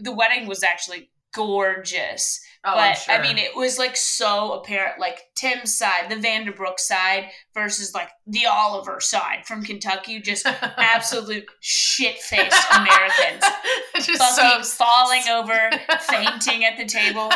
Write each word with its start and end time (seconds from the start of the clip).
the 0.00 0.12
wedding 0.12 0.46
was 0.46 0.62
actually 0.62 1.10
gorgeous. 1.32 2.40
Oh, 2.62 2.74
but 2.74 2.94
sure. 2.94 3.14
I 3.14 3.22
mean, 3.22 3.38
it 3.38 3.56
was 3.56 3.78
like 3.78 3.96
so 3.96 4.52
apparent, 4.52 5.00
like 5.00 5.22
Tim's 5.34 5.74
side, 5.74 6.10
the 6.10 6.16
Vanderbrook 6.16 6.78
side 6.78 7.30
versus 7.54 7.94
like 7.94 8.10
the 8.26 8.46
Oliver 8.46 9.00
side 9.00 9.46
from 9.46 9.64
Kentucky, 9.64 10.20
just 10.20 10.44
absolute 10.62 11.46
shit 11.60 12.18
faced 12.18 12.66
Americans, 12.72 13.44
Just 13.96 14.38
fucking 14.38 14.64
so 14.64 14.84
falling 14.84 15.22
over, 15.30 15.70
fainting 16.00 16.64
at 16.64 16.76
the 16.76 16.84
table. 16.84 17.30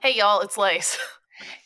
Hey 0.00 0.14
y'all, 0.14 0.40
it's 0.40 0.56
Lace. 0.56 0.96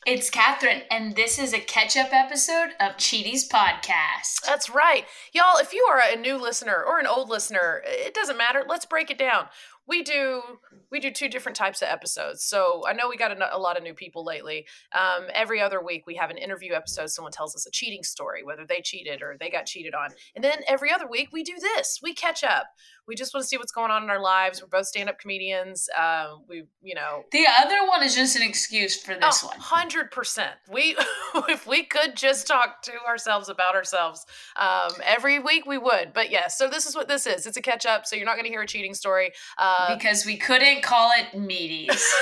It's 0.05 0.31
Katherine, 0.31 0.83
and 0.91 1.15
this 1.15 1.39
is 1.39 1.55
a 1.55 1.61
catch 1.61 1.97
up 1.97 2.13
episode 2.13 2.71
of 2.81 2.97
Cheaties 2.97 3.49
Podcast. 3.49 4.45
That's 4.45 4.69
right. 4.69 5.05
Y'all, 5.33 5.59
if 5.59 5.73
you 5.73 5.87
are 5.91 6.03
a 6.05 6.17
new 6.17 6.37
listener 6.37 6.75
or 6.75 6.99
an 6.99 7.07
old 7.07 7.31
listener, 7.31 7.83
it 7.87 8.13
doesn't 8.13 8.37
matter. 8.37 8.65
Let's 8.69 8.85
break 8.85 9.11
it 9.11 9.19
down. 9.19 9.47
We 9.87 10.03
do 10.03 10.43
we 10.91 10.99
do 10.99 11.11
two 11.11 11.29
different 11.29 11.57
types 11.57 11.83
of 11.83 11.89
episodes. 11.89 12.43
So 12.43 12.83
I 12.87 12.93
know 12.93 13.09
we 13.09 13.17
got 13.17 13.31
a, 13.31 13.57
a 13.57 13.59
lot 13.59 13.77
of 13.77 13.83
new 13.83 13.95
people 13.95 14.25
lately. 14.25 14.67
Um, 14.93 15.29
every 15.35 15.61
other 15.61 15.83
week 15.83 16.05
we 16.07 16.17
have 16.17 16.31
an 16.31 16.37
interview 16.37 16.73
episode. 16.73 17.11
Someone 17.11 17.33
tells 17.33 17.55
us 17.55 17.67
a 17.67 17.71
cheating 17.71 18.03
story, 18.03 18.43
whether 18.43 18.67
they 18.67 18.81
cheated 18.81 19.23
or 19.23 19.37
they 19.39 19.51
got 19.51 19.67
cheated 19.67 19.95
on. 19.95 20.11
And 20.35 20.43
then 20.43 20.63
every 20.69 20.93
other 20.93 21.07
week 21.09 21.29
we 21.33 21.45
do 21.45 21.55
this. 21.61 22.01
We 22.03 22.13
catch 22.13 22.43
up. 22.43 22.67
We 23.09 23.17
just 23.17 23.35
want 23.35 23.43
to 23.43 23.49
see 23.49 23.57
what's 23.57 23.73
going 23.73 23.91
on 23.91 24.05
in 24.05 24.11
our 24.11 24.21
lives. 24.21 24.63
We're 24.63 24.69
both 24.69 24.87
stand 24.87 25.09
up 25.09 25.19
comedians. 25.19 25.89
Um, 25.99 26.45
we 26.49 26.65
you 26.83 26.95
know 26.95 27.25
The 27.33 27.47
other 27.59 27.87
one 27.89 28.03
is 28.03 28.15
just 28.15 28.37
an 28.37 28.43
excuse 28.43 29.01
for 29.01 29.15
this 29.15 29.43
Oh, 29.43 29.49
one. 29.49 29.59
Hundred 29.59 30.11
percent. 30.11 30.53
We, 30.71 30.97
if 31.49 31.67
we 31.67 31.85
could 31.85 32.17
just 32.17 32.47
talk 32.47 32.83
to 32.83 32.93
ourselves 33.07 33.49
about 33.49 33.75
ourselves 33.75 34.25
um, 34.57 34.93
every 35.05 35.39
week, 35.41 35.67
we 35.67 35.79
would. 35.79 36.13
But 36.13 36.31
yes, 36.31 36.57
so 36.57 36.69
this 36.69 36.87
is 36.87 36.95
what 36.95 37.09
this 37.09 37.27
is. 37.27 37.47
It's 37.47 37.57
a 37.57 37.63
catch 37.63 37.87
up. 37.87 38.07
So 38.07 38.15
you're 38.17 38.25
not 38.27 38.35
going 38.35 38.45
to 38.45 38.51
hear 38.51 38.63
a 38.63 38.67
cheating 38.67 38.95
story. 38.95 39.33
Uh, 39.59 39.97
because 39.97 40.25
we 40.25 40.37
couldn't 40.37 40.83
call 40.83 41.11
it 41.17 41.37
meaties. 41.37 41.89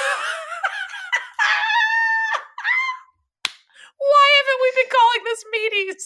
Why 3.98 4.28
haven't 4.38 4.60
we 4.62 4.72
been 4.82 4.90
calling 4.90 5.24
this 5.24 5.44
meaties? 5.54 6.04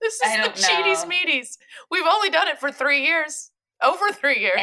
This 0.00 0.14
is 0.14 0.32
the 0.44 0.66
cheaties 0.72 1.04
meaties. 1.10 1.58
We've 1.90 2.06
only 2.06 2.30
done 2.30 2.46
it 2.48 2.58
for 2.60 2.70
three 2.70 3.02
years, 3.04 3.50
over 3.82 4.12
three 4.12 4.40
years. 4.40 4.54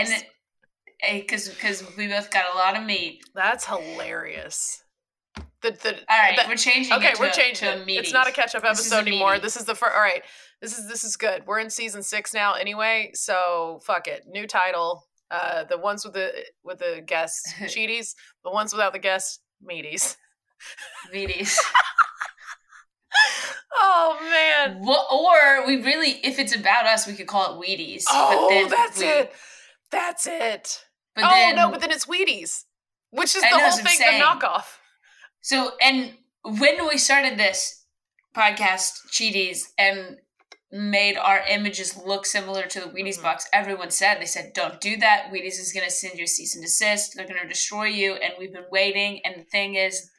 and 1.07 1.21
because 1.21 1.49
because 1.49 1.83
we 1.97 2.07
both 2.07 2.29
got 2.31 2.53
a 2.53 2.57
lot 2.57 2.77
of 2.77 2.83
meat. 2.83 3.21
That's 3.35 3.65
hilarious. 3.65 4.83
The, 5.61 5.71
the, 5.71 5.93
All 6.09 6.17
right, 6.17 6.37
the- 6.37 6.45
we're 6.47 6.55
changing. 6.55 6.93
okay, 6.93 7.13
we're 7.19 7.27
a- 7.27 7.33
changing 7.33 7.67
it. 7.67 7.83
It's 7.87 8.13
not 8.13 8.27
a 8.27 8.31
catch 8.31 8.55
up 8.55 8.63
episode 8.63 9.07
anymore. 9.07 9.39
This 9.39 9.55
is 9.57 9.65
the 9.65 9.75
first. 9.75 9.93
All 9.93 10.01
right, 10.01 10.23
this 10.61 10.77
is 10.77 10.87
this 10.87 11.03
is 11.03 11.17
good. 11.17 11.45
We're 11.45 11.59
in 11.59 11.69
season 11.69 12.01
six 12.01 12.33
now, 12.33 12.53
anyway. 12.53 13.11
So 13.13 13.79
fuck 13.85 14.07
it. 14.07 14.23
New 14.27 14.47
title. 14.47 15.03
Uh, 15.31 15.63
the 15.65 15.77
ones 15.77 16.03
with 16.05 16.13
the 16.13 16.31
with 16.63 16.79
the 16.79 17.03
guests 17.05 17.53
cheaties. 17.59 18.13
The 18.45 18.51
ones 18.51 18.71
without 18.73 18.93
the 18.93 18.99
guests 18.99 19.39
meaties. 19.69 20.15
meaties. 21.13 21.57
Oh 23.73 24.17
man. 24.21 24.79
Wha- 24.81 25.05
or 25.11 25.67
we 25.67 25.81
really, 25.83 26.19
if 26.23 26.39
it's 26.39 26.55
about 26.55 26.85
us, 26.85 27.07
we 27.07 27.13
could 27.13 27.27
call 27.27 27.53
it 27.61 27.65
Wheaties. 27.67 28.03
Oh, 28.09 28.67
that's 28.69 28.99
we- 28.99 29.05
it. 29.05 29.31
That's 29.91 30.27
it. 30.27 30.83
But 31.15 31.23
oh 31.25 31.29
then, 31.29 31.55
no, 31.55 31.71
but 31.71 31.81
then 31.81 31.91
it's 31.91 32.05
Wheaties, 32.05 32.63
which 33.11 33.35
is 33.35 33.41
the 33.41 33.47
whole 33.47 33.59
that's 33.59 33.77
what 33.77 33.81
I'm 33.81 33.87
thing. 33.87 33.97
saying. 33.97 34.19
The 34.19 34.25
knockoff. 34.25 34.65
So, 35.41 35.71
and 35.81 36.13
when 36.43 36.87
we 36.87 36.97
started 36.97 37.37
this 37.37 37.85
podcast, 38.35 39.07
Cheaties, 39.11 39.63
and 39.77 40.17
made 40.71 41.17
our 41.17 41.41
images 41.49 41.97
look 42.05 42.25
similar 42.27 42.63
to 42.67 42.79
the 42.79 42.85
Wheaties 42.87 43.17
Mhm. 43.17 43.23
box, 43.23 43.47
everyone 43.51 43.89
said, 43.89 44.21
they 44.21 44.25
said, 44.25 44.51
don't 44.53 44.79
do 44.79 44.97
that. 44.97 45.31
Wheaties 45.31 45.59
is 45.59 45.71
going 45.73 45.85
to 45.85 45.91
send 45.91 46.17
you 46.19 46.25
a 46.25 46.27
cease 46.27 46.53
and 46.55 46.63
desist. 46.63 47.13
They're 47.15 47.25
going 47.27 47.41
to 47.41 47.47
destroy 47.47 47.85
you. 47.85 48.13
And 48.13 48.33
we've 48.37 48.53
been 48.53 48.67
waiting. 48.71 49.21
And 49.25 49.35
the 49.41 49.45
thing 49.45 49.73
is, 49.75 50.11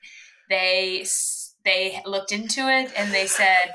they 0.48 1.04
they 1.64 2.00
looked 2.06 2.32
into 2.32 2.68
it 2.68 2.92
and 2.96 3.12
they 3.12 3.26
said, 3.26 3.74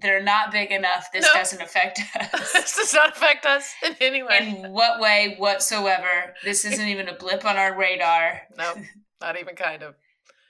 they're 0.00 0.22
not 0.22 0.50
big 0.50 0.70
enough. 0.72 1.08
This 1.12 1.26
No. 1.26 1.34
doesn't 1.38 1.60
affect 1.60 2.00
us. 2.20 2.52
this 2.52 2.76
does 2.76 2.94
not 2.94 3.10
affect 3.16 3.44
us 3.46 3.72
in 3.84 3.94
any 4.00 4.22
way. 4.22 4.38
In 4.64 4.72
what 4.72 4.98
way 5.00 5.34
whatsoever? 5.38 6.34
This 6.42 6.64
isn't 6.64 6.88
even 6.88 7.08
a 7.08 7.14
blip 7.14 7.44
on 7.44 7.56
our 7.56 7.76
radar. 7.76 8.42
no, 8.56 8.74
not 9.20 9.38
even 9.38 9.56
kind 9.56 9.82
of. 9.82 9.94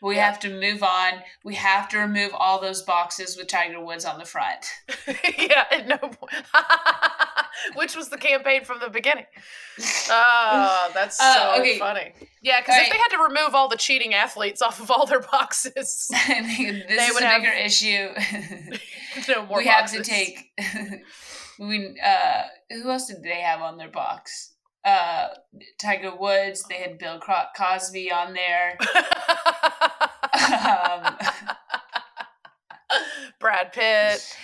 We 0.02 0.16
Yeah. 0.16 0.26
have 0.26 0.40
to 0.40 0.48
move 0.60 0.82
on. 0.82 1.22
We 1.44 1.54
have 1.56 1.88
to 1.90 1.98
remove 1.98 2.32
all 2.34 2.60
those 2.60 2.82
boxes 2.82 3.36
with 3.36 3.48
Tiger 3.48 3.80
Woods 3.84 4.04
on 4.06 4.18
the 4.18 4.24
front. 4.24 4.66
yeah, 5.38 5.64
at 5.70 5.86
no 5.86 5.98
point. 5.98 6.32
Which 7.74 7.94
was 7.94 8.08
the 8.08 8.16
campaign 8.16 8.64
from 8.64 8.80
the 8.80 8.88
beginning. 8.88 9.26
Oh, 10.12 10.90
that's 10.92 11.16
so 11.16 11.24
Oh, 11.24 11.60
okay. 11.60 11.78
funny. 11.78 12.12
Yeah, 12.42 12.60
because 12.60 12.74
if 12.76 12.82
Alright. 12.82 12.92
they 12.92 12.98
had 12.98 13.08
to 13.16 13.22
remove 13.22 13.54
all 13.54 13.68
the 13.68 13.76
cheating 13.76 14.12
athletes 14.12 14.60
off 14.60 14.80
of 14.80 14.90
all 14.90 15.06
their 15.06 15.20
boxes, 15.20 15.72
this 15.74 16.08
They 16.08 16.44
is 16.44 17.14
would 17.14 17.22
a 17.22 17.26
have- 17.26 17.40
bigger 17.42 17.52
issue. 17.54 18.08
no 19.28 19.46
more 19.46 19.58
we 19.58 19.66
have 19.66 19.90
to 19.92 20.02
take. 20.02 20.52
we 21.58 21.98
uh, 22.04 22.42
who 22.70 22.90
else 22.90 23.06
did 23.06 23.22
they 23.22 23.40
have 23.40 23.60
on 23.62 23.78
their 23.78 23.88
box? 23.88 24.52
Uh, 24.84 25.28
Tiger 25.80 26.14
Woods. 26.14 26.64
They 26.68 26.76
had 26.76 26.98
Bill 26.98 27.20
Cosby 27.56 28.10
on 28.10 28.34
there. 28.34 28.76
Um, 30.60 31.16
Brad 33.40 33.72
Pitt. 33.72 34.36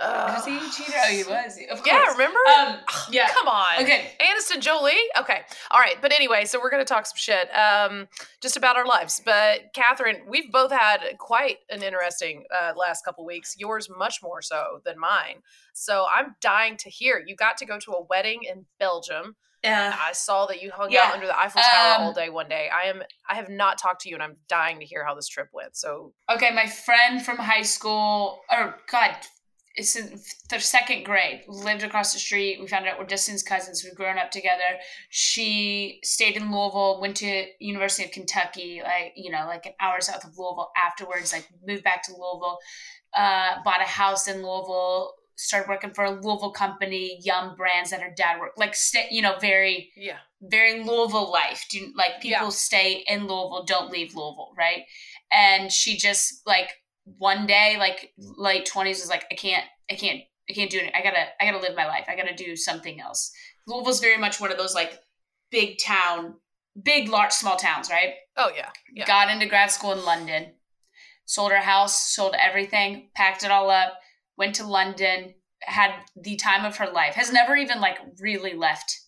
was 0.00 0.44
he 0.44 0.56
a 0.56 0.60
cheater? 0.70 0.92
Oh, 0.96 1.10
he 1.10 1.24
was. 1.24 1.58
Of 1.70 1.78
course. 1.78 1.86
Yeah, 1.86 2.12
remember? 2.12 2.38
Um, 2.58 2.76
yeah. 3.10 3.28
Come 3.32 3.48
on. 3.48 3.82
Okay. 3.82 4.12
Aniston 4.20 4.60
Jolie? 4.60 4.92
Okay. 5.18 5.40
All 5.70 5.80
right. 5.80 5.96
But 6.02 6.12
anyway, 6.12 6.44
so 6.44 6.60
we're 6.60 6.70
going 6.70 6.84
to 6.84 6.88
talk 6.92 7.06
some 7.06 7.16
shit 7.16 7.48
um, 7.56 8.08
just 8.42 8.56
about 8.56 8.76
our 8.76 8.86
lives. 8.86 9.22
But 9.24 9.72
Katherine, 9.74 10.22
we've 10.28 10.52
both 10.52 10.72
had 10.72 10.98
quite 11.18 11.58
an 11.70 11.82
interesting 11.82 12.44
uh, 12.52 12.72
last 12.76 13.04
couple 13.04 13.24
weeks, 13.24 13.54
yours 13.58 13.88
much 13.88 14.22
more 14.22 14.42
so 14.42 14.82
than 14.84 14.98
mine. 14.98 15.36
So 15.72 16.06
I'm 16.14 16.34
dying 16.42 16.76
to 16.78 16.90
hear. 16.90 17.22
You 17.26 17.34
got 17.36 17.56
to 17.58 17.66
go 17.66 17.78
to 17.78 17.92
a 17.92 18.04
wedding 18.04 18.40
in 18.42 18.66
Belgium. 18.78 19.36
Yeah. 19.66 19.96
I 20.00 20.12
saw 20.12 20.46
that 20.46 20.62
you 20.62 20.70
hung 20.70 20.90
Yeah. 20.90 21.04
out 21.06 21.14
under 21.14 21.26
the 21.26 21.38
Eiffel 21.38 21.60
Tower 21.62 21.94
Um, 21.96 22.02
all 22.02 22.12
day 22.12 22.28
one 22.30 22.48
day. 22.48 22.68
I 22.68 22.84
am 22.88 23.02
I 23.28 23.34
have 23.34 23.48
not 23.48 23.78
talked 23.78 24.02
to 24.02 24.08
you 24.08 24.14
and 24.16 24.22
I'm 24.22 24.36
dying 24.48 24.78
to 24.80 24.86
hear 24.86 25.04
how 25.04 25.14
this 25.14 25.28
trip 25.28 25.48
went. 25.52 25.76
So 25.76 26.12
Okay, 26.30 26.50
my 26.50 26.66
friend 26.66 27.24
from 27.24 27.36
high 27.38 27.62
school, 27.62 28.40
or 28.50 28.78
God, 28.90 29.16
it's 29.78 29.94
in 29.94 30.18
the 30.48 30.58
second 30.58 31.04
grade, 31.04 31.42
lived 31.48 31.82
across 31.82 32.14
the 32.14 32.18
street. 32.18 32.58
We 32.60 32.66
found 32.66 32.86
out 32.86 32.98
we're 32.98 33.04
distant 33.04 33.42
cousins. 33.44 33.84
We've 33.84 33.94
grown 33.94 34.16
up 34.16 34.30
together. 34.30 34.78
She 35.10 35.98
stayed 36.02 36.36
in 36.36 36.50
Louisville, 36.50 36.98
went 37.00 37.16
to 37.18 37.46
University 37.58 38.04
of 38.04 38.10
Kentucky, 38.12 38.80
like 38.82 39.12
you 39.16 39.30
know, 39.30 39.44
like 39.46 39.66
an 39.66 39.74
hour 39.80 40.00
south 40.00 40.24
of 40.24 40.38
Louisville. 40.38 40.70
Afterwards, 40.76 41.32
like 41.32 41.46
moved 41.66 41.84
back 41.84 42.02
to 42.04 42.12
Louisville, 42.12 42.58
uh, 43.14 43.56
bought 43.64 43.80
a 43.82 43.84
house 43.84 44.28
in 44.28 44.36
Louisville. 44.36 45.12
Started 45.38 45.68
working 45.68 45.92
for 45.92 46.04
a 46.04 46.10
Louisville 46.10 46.50
company, 46.50 47.20
Yum 47.22 47.56
Brands 47.56 47.90
that 47.90 48.00
her 48.00 48.12
dad 48.16 48.40
worked, 48.40 48.58
like 48.58 48.74
stay, 48.74 49.06
you 49.10 49.20
know, 49.20 49.36
very 49.38 49.92
yeah. 49.94 50.16
very 50.40 50.82
Louisville 50.82 51.30
life. 51.30 51.66
Do 51.70 51.92
like 51.94 52.22
people 52.22 52.46
Yeah. 52.46 52.48
stay 52.48 53.04
in 53.06 53.26
Louisville, 53.26 53.64
don't 53.66 53.90
leave 53.90 54.14
Louisville, 54.14 54.54
right? 54.56 54.84
And 55.30 55.70
she 55.70 55.96
just 55.98 56.40
like 56.46 56.70
one 57.04 57.46
day, 57.46 57.76
like 57.78 58.12
late 58.18 58.64
twenties, 58.64 59.00
was 59.00 59.10
like, 59.10 59.26
I 59.30 59.34
can't, 59.34 59.64
I 59.90 59.94
can't, 59.94 60.22
I 60.48 60.54
can't 60.54 60.70
do 60.70 60.78
it. 60.78 60.92
I 60.94 61.02
gotta, 61.02 61.26
I 61.38 61.44
gotta 61.44 61.58
live 61.62 61.76
my 61.76 61.86
life. 61.86 62.06
I 62.08 62.16
gotta 62.16 62.34
do 62.34 62.56
something 62.56 62.98
else. 63.00 63.30
Louisville's 63.66 64.00
very 64.00 64.16
much 64.16 64.40
one 64.40 64.50
of 64.50 64.56
those 64.56 64.74
like 64.74 64.98
big 65.50 65.76
town, 65.78 66.36
big 66.82 67.08
large 67.10 67.32
small 67.32 67.56
towns, 67.56 67.90
right? 67.90 68.14
Oh 68.38 68.50
yeah. 68.56 68.70
Yeah. 68.90 69.04
Got 69.06 69.30
into 69.30 69.46
grad 69.46 69.70
school 69.70 69.92
in 69.92 70.02
London, 70.04 70.54
sold 71.26 71.52
her 71.52 71.58
house, 71.58 72.14
sold 72.14 72.34
everything, 72.38 73.10
packed 73.14 73.44
it 73.44 73.50
all 73.50 73.68
up, 73.70 73.98
went 74.36 74.54
to 74.56 74.66
London, 74.66 75.34
had 75.60 75.92
the 76.16 76.36
time 76.36 76.64
of 76.64 76.76
her 76.76 76.90
life. 76.90 77.14
Has 77.14 77.32
never 77.32 77.56
even 77.56 77.80
like 77.80 77.98
really 78.20 78.54
left 78.54 79.00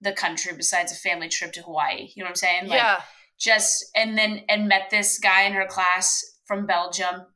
the 0.00 0.12
country 0.12 0.52
besides 0.56 0.92
a 0.92 0.96
family 0.96 1.28
trip 1.28 1.52
to 1.52 1.62
Hawaii. 1.62 2.08
You 2.14 2.22
know 2.22 2.26
what 2.26 2.30
I'm 2.30 2.36
saying? 2.36 2.68
Like 2.68 2.80
yeah. 2.80 3.00
just 3.38 3.84
and 3.94 4.18
then 4.18 4.42
and 4.48 4.68
met 4.68 4.90
this 4.90 5.18
guy 5.18 5.42
in 5.42 5.52
her 5.52 5.66
class 5.66 6.22
from 6.44 6.66
Belgium. 6.66 7.26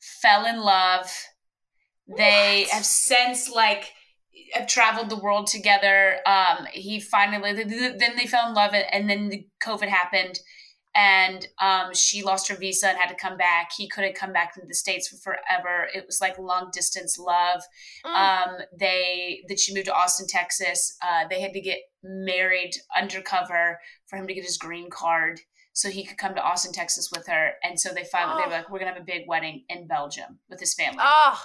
Fell 0.00 0.46
in 0.46 0.60
love. 0.60 1.10
They 2.16 2.66
have 2.70 2.84
since 2.84 3.50
like 3.50 3.92
have 4.52 4.66
traveled 4.66 5.10
the 5.10 5.16
world 5.16 5.46
together. 5.46 6.18
Um, 6.26 6.66
he 6.72 7.00
finally 7.00 7.52
then 7.52 8.16
they 8.16 8.26
fell 8.26 8.48
in 8.48 8.54
love, 8.54 8.74
and 8.74 9.08
then 9.08 9.28
the 9.28 9.46
COVID 9.64 9.88
happened, 9.88 10.38
and 10.94 11.46
um, 11.62 11.94
she 11.94 12.22
lost 12.22 12.48
her 12.48 12.56
visa 12.56 12.88
and 12.88 12.98
had 12.98 13.08
to 13.08 13.14
come 13.14 13.36
back. 13.36 13.70
He 13.76 13.88
couldn't 13.88 14.14
come 14.16 14.32
back 14.32 14.54
to 14.54 14.60
the 14.66 14.74
states 14.74 15.08
for 15.08 15.16
forever. 15.16 15.88
It 15.94 16.04
was 16.06 16.20
like 16.20 16.38
long 16.38 16.70
distance 16.72 17.18
love. 17.18 17.62
Mm. 18.04 18.10
Um, 18.14 18.56
they 18.78 19.42
that 19.48 19.60
she 19.60 19.72
moved 19.74 19.86
to 19.86 19.94
Austin, 19.94 20.26
Texas. 20.28 20.96
Uh, 21.02 21.28
they 21.28 21.40
had 21.40 21.52
to 21.52 21.60
get 21.60 21.78
married 22.02 22.72
undercover 22.96 23.78
for 24.08 24.16
him 24.16 24.26
to 24.26 24.34
get 24.34 24.44
his 24.44 24.56
green 24.58 24.90
card, 24.90 25.40
so 25.72 25.88
he 25.90 26.04
could 26.04 26.18
come 26.18 26.34
to 26.34 26.42
Austin, 26.42 26.72
Texas 26.72 27.10
with 27.14 27.26
her. 27.28 27.52
And 27.62 27.78
so 27.78 27.90
they 27.94 28.04
finally 28.04 28.38
they 28.42 28.46
Oh. 28.46 28.50
were 28.50 28.56
like, 28.56 28.70
"We're 28.70 28.78
gonna 28.80 28.92
have 28.92 29.00
a 29.00 29.04
big 29.04 29.28
wedding 29.28 29.64
in 29.68 29.86
Belgium 29.86 30.40
with 30.48 30.60
his 30.60 30.74
family." 30.74 30.98
oh, 31.00 31.40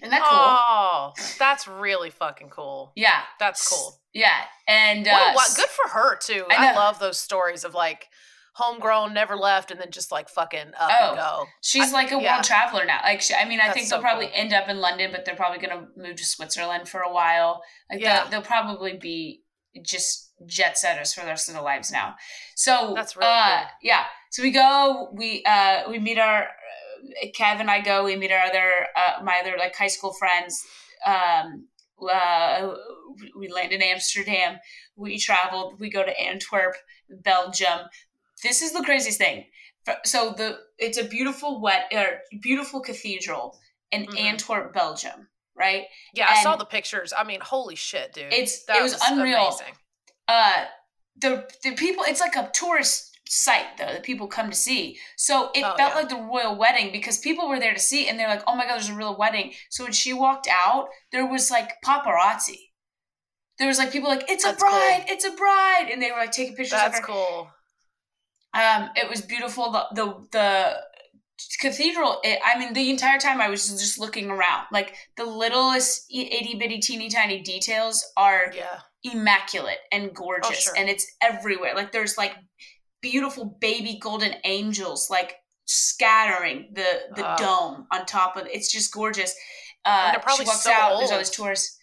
Isn't 0.00 0.10
that 0.10 0.22
cool? 0.22 0.38
oh, 0.38 1.12
that's 1.38 1.66
really 1.66 2.10
fucking 2.10 2.50
cool. 2.50 2.92
Yeah, 2.94 3.22
That's 3.40 3.68
cool. 3.68 4.00
Yeah, 4.12 4.44
and 4.68 5.06
uh, 5.08 5.12
What, 5.12 5.34
what, 5.34 5.56
good 5.56 5.68
for 5.68 5.88
her 5.90 6.16
too. 6.16 6.44
I 6.50 6.68
I, 6.70 6.74
love 6.74 6.98
those 7.00 7.18
stories 7.18 7.64
of 7.64 7.74
like 7.74 8.06
homegrown, 8.54 9.14
never 9.14 9.36
left, 9.36 9.70
and 9.70 9.80
then 9.80 9.90
just 9.90 10.10
like 10.10 10.28
fucking 10.28 10.72
up 10.78 10.90
Oh, 11.00 11.08
and 11.10 11.16
go. 11.16 11.44
She's 11.62 11.92
like 11.92 12.10
a 12.12 12.20
yeah. 12.20 12.34
world 12.34 12.44
traveler 12.44 12.84
now. 12.84 13.00
Like, 13.02 13.20
she, 13.20 13.34
I 13.34 13.44
mean, 13.44 13.60
I 13.60 13.66
That's 13.68 13.78
think 13.78 13.88
they'll 13.90 14.00
probably 14.00 14.26
cool. 14.26 14.34
end 14.36 14.52
up 14.52 14.68
in 14.68 14.78
London, 14.80 15.10
but 15.12 15.24
they're 15.24 15.36
probably 15.36 15.58
going 15.58 15.78
to 15.78 15.86
move 15.96 16.16
to 16.16 16.24
Switzerland 16.24 16.88
for 16.88 17.00
a 17.00 17.12
while. 17.12 17.62
Like, 17.90 18.00
Yeah. 18.00 18.22
they'll, 18.22 18.30
they'll 18.30 18.42
probably 18.42 18.96
be 18.96 19.42
just 19.82 20.32
jet 20.46 20.78
setters 20.78 21.12
for 21.12 21.20
the 21.20 21.26
rest 21.28 21.48
of 21.48 21.54
their 21.54 21.62
lives 21.62 21.90
now. 21.92 22.14
So 22.56 22.92
That's 22.96 23.16
really 23.16 23.30
uh, 23.30 23.58
cool. 23.58 23.66
Yeah. 23.82 24.04
So 24.30 24.42
we 24.42 24.50
go. 24.50 25.08
We 25.12 25.44
uh 25.46 25.82
we 25.88 25.98
meet 25.98 26.18
our 26.18 26.42
uh, 26.42 27.26
Kev 27.38 27.60
and 27.60 27.70
I 27.70 27.80
go. 27.80 28.04
We 28.04 28.16
meet 28.16 28.32
our 28.32 28.40
other 28.44 28.70
uh, 28.96 29.22
my 29.22 29.38
other 29.40 29.54
like 29.58 29.74
high 29.76 29.86
school 29.88 30.12
friends. 30.12 30.60
Um, 31.06 31.66
uh, 32.00 32.74
we 33.38 33.48
land 33.48 33.72
in 33.72 33.82
Amsterdam. 33.82 34.58
We 34.96 35.18
traveled. 35.18 35.80
We 35.80 35.90
go 35.90 36.04
to 36.04 36.20
Antwerp, 36.20 36.76
Belgium. 37.10 37.80
This 38.42 38.62
is 38.62 38.72
the 38.72 38.82
craziest 38.82 39.18
thing. 39.18 39.46
So 40.04 40.30
the 40.36 40.58
it's 40.78 40.98
a 40.98 41.04
beautiful 41.04 41.60
wet 41.60 41.86
or 41.92 42.20
beautiful 42.40 42.80
cathedral 42.80 43.58
in 43.90 44.06
Mhm. 44.06 44.18
Antwerp, 44.20 44.74
Belgium. 44.74 45.28
Right. 45.54 45.86
Yeah, 46.14 46.28
I 46.28 46.42
saw 46.42 46.54
the 46.56 46.64
pictures. 46.66 47.12
I 47.16 47.24
mean, 47.24 47.40
holy 47.40 47.74
shit, 47.74 48.12
dude. 48.12 48.32
It's- 48.32 48.64
That 48.66 48.76
it 48.78 48.82
was 48.82 48.94
unreal. 49.06 49.48
Amazing. 49.48 49.74
uh 50.28 50.66
the 51.16 51.48
the 51.64 51.72
people 51.72 52.04
it's 52.04 52.20
like 52.20 52.36
a 52.36 52.50
tourist 52.52 53.18
site 53.26 53.76
though 53.78 53.86
that 53.86 54.02
people 54.02 54.26
come 54.28 54.48
to 54.50 54.56
see 54.56 54.98
so 55.16 55.50
it 55.54 55.62
Oh, 55.64 55.74
felt 55.76 55.92
yeah. 55.92 55.94
like 56.00 56.08
the 56.10 56.16
royal 56.16 56.54
wedding 56.54 56.92
because 56.92 57.18
people 57.18 57.48
were 57.48 57.58
there 57.58 57.74
to 57.74 57.80
see 57.80 58.08
and 58.08 58.18
they're 58.18 58.28
like 58.28 58.42
oh 58.46 58.54
my 58.54 58.64
god 58.64 58.74
there's 58.74 58.88
a 58.90 58.94
real 58.94 59.16
wedding 59.16 59.52
so 59.70 59.84
when 59.84 59.92
she 59.92 60.12
walked 60.12 60.46
out 60.50 60.88
there 61.12 61.26
was 61.26 61.50
like 61.50 61.72
paparazzi 61.84 62.70
there 63.58 63.68
was 63.68 63.78
like 63.78 63.90
people 63.90 64.08
like 64.08 64.30
it's 64.30 64.44
a 64.44 64.48
That's 64.48 64.62
cool. 64.62 64.70
bride 64.70 65.04
it's 65.08 65.24
a 65.24 65.30
bride 65.32 65.88
and 65.90 66.00
they 66.00 66.10
were 66.10 66.18
like 66.18 66.32
taking 66.32 66.54
pictures 66.56 66.70
That's 66.78 66.98
of 66.98 67.04
her 67.04 67.06
cool. 67.06 67.50
Um 68.54 68.90
it 68.96 69.08
was 69.08 69.20
beautiful 69.20 69.70
the 69.72 69.84
the 69.94 70.26
the 70.32 70.76
cathedral 71.60 72.18
it, 72.24 72.38
i 72.44 72.58
mean 72.58 72.72
the 72.72 72.90
entire 72.90 73.18
time 73.18 73.40
i 73.40 73.48
was 73.48 73.68
just 73.68 73.98
looking 73.98 74.28
around 74.30 74.66
like 74.72 74.94
the 75.16 75.24
littlest 75.24 76.04
itty 76.12 76.56
bitty 76.58 76.78
teeny 76.80 77.08
tiny 77.08 77.40
details 77.40 78.04
are 78.16 78.52
Yeah. 78.54 78.80
immaculate 79.04 79.78
and 79.92 80.12
gorgeous 80.14 80.50
Oh, 80.50 80.52
sure. 80.54 80.72
and 80.76 80.88
it's 80.88 81.06
everywhere 81.22 81.74
like 81.76 81.92
there's 81.92 82.18
like 82.18 82.34
beautiful 83.00 83.56
baby 83.60 83.98
golden 84.02 84.34
angels 84.44 85.08
like 85.10 85.36
scattering 85.66 86.70
the 86.72 87.00
the 87.14 87.24
Ah. 87.24 87.36
dome 87.36 87.86
on 87.92 88.04
top 88.06 88.36
of 88.36 88.46
it's 88.50 88.72
just 88.72 88.92
gorgeous 88.92 89.32
uh 89.84 90.10
they're 90.10 90.20
probably 90.20 90.44
she 90.44 90.48
walks 90.48 90.62
so 90.62 90.72
out 90.72 90.98
there's 90.98 91.12
all 91.12 91.18
these 91.18 91.30
tourists 91.30 91.78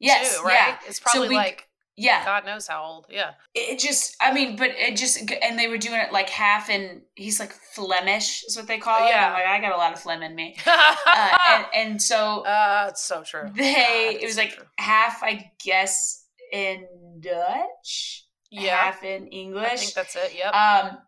yes 0.00 0.36
too, 0.38 0.44
right? 0.44 0.54
yeah 0.54 0.78
It's 0.88 0.98
probably 0.98 1.28
we- 1.28 1.36
like 1.36 1.68
yeah 2.00 2.24
God 2.24 2.46
knows 2.46 2.66
how 2.66 2.82
old. 2.82 3.06
Yeah. 3.10 3.32
it 3.54 3.78
just 3.78 4.16
i 4.20 4.32
mean 4.32 4.56
but 4.56 4.70
it 4.70 4.96
just 4.96 5.18
and 5.42 5.58
they 5.58 5.68
were 5.68 5.78
doing 5.78 6.00
it 6.00 6.12
like 6.12 6.28
half 6.30 6.70
in 6.70 7.02
he's 7.14 7.38
like 7.38 7.52
flemish 7.74 8.42
is 8.44 8.56
what 8.56 8.66
they 8.66 8.78
call 8.78 9.06
it 9.06 9.10
Yeah. 9.10 9.32
like 9.32 9.46
i 9.46 9.60
got 9.60 9.72
a 9.74 9.76
lot 9.76 9.92
of 9.92 10.00
phlegm 10.00 10.22
in 10.22 10.34
me 10.34 10.56
uh, 10.66 11.36
and, 11.48 11.66
and 11.74 12.02
so 12.02 12.40
uh, 12.46 12.86
it's 12.88 13.04
so 13.04 13.22
true. 13.22 13.50
they 13.54 14.12
God, 14.14 14.22
it 14.22 14.26
was 14.26 14.34
so 14.36 14.40
like 14.42 14.54
true. 14.54 14.64
half 14.78 15.22
i 15.22 15.50
guess 15.64 16.24
in 16.52 16.86
dutch 17.20 18.24
yeah. 18.50 18.76
half 18.76 19.04
in 19.04 19.28
English. 19.28 19.70
I 19.70 19.76
think 19.76 19.94
that's 19.94 20.16
it. 20.16 20.32
Yep. 20.36 20.52
um 20.54 20.98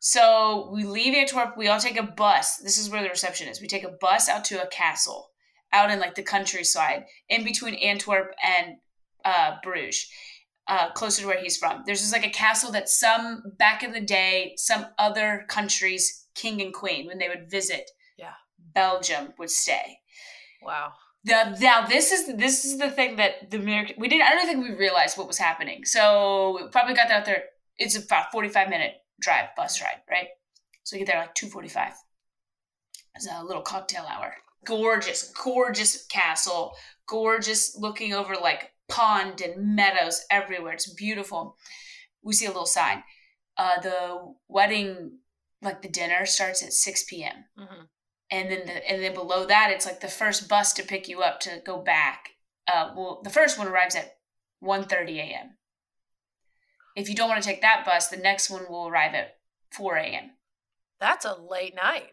so 0.00 0.70
we 0.72 0.84
leave 0.84 1.14
antwerp 1.14 1.56
we 1.56 1.68
all 1.68 1.78
take 1.78 1.98
a 1.98 2.02
bus 2.02 2.56
this 2.56 2.78
is 2.78 2.88
where 2.90 3.02
the 3.02 3.08
reception 3.08 3.46
is 3.48 3.60
we 3.60 3.66
take 3.68 3.84
a 3.84 3.94
bus 4.00 4.28
out 4.28 4.44
to 4.46 4.62
a 4.62 4.66
castle 4.68 5.30
out 5.72 5.90
in 5.90 6.00
like 6.00 6.14
the 6.14 6.22
countryside 6.22 7.04
in 7.28 7.44
between 7.44 7.74
antwerp 7.74 8.34
and 8.42 8.76
uh 9.24 9.56
bruges 9.62 10.08
uh, 10.70 10.90
closer 10.92 11.22
to 11.22 11.26
where 11.28 11.40
he's 11.42 11.56
from. 11.56 11.82
There's 11.84 12.00
just 12.00 12.12
like 12.12 12.24
a 12.26 12.30
castle 12.30 12.70
that 12.72 12.88
some 12.88 13.42
back 13.58 13.82
in 13.82 13.92
the 13.92 14.00
day, 14.00 14.54
some 14.56 14.86
other 14.98 15.44
countries' 15.48 16.26
king 16.34 16.62
and 16.62 16.72
queen, 16.72 17.06
when 17.06 17.18
they 17.18 17.28
would 17.28 17.50
visit 17.50 17.90
Yeah. 18.16 18.34
Belgium, 18.74 19.34
would 19.38 19.50
stay. 19.50 19.98
wow. 20.62 20.92
The, 21.24 21.56
now 21.60 21.86
this 21.86 22.12
is 22.12 22.34
this 22.36 22.64
is 22.64 22.78
the 22.78 22.90
thing 22.90 23.16
that 23.16 23.50
the 23.50 23.58
American 23.58 23.96
we 23.98 24.08
didn't 24.08 24.26
I 24.28 24.30
don't 24.34 24.46
think 24.46 24.62
we 24.66 24.74
realized 24.74 25.18
what 25.18 25.26
was 25.26 25.36
happening. 25.36 25.84
So 25.84 26.56
we 26.56 26.68
probably 26.70 26.94
got 26.94 27.10
out 27.10 27.26
there. 27.26 27.42
It's 27.76 27.96
about 27.96 28.32
forty 28.32 28.48
five 28.48 28.70
minute 28.70 28.94
drive 29.20 29.48
bus 29.56 29.82
ride, 29.82 30.00
right? 30.10 30.28
So 30.84 30.96
we 30.96 31.00
get 31.00 31.08
there 31.08 31.20
like 31.20 31.34
two 31.34 31.48
forty 31.48 31.68
five. 31.68 31.92
It's 33.14 33.28
a 33.30 33.44
little 33.44 33.60
cocktail 33.62 34.06
hour. 34.08 34.34
Gorgeous, 34.64 35.30
gorgeous 35.44 36.06
castle. 36.06 36.72
Gorgeous, 37.06 37.76
looking 37.76 38.14
over 38.14 38.34
like 38.36 38.70
pond 38.90 39.40
and 39.40 39.74
meadows 39.76 40.22
everywhere. 40.30 40.74
It's 40.74 40.92
beautiful. 40.92 41.56
We 42.22 42.32
see 42.34 42.46
a 42.46 42.48
little 42.48 42.66
sign. 42.66 43.02
Uh, 43.56 43.80
the 43.80 44.34
wedding, 44.48 45.18
like 45.62 45.82
the 45.82 45.88
dinner, 45.88 46.26
starts 46.26 46.62
at 46.62 46.72
six 46.72 47.04
p.m 47.04 47.44
hmm 47.58 47.82
and 48.32 48.48
then 48.48 48.64
the, 48.64 48.88
and 48.88 49.02
then 49.02 49.12
below 49.12 49.44
that 49.44 49.72
it's 49.72 49.84
like 49.84 49.98
the 50.00 50.06
first 50.06 50.48
bus 50.48 50.72
to 50.74 50.84
pick 50.84 51.08
you 51.08 51.20
up 51.20 51.40
to 51.40 51.60
go 51.66 51.78
back 51.82 52.28
uh 52.68 52.92
well 52.96 53.20
the 53.24 53.28
first 53.30 53.58
one 53.58 53.66
arrives 53.66 53.96
at 53.96 54.18
1.30 54.62 55.16
a.m 55.18 55.56
if 56.94 57.08
you 57.08 57.14
don't 57.16 57.28
want 57.28 57.42
to 57.42 57.48
take 57.48 57.60
that 57.62 57.84
bus 57.84 58.06
the 58.06 58.16
next 58.16 58.48
one 58.48 58.62
will 58.70 58.86
arrive 58.86 59.14
at 59.14 59.36
4 59.72 59.96
a.m 59.96 60.30
That's 61.00 61.24
a 61.24 61.34
late 61.34 61.74
night. 61.74 62.12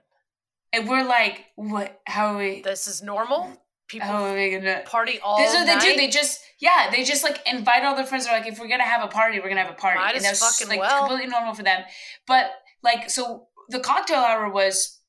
and 0.73 0.89
we're 0.89 1.05
like 1.07 1.45
what 1.55 2.01
how 2.07 2.33
are 2.33 2.37
we 2.39 2.61
This 2.61 2.87
is 2.87 3.03
normal. 3.03 3.61
People 3.87 4.09
are 4.09 4.33
we 4.33 4.51
gonna 4.51 4.81
party 4.85 5.19
all 5.23 5.37
this 5.37 5.51
is 5.53 5.59
what 5.59 5.67
night. 5.67 5.81
they 5.81 5.91
do 5.93 5.97
they 5.97 6.07
just 6.09 6.41
yeah 6.59 6.89
they 6.91 7.03
just 7.03 7.23
like 7.23 7.39
invite 7.51 7.83
all 7.83 7.95
their 7.95 8.05
friends 8.05 8.25
they're 8.25 8.37
like 8.37 8.47
if 8.51 8.59
we're 8.59 8.67
gonna 8.67 8.83
have 8.83 9.03
a 9.03 9.07
party 9.07 9.39
we're 9.39 9.47
gonna 9.49 9.63
have 9.63 9.71
a 9.71 9.75
party 9.79 9.99
Might 9.99 10.15
and 10.15 10.25
that's 10.25 10.39
fucking 10.39 10.67
like 10.69 10.79
well. 10.81 10.99
completely 11.07 11.27
normal 11.29 11.53
for 11.53 11.63
them 11.63 11.83
but 12.27 12.51
like 12.83 13.09
so 13.09 13.47
the 13.69 13.79
cocktail 13.79 14.17
hour 14.19 14.49
was 14.49 14.99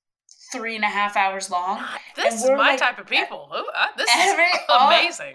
three 0.52 0.74
and 0.76 0.84
a 0.84 0.88
half 0.88 1.16
hours 1.16 1.50
long 1.50 1.82
this 2.16 2.42
is 2.42 2.48
my 2.50 2.56
like- 2.56 2.78
type 2.78 2.98
of 2.98 3.06
people. 3.06 3.50
Ooh, 3.54 3.64
uh, 3.76 3.86
this 3.96 4.08
Every- 4.16 4.44
is 4.44 4.58
all- 4.68 4.88
amazing. 4.88 5.34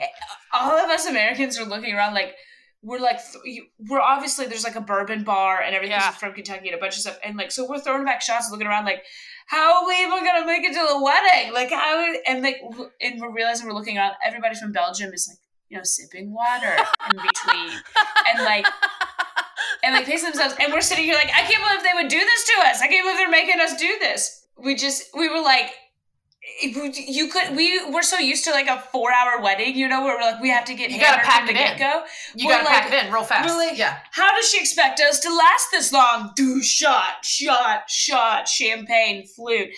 all 0.54 0.72
of 0.78 0.90
us 0.90 1.06
Americans 1.06 1.60
are 1.60 1.66
looking 1.66 1.94
around 1.94 2.14
like 2.14 2.34
we're 2.82 3.00
like 3.00 3.20
th- 3.44 3.64
we're 3.90 4.02
obviously 4.02 4.46
there's 4.46 4.64
like 4.64 4.76
a 4.76 4.82
bourbon 4.82 5.24
bar 5.24 5.62
and 5.62 5.74
everything's 5.76 6.02
Yeah. 6.04 6.12
from 6.12 6.34
Kentucky 6.34 6.68
and 6.70 6.76
a 6.76 6.80
bunch 6.80 6.96
of 6.96 7.02
stuff 7.02 7.20
and 7.24 7.38
like 7.38 7.52
so 7.52 7.68
we're 7.68 7.80
throwing 7.80 8.04
back 8.06 8.22
shots 8.22 8.50
looking 8.52 8.68
around 8.68 8.86
like 8.86 9.04
how 9.54 9.84
are 9.84 9.88
we 9.88 9.94
even 10.02 10.26
gonna 10.26 10.48
make 10.48 10.64
it 10.64 10.74
to 10.74 10.86
the 10.88 11.00
wedding? 11.00 11.54
Like 11.54 11.70
how 11.70 12.12
and 12.28 12.42
like 12.42 12.60
and 13.02 13.22
we're 13.22 13.32
realizing 13.32 13.68
we're 13.68 13.74
looking 13.74 14.00
around 14.00 14.16
everybody 14.26 14.56
from 14.56 14.72
Belgium 14.72 15.14
is 15.14 15.28
like 15.30 15.38
you 15.70 15.78
know 15.78 15.84
sipping 15.84 16.34
water 16.34 16.76
in 17.12 17.18
between. 17.18 17.70
And 18.34 18.44
like 18.44 18.66
and 19.84 19.94
like 19.94 20.06
pacing 20.06 20.30
themselves. 20.30 20.56
And 20.60 20.74
we're 20.74 20.82
sitting 20.82 21.06
here 21.06 21.14
like 21.14 21.30
I 21.30 21.44
can't 21.44 21.64
believe 21.64 21.84
they 21.84 22.02
would 22.02 22.10
do 22.10 22.20
this 22.20 22.46
to 22.46 22.68
us. 22.68 22.82
I 22.82 22.88
can't 22.88 23.06
believe 23.06 23.18
they're 23.18 23.30
making 23.30 23.60
us 23.60 23.78
do 23.78 23.96
this. 24.00 24.46
We 24.58 24.74
just 24.74 25.16
we 25.16 25.30
were 25.30 25.42
like 25.42 25.72
you 26.62 27.28
could 27.30 27.56
we 27.56 27.84
we're 27.92 28.02
so 28.02 28.18
used 28.18 28.44
to 28.46 28.52
like 28.52 28.68
a 28.68 28.80
four 28.92 29.12
hour 29.12 29.42
wedding 29.42 29.76
you 29.76 29.88
know 29.88 30.04
where 30.04 30.16
we're 30.18 30.22
like 30.22 30.42
we 30.42 30.50
have 30.50 30.66
to 30.66 30.74
get 30.74 30.92
You 30.92 31.00
gotta 31.00 31.22
pack 31.22 31.44
it 31.50 31.52
in. 31.52 31.56
get 31.56 31.80
go 31.80 32.04
you 32.36 32.48
we're 32.48 32.54
gotta 32.54 32.66
like- 32.66 32.74
pack 32.84 32.94
it 32.94 33.06
in 33.08 33.14
real 33.14 33.24
fast. 33.24 33.50
we're 33.50 33.58
like- 33.58 33.78
yeah. 33.78 33.98
how 34.12 34.36
does 34.36 34.50
she 34.50 34.60
expect 34.60 35.00
us 35.00 35.20
to 35.22 35.30
last 35.36 35.68
this 35.72 35.92
long 35.92 36.32
do 36.36 36.62
shot 36.62 37.24
shot 37.24 37.90
shot 37.90 38.48
champagne 38.48 39.26
flute 39.28 39.70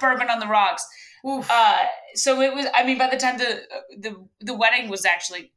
bourbon 0.00 0.28
on 0.30 0.38
the 0.40 0.46
rocks 0.46 0.86
Oof. 1.26 1.46
uh 1.50 1.78
so 2.14 2.40
it 2.40 2.54
was 2.54 2.66
i 2.74 2.84
mean 2.84 2.96
by 2.98 3.08
the 3.10 3.16
time 3.16 3.38
the 3.38 3.62
the 3.98 4.16
the 4.40 4.54
wedding 4.54 4.88
was 4.88 5.04
actually 5.04 5.50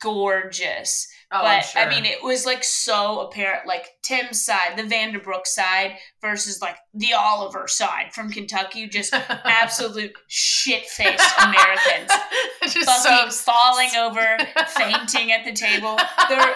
gorgeous 0.00 1.08
oh, 1.32 1.42
but 1.42 1.60
sure. 1.62 1.82
I 1.82 1.88
mean, 1.88 2.04
it 2.04 2.22
was 2.22 2.46
like 2.46 2.64
so 2.64 3.20
apparent. 3.20 3.66
Like 3.66 3.88
Tim's 4.02 4.44
side, 4.44 4.76
the 4.76 4.82
Vanderbrook 4.82 5.46
side 5.46 5.96
versus 6.20 6.60
like 6.60 6.76
the 6.94 7.12
Oliver 7.14 7.66
side 7.68 8.12
from 8.12 8.30
Kentucky, 8.30 8.88
just 8.88 9.12
absolute 9.44 10.12
shit 10.28 10.86
faced 10.86 11.32
Americans, 11.40 12.10
Just 12.62 12.88
fucking 12.88 13.30
so 13.30 13.52
falling 13.52 13.90
over, 13.98 14.36
fainting 14.68 15.32
at 15.32 15.44
the 15.44 15.52
table. 15.52 15.98
They're 16.28 16.54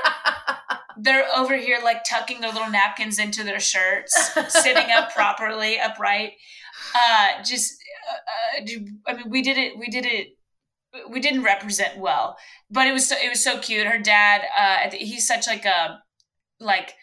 they're 1.03 1.27
over 1.37 1.57
here 1.57 1.79
like 1.83 2.03
tucking 2.09 2.41
their 2.41 2.53
little 2.53 2.71
napkins 2.71 3.19
into 3.19 3.45
their 3.45 3.61
shirts, 3.61 4.33
sitting 4.49 4.91
up 4.91 5.13
properly, 5.15 5.79
upright. 5.79 6.33
Uh, 6.95 7.43
just, 7.45 7.75
uh, 8.11 8.61
uh, 8.61 8.79
I 9.07 9.15
mean, 9.15 9.31
we 9.31 9.43
did 9.43 9.57
it. 9.57 9.79
We 9.79 9.89
did 9.89 10.05
it. 10.05 10.37
We 11.09 11.21
didn't 11.21 11.43
represent 11.43 11.99
well, 11.99 12.37
but 12.71 12.87
it 12.87 12.93
was 12.93 13.09
so, 13.09 13.17
it 13.17 13.29
was 13.29 13.43
so 13.43 13.59
cute. 13.59 13.87
Her 13.87 13.99
dad, 13.99 14.43
uh, 14.59 14.91
he's 14.93 15.27
such 15.27 15.47
like 15.47 15.65
a 15.65 16.01
like 16.59 16.95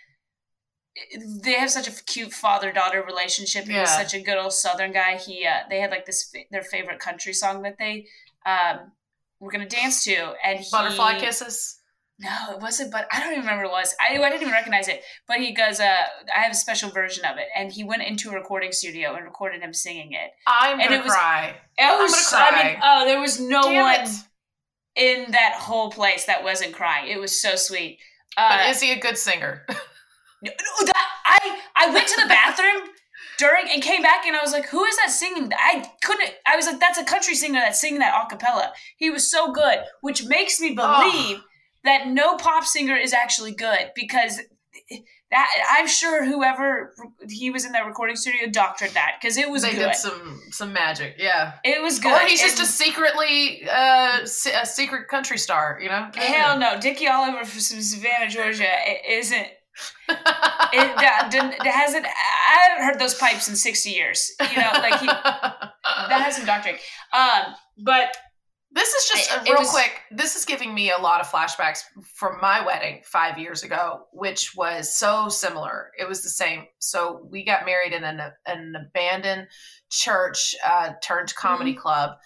they 1.44 1.54
have 1.54 1.70
such 1.70 1.88
a 1.88 2.04
cute 2.06 2.34
father 2.34 2.72
daughter 2.72 3.04
relationship. 3.04 3.66
He 3.66 3.78
was 3.78 3.90
such 3.90 4.14
a 4.14 4.22
good 4.22 4.38
old 4.38 4.54
Southern 4.54 4.92
guy. 4.92 5.18
He 5.18 5.46
uh, 5.46 5.60
they 5.70 5.80
had 5.80 5.92
like 5.92 6.06
this 6.06 6.34
their 6.52 6.64
favorite 6.64 7.00
country 7.00 7.34
song 7.34 7.62
that 7.64 7.78
they 7.78 8.08
um 8.46 8.92
were 9.40 9.52
gonna 9.52 9.70
dance 9.70 10.04
to, 10.06 10.34
and 10.44 10.60
he, 10.60 10.68
Butterfly 10.72 11.20
kisses. 11.20 11.77
No, 12.20 12.30
it 12.56 12.60
wasn't. 12.62 12.92
But 12.92 13.08
I 13.12 13.20
don't 13.20 13.34
even 13.34 13.42
remember 13.42 13.66
what 13.66 13.70
it 13.70 13.82
was. 13.82 13.96
I 14.02 14.18
I 14.18 14.30
didn't 14.30 14.42
even 14.42 14.52
recognize 14.54 14.88
it. 14.88 15.04
But 15.28 15.38
he 15.38 15.54
goes, 15.54 15.80
uh, 15.80 15.86
I 16.36 16.40
have 16.42 16.52
a 16.52 16.56
special 16.56 16.90
version 16.90 17.26
of 17.26 17.38
it, 17.38 17.46
and 17.56 17.72
he 17.72 17.84
went 17.84 18.02
into 18.04 18.30
a 18.32 18.34
recording 18.34 18.72
studio 18.72 19.14
and 19.14 19.24
recorded 19.24 19.62
him 19.62 19.74
singing 19.74 20.14
it. 20.14 20.32
I'm 20.48 20.80
gonna 20.80 20.96
it 20.96 21.04
was- 21.04 21.14
cry. 21.14 21.56
It 21.78 22.00
was, 22.02 22.32
gonna 22.32 22.46
I 22.46 22.64
mean, 22.64 22.78
oh, 22.84 23.06
there 23.06 23.20
was 23.20 23.40
no 23.40 23.62
Damn 23.62 23.84
one 23.84 24.10
it. 24.96 25.26
in 25.26 25.32
that 25.32 25.54
whole 25.60 25.92
place 25.92 26.26
that 26.26 26.44
wasn't 26.44 26.74
crying. 26.74 27.12
It 27.12 27.20
was 27.20 27.40
so 27.40 27.56
sweet. 27.56 28.00
But 28.36 28.62
Uh, 28.62 28.70
is 28.70 28.82
he 28.82 28.92
a 28.92 29.00
good 29.00 29.18
singer? 29.18 29.64
no, 30.42 30.52
that, 30.86 31.08
I 31.26 31.60
I 31.76 31.90
went 31.94 32.08
to 32.08 32.22
the 32.22 32.28
bathroom 32.28 32.90
during 33.38 33.70
and 33.72 33.84
came 33.84 34.02
back 34.02 34.26
and 34.26 34.36
I 34.36 34.42
was 34.42 34.52
like, 34.52 34.66
who 34.70 34.84
is 34.86 34.96
that 34.98 35.12
singing? 35.12 35.52
I 35.56 35.86
couldn't. 36.04 36.32
I 36.48 36.56
was 36.56 36.66
like, 36.66 36.80
that's 36.80 36.98
a 36.98 37.04
country 37.06 37.36
singer 37.36 37.60
that's 37.60 37.80
singing 37.80 38.00
that 38.00 38.20
a 38.26 38.28
cappella. 38.28 38.74
He 38.98 39.12
was 39.12 39.30
so 39.30 39.52
good, 39.52 39.80
which 40.02 40.26
makes 40.26 40.60
me 40.60 40.74
believe 40.74 41.42
that 41.88 42.08
no 42.08 42.38
pop 42.38 42.64
singer 42.66 42.96
is 42.96 43.14
actually 43.14 43.52
good 43.54 43.92
because 43.96 44.40
that 45.30 45.48
I'm 45.78 45.88
sure 45.88 46.24
whoever 46.24 46.94
he 47.30 47.50
was 47.52 47.66
in 47.66 47.74
that 47.74 47.86
recording 47.86 48.16
studio 48.16 48.48
doctored 48.50 48.92
that 48.92 49.16
because 49.20 49.36
it 49.38 49.50
was 49.50 49.62
they 49.64 49.72
good. 49.74 49.88
did 49.88 49.96
some 49.96 50.40
some 50.52 50.72
magic. 50.72 51.16
Yeah. 51.18 51.54
it 51.66 51.82
was 51.82 52.00
good. 52.00 52.14
Or 52.14 52.26
he's 52.26 52.42
just 52.42 52.62
a 52.62 52.66
secretly 52.66 53.68
uh, 53.70 54.20
a 54.22 54.66
secret 54.66 55.10
country 55.10 55.38
star, 55.38 55.80
you 55.82 55.90
know? 55.90 56.10
Hell 56.16 56.58
no, 56.58 56.80
Dickie 56.80 57.08
Oliver 57.08 57.44
from 57.44 57.60
Savannah, 57.60 58.30
Georgia, 58.30 58.64
it 58.68 59.02
isn't. 59.20 59.48
It 60.74 60.96
that, 60.98 61.30
didn't- 61.32 61.66
hasn't. 61.66 62.06
I 62.06 62.68
haven't 62.68 62.86
heard 62.86 63.00
those 63.00 63.14
pipes 63.14 63.48
in 63.48 63.56
sixty 63.56 63.92
years. 63.92 64.32
You 64.52 64.58
know, 64.62 64.72
like 64.74 65.00
he 65.00 65.06
that 65.08 65.72
has 65.84 66.36
some 66.36 66.46
doctrine. 66.46 66.76
Um, 67.14 67.54
but 67.78 68.16
This 68.72 68.94
is 68.94 69.10
just 69.10 69.32
It- 69.32 69.38
uh, 69.38 69.44
real 69.44 69.60
was- 69.60 69.70
quick. 69.72 70.02
This 70.12 70.36
is 70.36 70.46
giving 70.46 70.74
me 70.76 70.92
a 70.92 70.98
lot 70.98 71.22
of 71.22 71.28
flashbacks 71.30 71.84
from 72.16 72.40
my 72.42 72.60
wedding 72.62 73.02
five 73.06 73.38
years 73.38 73.64
ago, 73.64 74.08
which 74.12 74.56
was 74.56 74.94
so 74.96 75.30
similar. 75.30 75.92
It 75.98 76.08
was 76.08 76.22
the 76.22 76.30
same. 76.30 76.68
So 76.80 77.22
we 77.32 77.44
got 77.46 77.66
married 77.66 77.94
in 77.94 78.04
an, 78.04 78.22
an 78.46 78.76
abandoned 78.76 79.48
church 79.90 80.54
uh, 80.64 80.92
turned 81.02 81.34
comedy 81.36 81.72
Mm-hmm. 81.72 81.82
club, 81.82 82.18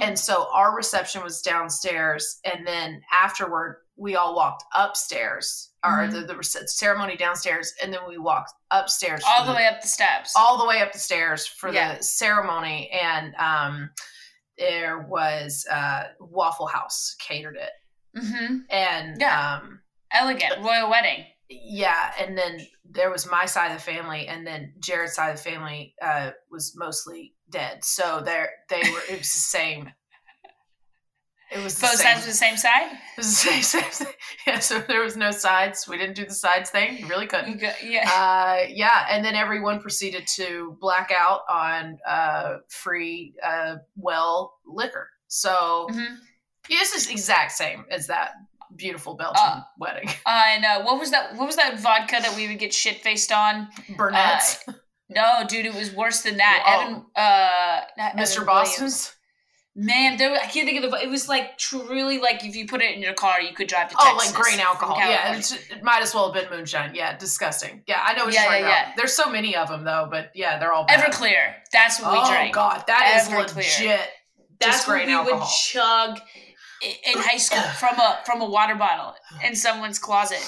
and 0.00 0.18
so 0.18 0.48
our 0.52 0.74
reception 0.74 1.22
was 1.22 1.42
downstairs, 1.42 2.38
and 2.44 2.66
then 2.66 3.02
afterward 3.12 3.82
we 3.96 4.14
all 4.14 4.36
walked 4.36 4.62
upstairs, 4.76 5.70
or 5.84 6.04
Mhm. 6.06 6.12
the, 6.12 6.34
the 6.34 6.68
ceremony 6.68 7.16
downstairs, 7.16 7.74
and 7.82 7.92
then 7.92 8.06
we 8.06 8.18
walked 8.18 8.52
upstairs 8.70 9.22
all 9.26 9.40
for 9.44 9.50
the 9.50 9.56
way 9.56 9.66
up 9.66 9.80
the 9.80 9.88
steps. 9.88 10.32
all 10.36 10.58
the 10.58 10.64
way 10.66 10.80
up 10.80 10.92
the 10.92 10.98
stairs 11.00 11.46
for 11.46 11.70
Yeah. 11.72 11.96
the 11.96 12.02
ceremony 12.04 12.88
and 12.90 13.34
um 13.36 13.90
there 14.58 15.00
was 15.08 15.66
uh 15.70 16.04
waffle 16.20 16.66
house 16.66 17.14
catered 17.20 17.56
it 17.56 17.70
hmm 18.20 18.58
and 18.70 19.20
Yeah. 19.20 19.60
um 19.62 19.80
Elegant 20.12 20.54
royal 20.64 20.88
wedding. 20.90 21.24
yeah 21.50 22.12
and 22.20 22.36
then 22.36 22.66
there 22.90 23.10
was 23.10 23.30
my 23.30 23.44
side 23.44 23.70
of 23.70 23.76
the 23.78 23.82
family 23.82 24.26
and 24.26 24.46
then 24.46 24.72
jared's 24.80 25.14
side 25.14 25.30
of 25.30 25.36
the 25.36 25.50
family 25.50 25.94
uh 26.02 26.30
was 26.50 26.72
mostly 26.76 27.34
dead 27.50 27.84
so 27.84 28.20
there 28.24 28.50
they 28.70 28.80
were 28.80 29.00
it 29.10 29.18
was 29.18 29.32
the 29.32 29.38
same 29.58 29.90
it 31.50 31.62
was 31.62 31.74
the 31.76 31.82
Both 31.82 31.90
same, 31.96 32.06
sides 32.14 32.20
of 32.20 32.26
the 32.26 32.32
same 32.32 32.56
side. 32.56 32.86
it 32.92 33.16
was 33.18 33.42
the 33.42 33.62
same, 33.62 34.06
yeah 34.46 34.58
so 34.58 34.80
there 34.80 35.02
was 35.02 35.16
no 35.16 35.30
sides 35.30 35.86
we 35.88 35.96
didn't 35.98 36.14
do 36.16 36.24
the 36.24 36.34
sides 36.34 36.70
thing 36.70 36.98
you 36.98 37.06
really 37.08 37.26
couldn't 37.26 37.52
You 37.54 37.56
go, 37.60 37.72
yeah. 37.82 38.08
uh, 38.10 38.66
yeah, 38.68 39.06
and 39.10 39.24
then 39.24 39.34
everyone 39.34 39.80
proceeded 39.80 40.26
to 40.36 40.76
black 40.80 41.10
out 41.16 41.40
on 41.50 41.98
uh, 42.06 42.56
free 42.68 43.34
uh, 43.44 43.76
well 43.96 44.58
liquor. 44.66 45.08
So 45.28 45.88
Mhm. 45.90 46.16
yeah, 46.68 46.78
this 46.80 46.94
is 46.94 47.10
exact 47.10 47.52
same 47.52 47.84
as 47.90 48.06
that 48.08 48.32
beautiful 48.76 49.14
Belgian 49.14 49.42
Uh, 49.42 49.60
wedding. 49.78 50.08
I 50.26 50.58
know. 50.58 50.80
What 50.80 50.98
was 51.00 51.10
that? 51.10 51.34
What 51.36 51.46
was 51.46 51.56
that 51.56 51.78
vodka 51.80 52.16
that 52.20 52.34
we 52.36 52.46
would 52.48 52.58
get 52.58 52.72
shit 52.74 53.02
faced 53.02 53.32
on? 53.32 53.68
Burnett's, 53.96 54.64
No, 55.10 55.42
dude, 55.48 55.64
it 55.64 55.74
was 55.74 55.90
worse 55.94 56.20
than 56.20 56.36
that. 56.36 56.62
Oh. 56.66 56.82
Evan, 56.82 57.06
uh, 57.16 57.80
Mr. 58.20 58.36
Evan 58.36 58.46
Boston's. 58.46 58.78
Williams. 58.78 59.14
Man, 59.80 60.16
there 60.16 60.32
I 60.34 60.46
can't 60.46 60.66
think 60.66 60.82
of 60.84 60.90
the. 60.90 60.96
It 61.00 61.08
was 61.08 61.28
like 61.28 61.56
truly 61.56 62.18
like 62.18 62.44
if 62.44 62.56
you 62.56 62.66
put 62.66 62.82
it 62.82 62.96
in 62.96 63.00
your 63.00 63.14
car, 63.14 63.40
you 63.40 63.54
could 63.54 63.68
drive 63.68 63.90
to 63.90 63.96
Oh, 64.00 64.16
like 64.18 64.34
grain 64.34 64.58
alcohol. 64.58 64.96
Yeah, 64.98 65.36
it's, 65.36 65.52
it 65.52 65.84
might 65.84 66.02
as 66.02 66.12
well 66.12 66.32
have 66.32 66.34
been 66.42 66.50
moonshine. 66.50 66.96
Yeah, 66.96 67.16
disgusting. 67.16 67.84
Yeah, 67.86 68.00
I 68.04 68.12
know 68.14 68.24
what 68.24 68.34
Yeah, 68.34 68.42
you're 68.42 68.50
talking 68.54 68.64
yeah, 68.66 68.82
about. 68.86 68.96
There's 68.96 69.12
so 69.12 69.30
many 69.30 69.54
of 69.54 69.68
them 69.68 69.84
though, 69.84 70.08
but 70.10 70.32
yeah, 70.34 70.58
they're 70.58 70.72
all 70.72 70.84
bad. 70.84 70.98
Everclear. 70.98 71.54
That's 71.72 72.00
what 72.00 72.10
we 72.10 72.18
drink. 72.18 72.28
oh 72.28 72.32
drank. 72.32 72.54
god, 72.56 72.84
that 72.88 73.22
is 73.22 73.28
Everclear. 73.28 73.54
legit. 73.56 74.00
That's 74.58 74.78
just 74.78 74.88
what 74.88 75.06
we 75.06 75.12
alcohol. 75.12 75.38
would 75.40 75.48
chug 75.48 76.18
in 76.82 77.18
high 77.22 77.36
school 77.36 77.60
from 77.78 78.00
a 78.00 78.18
from 78.26 78.42
a 78.42 78.46
water 78.50 78.74
bottle 78.74 79.14
in 79.46 79.54
someone's 79.54 80.00
closet. 80.00 80.42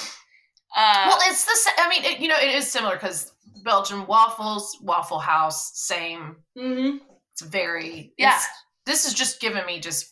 Uh, 0.76 1.04
well, 1.06 1.18
it's 1.28 1.44
the 1.44 1.70
I 1.80 1.88
mean, 1.88 2.04
it, 2.04 2.18
you 2.18 2.26
know, 2.26 2.36
it 2.36 2.52
is 2.52 2.66
similar 2.66 2.96
because 2.96 3.30
Belgian 3.64 4.08
waffles, 4.08 4.76
Waffle 4.82 5.20
House, 5.20 5.70
same. 5.74 6.36
mhm. 6.58 6.98
It's 7.32 7.42
very 7.42 8.12
Yeah. 8.18 8.30
it's- 8.30 8.48
this 8.86 9.06
is 9.06 9.14
just 9.14 9.40
giving 9.40 9.64
me 9.66 9.80
just 9.80 10.06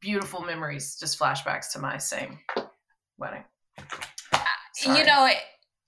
beautiful 0.00 0.42
memories, 0.42 0.96
just 0.98 1.18
flashbacks 1.18 1.72
to 1.72 1.78
my 1.78 1.98
same 1.98 2.38
wedding. 3.18 3.44
Sorry. 4.74 4.98
you 4.98 5.04
know, 5.06 5.26
it, 5.26 5.36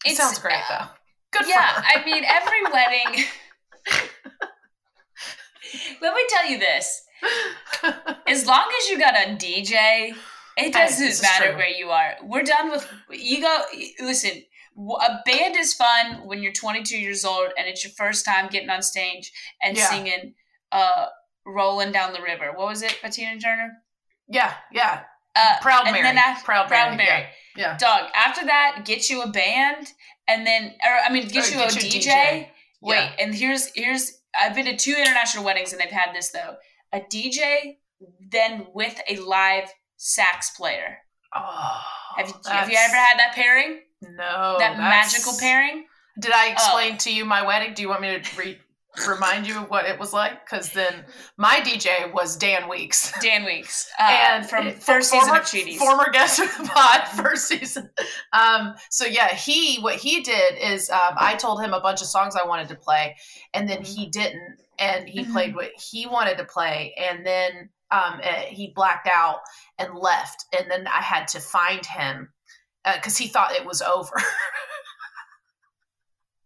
it 0.05 0.17
sounds 0.17 0.39
great 0.39 0.63
though. 0.69 0.87
Good 1.33 1.47
yeah. 1.49 1.83
I 1.85 2.05
mean, 2.05 2.25
every 2.25 2.63
wedding. 2.73 3.25
Let 6.01 6.15
me 6.15 6.23
tell 6.29 6.51
you 6.51 6.59
this: 6.59 7.03
as 8.27 8.47
long 8.47 8.67
as 8.81 8.89
you 8.89 8.99
got 8.99 9.15
a 9.15 9.37
DJ, 9.37 10.15
it 10.57 10.73
doesn't 10.73 11.23
matter 11.23 11.49
true. 11.49 11.57
where 11.57 11.69
you 11.69 11.91
are. 11.91 12.15
We're 12.25 12.43
done 12.43 12.71
with 12.71 12.89
you. 13.11 13.43
Go 13.43 13.63
listen. 14.01 14.43
A 14.79 15.19
band 15.27 15.57
is 15.57 15.75
fun 15.75 16.25
when 16.25 16.41
you're 16.41 16.53
22 16.53 16.97
years 16.97 17.25
old 17.25 17.49
and 17.59 17.67
it's 17.67 17.83
your 17.83 17.93
first 17.97 18.25
time 18.25 18.47
getting 18.49 18.71
on 18.71 18.81
stage 18.81 19.33
and 19.61 19.77
Yeah. 19.77 19.89
singing 19.91 20.35
uh, 20.71 21.07
"Rolling 21.49 21.91
Down 21.93 22.13
the 22.13 22.23
River." 22.23 22.53
What 22.55 22.69
was 22.69 22.83
it, 22.83 22.97
Patina 23.03 23.41
Turner? 23.41 23.71
yeah, 24.29 24.55
yeah. 24.73 25.03
Uh, 25.37 25.57
Proud 25.63 25.85
and 25.87 25.93
Mary. 25.93 26.03
then 26.03 26.19
af- 26.19 26.45
Proud, 26.45 26.67
Proud 26.69 26.97
Mary. 26.97 27.09
Mary. 27.09 27.27
Yeah. 27.57 27.77
Dog. 27.77 28.11
After 28.15 28.45
that, 28.47 28.83
get 28.85 29.09
you 29.09 29.23
a 29.23 29.29
band, 29.29 29.93
and 30.27 30.45
then, 30.47 30.75
or 30.85 30.93
I 31.07 31.13
mean, 31.13 31.29
get 31.29 31.51
you 31.51 31.57
get 31.59 31.77
a 31.77 31.87
you 31.87 31.91
DJ. 31.93 32.07
DJ. 32.11 32.49
Wait, 32.81 32.97
Yeah. 32.97 33.13
and 33.25 33.35
here's 33.35 33.71
here's 33.75 34.13
I've 34.39 34.55
been 34.55 34.67
to 34.67 34.77
two 34.77 34.95
international 34.99 35.45
weddings 35.45 35.73
and 35.73 35.81
they've 35.81 35.91
had 35.91 36.15
this 36.15 36.31
though. 36.31 36.57
A 36.93 37.01
DJ, 37.01 37.77
then 38.33 38.67
with 38.75 39.01
a 39.09 39.17
live 39.19 39.69
sax 39.97 40.51
player. 40.51 40.99
Oh, 41.35 41.83
Have 42.17 42.29
you 42.29 42.35
have 42.51 42.71
you 42.71 42.77
ever 42.79 42.97
had 42.97 43.19
that 43.19 43.33
pairing? 43.35 43.81
no 44.03 44.57
that 44.59 44.77
magical 44.79 45.35
pairing? 45.39 45.87
Did 46.21 46.33
I 46.33 46.49
explain 46.49 46.95
Oh. 46.95 46.99
to 46.99 47.13
you 47.13 47.25
my 47.25 47.43
wedding? 47.47 47.75
Do 47.75 47.83
you 47.83 47.89
want 47.89 48.01
me 48.01 48.19
to 48.19 48.37
re- 48.37 48.59
remind 49.07 49.47
you 49.47 49.59
of 49.59 49.71
what 49.71 49.87
it 49.87 49.99
was 49.99 50.13
like? 50.13 50.45
Because 50.45 50.73
then 50.73 51.05
my 51.37 51.57
DJ 51.61 52.13
was 52.13 52.37
Dan 52.37 52.69
Weeks. 52.69 53.13
Dan 53.23 53.45
Weeks, 53.45 53.91
uh, 53.99 54.03
and 54.03 54.49
from 54.49 54.71
first 54.73 55.11
former, 55.11 55.45
season 55.45 55.65
of 55.65 55.69
Cheaties. 55.69 55.77
former 55.79 56.11
guest 56.11 56.39
of 56.41 56.49
the 56.59 56.65
pod, 56.65 57.07
first 57.17 57.49
season. 57.49 57.91
Um, 58.33 58.75
so 58.91 59.05
yeah, 59.05 59.29
he 59.35 59.79
what 59.81 59.97
he 59.97 60.23
did 60.23 60.55
is 60.61 60.91
um, 60.91 61.15
I 61.19 61.35
told 61.37 61.63
him 61.63 61.73
a 61.75 61.81
bunch 61.81 62.01
of 62.01 62.07
songs 62.09 62.35
I 62.37 62.47
wanted 62.47 62.69
to 62.69 62.75
play, 62.77 63.17
and 63.55 63.69
then 63.69 63.83
he 63.83 64.07
didn't, 64.07 64.57
and 64.79 65.09
he 65.09 65.25
Mhm. 65.25 65.33
played 65.33 65.55
what 65.55 65.71
he 65.79 66.07
wanted 66.07 66.39
to 66.39 66.45
play, 66.45 66.95
and 66.99 67.25
then 67.27 67.71
um, 67.91 68.21
eh, 68.23 68.47
he 68.49 68.73
blacked 68.75 69.09
out 69.09 69.41
and 69.79 69.95
left, 69.95 70.45
and 70.59 70.71
then 70.71 70.87
I 70.87 71.01
had 71.03 71.27
to 71.29 71.41
find 71.41 71.85
him 71.87 72.31
because 72.95 73.17
he 73.19 73.29
thought 73.29 73.53
it 73.53 73.65
was 73.67 73.81
over. 73.83 74.13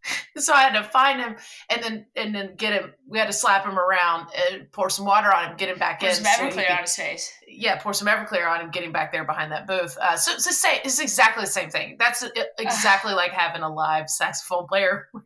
so 0.36 0.52
I 0.52 0.62
had 0.62 0.72
to 0.80 0.84
find 0.88 1.20
him 1.20 1.36
and 1.70 1.82
then 1.82 2.06
and 2.16 2.34
then 2.34 2.54
get 2.56 2.72
him. 2.72 2.92
We 3.08 3.18
had 3.18 3.26
to 3.26 3.32
slap 3.32 3.64
him 3.64 3.78
around 3.78 4.28
and 4.50 4.70
pour 4.72 4.90
some 4.90 5.04
water 5.06 5.32
on 5.32 5.50
him, 5.50 5.56
get 5.56 5.68
him 5.68 5.78
back 5.78 6.00
There's 6.00 6.18
in. 6.18 6.24
some 6.24 6.34
so 6.34 6.42
Everclear 6.56 6.66
could- 6.66 6.72
on 6.76 6.80
his 6.82 6.96
face. 6.96 7.32
yeah, 7.46 7.76
pour 7.76 7.92
some 7.94 8.08
Everclear 8.08 8.48
on 8.50 8.60
him, 8.60 8.70
getting 8.70 8.92
back 8.92 9.12
there 9.12 9.24
behind 9.24 9.52
that 9.52 9.66
booth. 9.66 9.96
Uh, 10.00 10.16
so 10.16 10.32
it's 10.32 10.46
the 10.46 10.52
same. 10.52 10.80
It's 10.84 10.98
exactly 11.00 11.44
the 11.44 11.50
same 11.50 11.70
thing. 11.70 11.96
That's 11.98 12.22
e- 12.22 12.28
exactly 12.58 13.12
like 13.14 13.30
having 13.32 13.62
a 13.62 13.72
live 13.72 14.08
saxophone 14.10 14.66
player. 14.66 15.08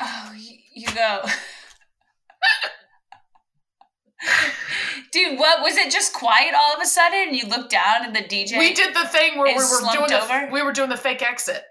Oh, 0.00 0.32
you, 0.74 0.88
go. 0.88 1.22
Dude, 5.12 5.38
what 5.38 5.62
was 5.62 5.76
it? 5.76 5.92
Just 5.92 6.12
quiet 6.14 6.54
all 6.54 6.74
of 6.74 6.82
a 6.82 6.86
sudden, 6.86 7.28
and 7.28 7.36
you 7.36 7.46
look 7.46 7.70
down, 7.70 8.04
and 8.04 8.16
the 8.16 8.20
DJ. 8.20 8.58
We 8.58 8.74
did 8.74 8.94
the 8.94 9.06
thing 9.06 9.38
where 9.38 9.46
we 9.46 9.54
were 9.54 9.92
doing 9.92 10.08
the, 10.08 10.20
over? 10.22 10.48
we 10.50 10.62
were 10.62 10.72
doing 10.72 10.88
the 10.88 10.96
fake 10.96 11.22
exit. 11.22 11.62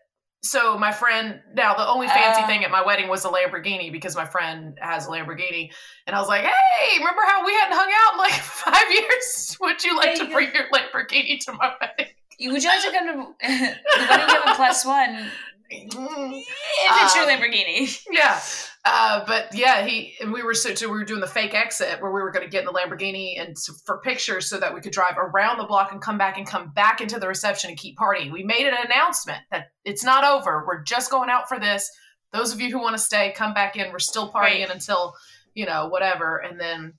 So 0.46 0.78
my 0.78 0.92
friend, 0.92 1.40
now 1.56 1.74
the 1.74 1.88
only 1.88 2.08
fancy 2.08 2.42
Oh. 2.44 2.48
thing 2.48 2.66
at 2.66 2.70
my 2.72 2.84
wedding 2.86 3.08
was 3.08 3.24
a 3.24 3.30
Lamborghini 3.30 3.92
because 3.92 4.14
my 4.16 4.26
friend 4.26 4.78
has 4.82 5.08
a 5.08 5.10
Lamborghini, 5.10 5.72
and 6.06 6.16
I 6.16 6.20
was 6.20 6.28
like, 6.28 6.44
"Hey, 6.44 6.98
remember 7.00 7.22
how 7.26 7.46
we 7.46 7.54
hadn't 7.54 7.78
hung 7.78 7.90
out 8.06 8.14
in 8.14 8.18
like 8.20 8.34
five 8.42 8.92
years? 8.92 9.58
Would 9.62 9.84
you 9.84 9.96
like 9.96 10.16
to 10.16 10.26
you 10.26 10.34
bring 10.34 10.54
your 10.54 10.66
Lamborghini 10.70 11.40
to 11.46 11.54
my 11.54 11.74
wedding?" 11.80 12.14
You- 12.38 12.52
Would 12.52 12.62
you 12.62 12.70
like 12.70 12.82
to 12.84 12.92
come 12.92 13.08
to 13.08 13.14
the 13.42 14.08
wedding? 14.10 14.28
Give 14.28 14.42
a 14.46 14.56
plus 14.56 14.86
one. 14.86 15.32
If 15.76 17.04
it's 17.04 17.16
your 17.16 17.24
Um, 17.24 17.30
Lamborghini. 17.30 18.00
yeah. 18.12 18.40
Uh, 18.86 19.24
but 19.26 19.48
yeah, 19.56 19.86
he 19.86 20.14
and 20.20 20.34
we 20.34 20.44
were 20.44 20.54
so, 20.54 20.76
so 20.76 20.88
we 20.88 20.98
were 20.98 21.06
doing 21.06 21.22
the 21.22 21.28
fake 21.28 21.54
exit 21.54 22.02
where 22.02 22.12
we 22.12 22.22
were 22.22 22.32
going 22.32 22.44
to 22.44 22.50
get 22.52 22.60
in 22.60 22.66
the 22.66 22.74
Lamborghini 22.74 23.40
and 23.40 23.52
s 23.52 23.70
for 23.86 24.00
pictures 24.00 24.50
so 24.50 24.60
that 24.60 24.74
we 24.74 24.82
could 24.82 24.92
drive 24.92 25.18
around 25.18 25.58
the 25.58 25.64
block 25.64 25.94
and 25.94 26.02
come 26.02 26.18
back 26.18 26.38
and 26.38 26.46
come 26.46 26.70
back 26.74 27.00
into 27.00 27.18
the 27.18 27.28
reception 27.28 27.70
and 27.70 27.80
keep 27.80 27.98
partying. 27.98 28.32
We 28.32 28.44
made 28.44 28.68
an 28.68 28.74
announcement 28.86 29.40
that 29.52 29.68
it's 29.86 30.04
not 30.04 30.26
over. 30.26 30.66
We're 30.68 30.84
just 30.84 31.10
going 31.10 31.30
out 31.30 31.48
for 31.48 31.60
this. 31.60 31.90
Those 32.34 32.52
of 32.54 32.60
you 32.60 32.72
who 32.72 32.82
want 32.82 32.98
to 32.98 33.02
stay, 33.02 33.32
come 33.38 33.54
back 33.54 33.78
in. 33.78 33.90
We're 33.92 34.00
still 34.00 34.30
partying 34.30 34.66
Right. 34.66 34.70
until 34.72 35.16
you 35.54 35.66
know 35.66 35.88
whatever, 35.88 36.38
and 36.38 36.60
then. 36.60 36.94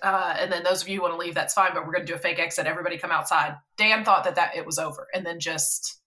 Uh, 0.00 0.34
and 0.38 0.50
then 0.50 0.62
those 0.64 0.80
of 0.80 0.88
you 0.88 0.96
who 0.96 1.02
want 1.02 1.12
to 1.12 1.18
leave, 1.18 1.34
that's 1.34 1.52
fine. 1.52 1.72
But 1.74 1.84
we're 1.86 1.92
going 1.92 2.06
to 2.06 2.10
do 2.10 2.16
a 2.16 2.18
fake 2.18 2.38
exit. 2.38 2.64
Everybody 2.66 2.96
come 2.96 3.10
outside. 3.10 3.56
Dan 3.76 4.02
thought 4.06 4.24
that 4.24 4.36
that 4.36 4.56
it 4.56 4.64
was 4.64 4.78
over, 4.78 5.06
and 5.12 5.26
then 5.26 5.38
just 5.38 6.00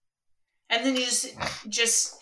And 0.71 0.83
then 0.83 0.95
you 0.95 1.01
just 1.05 1.27
just 1.69 2.15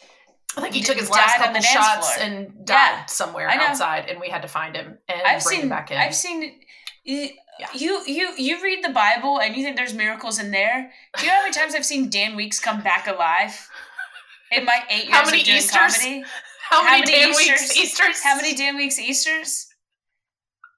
I 0.57 0.61
think 0.61 0.73
he 0.75 0.81
took 0.81 0.97
his 0.97 1.09
last 1.09 1.37
couple 1.37 1.53
the 1.53 1.61
shots 1.61 2.13
floor. 2.15 2.27
and 2.27 2.65
died 2.65 2.75
Yeah, 2.75 3.05
somewhere 3.05 3.49
outside, 3.49 4.05
and 4.09 4.19
we 4.19 4.29
had 4.29 4.41
to 4.43 4.47
find 4.47 4.75
him 4.75 4.97
and 5.09 5.21
I've 5.21 5.43
bring 5.43 5.55
seen 5.55 5.61
him 5.63 5.69
back 5.69 5.91
in. 5.91 5.97
I've 5.97 6.15
seen 6.15 6.59
you, 7.03 7.29
Yeah. 7.59 7.67
you 7.73 8.01
you 8.05 8.33
you 8.37 8.61
read 8.63 8.83
the 8.83 8.89
Bible 8.89 9.39
and 9.39 9.55
you 9.55 9.63
think 9.63 9.77
there's 9.77 9.93
miracles 9.93 10.39
in 10.39 10.51
there. 10.51 10.91
Do 11.17 11.23
you 11.25 11.29
know 11.31 11.35
how 11.37 11.41
many 11.43 11.53
times 11.53 11.73
I've 11.75 11.85
seen 11.85 12.09
Dan 12.09 12.35
Weeks 12.35 12.59
come 12.59 12.81
back 12.81 13.07
alive? 13.07 13.69
In 14.51 14.65
my 14.65 14.83
eight 14.89 15.05
years 15.05 15.15
How 15.15 15.25
many 15.25 15.39
of 15.39 15.45
doing 15.45 15.57
Easters? 15.57 15.97
comedy. 15.97 16.23
how, 16.69 16.83
how 16.83 16.91
many, 16.91 17.01
many 17.01 17.11
Dan 17.11 17.29
Easters? 17.31 17.59
weeks 17.61 17.77
Easters? 17.77 18.21
How 18.23 18.35
many 18.35 18.53
Dan 18.55 18.75
Weeks 18.77 18.99
Easters? 18.99 19.67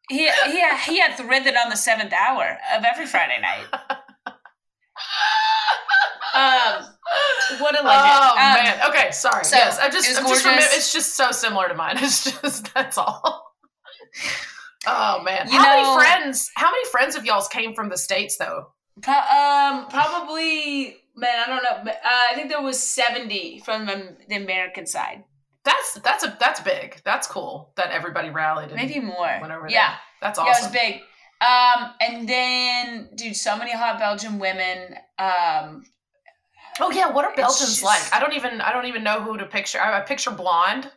He 0.09 0.29
he 0.45 0.63
he 0.85 0.99
had 0.99 1.15
threaded 1.17 1.55
on 1.57 1.69
the 1.69 1.75
seventh 1.75 2.13
hour 2.13 2.57
of 2.75 2.83
every 2.85 3.05
Friday 3.07 3.39
night. 3.41 3.67
Um, 6.33 6.85
what 7.59 7.79
a 7.79 7.83
legend. 7.83 7.87
Oh 7.87 8.31
Um, 8.31 8.63
man. 8.63 8.89
Okay, 8.89 9.11
sorry. 9.11 9.43
so, 9.45 9.55
yes, 9.55 9.77
I 9.79 9.89
just, 9.89 10.07
I'm 10.19 10.27
just 10.27 10.43
gorgeous. 10.43 10.75
it's 10.77 10.93
just 10.93 11.15
so 11.15 11.31
similar 11.31 11.67
to 11.67 11.73
mine. 11.75 11.97
It's 12.01 12.23
just 12.41 12.73
that's 12.73 12.97
all. 12.97 13.53
Oh 14.87 15.21
man. 15.23 15.49
You 15.49 15.57
how 15.57 15.75
know- 15.75 15.95
many 15.97 16.05
friends? 16.05 16.51
How 16.55 16.71
many 16.71 16.85
friends 16.89 17.15
of 17.15 17.25
y'all's 17.25 17.47
came 17.47 17.73
from 17.73 17.89
the 17.89 17.97
states 17.97 18.37
though? 18.37 18.67
Um, 19.07 19.87
probably 19.89 20.97
man, 21.15 21.39
I 21.39 21.47
don't 21.47 21.63
know. 21.63 21.91
Uh, 21.91 21.95
I 22.03 22.33
think 22.35 22.49
there 22.49 22.61
was 22.61 22.79
seventy 22.81 23.59
from 23.65 23.85
the, 23.85 24.15
the 24.29 24.35
American 24.35 24.85
side, 24.85 25.23
That's 25.63 25.95
that's 25.95 26.23
a 26.23 26.37
that's 26.39 26.61
big. 26.61 27.01
That's 27.03 27.27
cool 27.27 27.73
that 27.75 27.91
everybody 27.91 28.29
rallied. 28.29 28.73
Maybe 28.73 28.99
more. 28.99 29.37
went 29.41 29.51
over 29.51 29.67
yeah, 29.69 29.89
there. 29.89 29.97
That's 30.21 30.39
yeah, 30.39 30.45
it 30.45 30.47
was 30.47 30.57
awesome. 30.59 30.71
big. 30.71 31.01
Um, 31.41 31.91
and 31.99 32.29
then, 32.29 33.09
dude, 33.15 33.35
so 33.35 33.57
many 33.57 33.73
hot 33.73 33.99
Belgian 33.99 34.39
women. 34.39 34.95
Um, 35.19 35.83
Oh 36.79 36.91
yeah, 36.91 37.09
what 37.11 37.25
are 37.25 37.33
Belgians 37.35 37.69
just- 37.81 37.83
like? 37.83 38.01
I 38.13 38.19
don't 38.19 38.33
even 38.33 38.61
I 38.61 38.71
don't 38.73 38.85
even 38.85 39.03
know 39.03 39.21
who 39.21 39.37
to 39.37 39.45
picture. 39.45 39.79
I, 39.79 39.97
I 39.97 40.01
picture 40.01 40.31
blonde, 40.31 40.91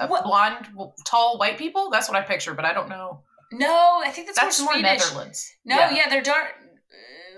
uh, 0.00 0.06
blonde, 0.06 0.66
tall 1.06 1.38
white 1.38 1.58
people. 1.58 1.90
That's 1.90 2.08
what 2.08 2.16
I 2.16 2.22
picture, 2.22 2.54
but 2.54 2.64
I 2.64 2.72
don't 2.72 2.88
know. 2.88 3.22
No, 3.52 4.00
I 4.04 4.10
think 4.10 4.28
that's, 4.28 4.38
That's 4.38 4.60
more 4.62 4.74
Swedish. 4.74 5.00
Netherlands. 5.00 5.52
No, 5.64 5.76
yeah, 5.90 6.08
they're 6.08 6.22
dark. 6.22 6.54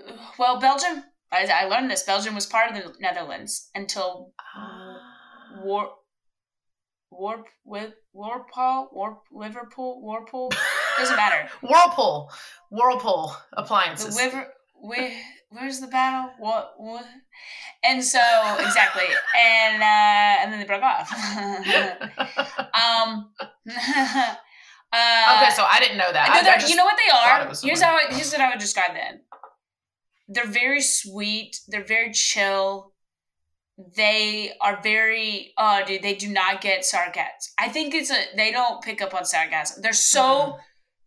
Uh, 0.08 0.12
well, 0.38 0.60
Belgium. 0.60 1.04
I, 1.32 1.46
I 1.46 1.64
learned 1.64 1.90
this. 1.90 2.02
Belgium 2.02 2.34
was 2.34 2.44
part 2.44 2.70
of 2.70 2.76
the 2.76 2.92
Netherlands 3.00 3.70
until 3.74 4.32
Ah. 4.54 4.98
War. 5.64 5.90
Warp 7.10 7.46
with 7.64 7.92
Warpaw, 8.14 8.86
Warp 8.92 9.22
Liverpool, 9.32 10.02
Warpool. 10.02 10.50
Doesn't 10.98 11.16
matter. 11.16 11.46
Whirlpool, 11.62 12.30
Whirlpool 12.70 13.36
The 13.52 13.60
appliances. 13.60 14.16
river. 14.18 14.48
Where, 15.52 15.62
where's 15.62 15.80
the 15.80 15.86
battle? 15.86 16.30
What? 16.38 16.74
What? 16.78 17.04
And 17.84 18.04
so 18.04 18.20
exactly, 18.60 19.04
and 19.38 19.82
uh, 19.82 20.42
and 20.42 20.52
then 20.52 20.60
they 20.60 20.66
broke 20.66 20.82
off. 20.82 21.10
um. 22.74 23.30
uh, 24.92 25.36
okay, 25.36 25.50
so 25.54 25.64
I 25.64 25.78
didn't 25.80 25.98
know 25.98 26.12
that. 26.12 26.42
no, 26.44 26.50
I- 26.50 26.54
I 26.64 26.66
you 26.68 26.76
know 26.76 26.84
what 26.84 26.96
they 26.96 27.10
are? 27.10 27.52
Here's 27.62 27.80
how 27.80 27.96
I, 27.96 28.06
here's 28.14 28.32
what 28.32 28.40
I 28.40 28.50
would 28.50 28.58
describe 28.58 28.94
them. 28.94 29.20
They're 30.28 30.46
very 30.46 30.80
sweet. 30.80 31.60
They're 31.68 31.84
very 31.84 32.12
chill. 32.12 32.92
They 33.96 34.52
are 34.60 34.80
very 34.82 35.52
oh 35.58 35.82
dude, 35.86 36.02
they 36.02 36.14
do 36.14 36.28
not 36.28 36.60
get 36.60 36.84
sarcasm. 36.84 37.52
I 37.58 37.68
think 37.68 37.94
it's 37.94 38.10
a 38.10 38.16
they 38.36 38.52
don't 38.52 38.82
pick 38.82 39.02
up 39.02 39.14
on 39.14 39.24
sarcasm. 39.24 39.82
They're 39.82 39.92
so 39.92 40.22
Mhm. 40.22 40.58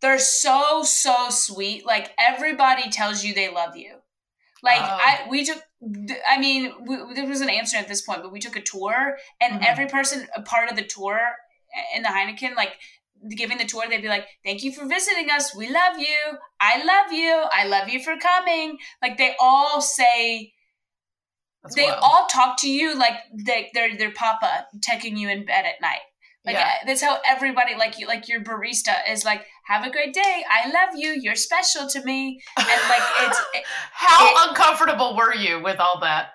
they're 0.02 0.18
so 0.18 0.82
so 0.82 1.30
sweet. 1.30 1.86
Like 1.86 2.12
everybody 2.18 2.90
tells 2.90 3.24
you 3.24 3.32
they 3.34 3.48
love 3.50 3.76
you. 3.76 3.95
Like 4.70 4.80
Oh. 4.82 4.98
I 5.08 5.26
we 5.30 5.44
took 5.44 5.60
I 6.28 6.38
mean 6.38 6.72
we, 6.86 6.94
there 7.14 7.26
was 7.26 7.40
an 7.40 7.48
answer 7.58 7.76
at 7.78 7.88
this 7.88 8.02
point, 8.02 8.20
but 8.22 8.32
we 8.32 8.40
took 8.40 8.56
a 8.56 8.62
tour 8.72 9.16
and 9.40 9.50
Mhm. 9.60 9.66
every 9.70 9.86
person 9.96 10.18
a 10.34 10.42
part 10.42 10.70
of 10.70 10.76
the 10.76 10.84
tour 10.96 11.18
in 11.94 12.02
the 12.02 12.08
Heineken 12.16 12.54
like 12.62 12.74
giving 13.34 13.58
the 13.58 13.64
tour, 13.64 13.84
they'd 13.88 14.02
be 14.02 14.08
like, 14.16 14.26
"Thank 14.44 14.62
you 14.64 14.70
for 14.72 14.84
visiting 14.86 15.30
us. 15.30 15.54
We 15.54 15.68
love 15.70 15.98
you. 15.98 16.18
I 16.60 16.74
love 16.92 17.12
you. 17.12 17.32
I 17.60 17.64
love 17.74 17.88
you 17.88 18.00
for 18.06 18.14
coming." 18.30 18.78
Like 19.02 19.16
they 19.16 19.34
all 19.40 19.80
say, 19.80 20.52
That's 21.62 21.74
they 21.76 21.84
wild. 21.86 21.98
all 22.02 22.26
talk 22.26 22.58
to 22.60 22.70
you 22.70 22.94
like 23.04 23.14
they, 23.48 23.70
they're 23.74 23.96
their 23.96 24.12
papa 24.12 24.66
taking 24.82 25.16
you 25.16 25.28
in 25.28 25.44
bed 25.46 25.64
at 25.66 25.80
night. 25.80 26.04
Like 26.44 26.54
yeah. 26.56 26.74
that's 26.86 27.02
how 27.02 27.18
everybody 27.26 27.74
like 27.74 27.98
you 27.98 28.06
like 28.06 28.28
your 28.28 28.40
barista 28.48 28.94
is 29.10 29.24
like, 29.24 29.44
"Have 29.66 29.84
a 29.84 29.90
great 29.90 30.14
day. 30.14 30.44
I 30.50 30.68
love 30.68 30.90
you. 30.96 31.10
You're 31.20 31.34
special 31.36 31.88
to 31.88 32.02
me." 32.04 32.40
And 32.56 32.66
like 32.66 33.02
it's 33.22 33.38
it, 33.54 33.64
How 33.92 34.26
it- 34.26 34.48
uncomfortable 34.50 35.16
were 35.16 35.34
you 35.34 35.62
with 35.62 35.78
all 35.80 36.00
that? 36.00 36.30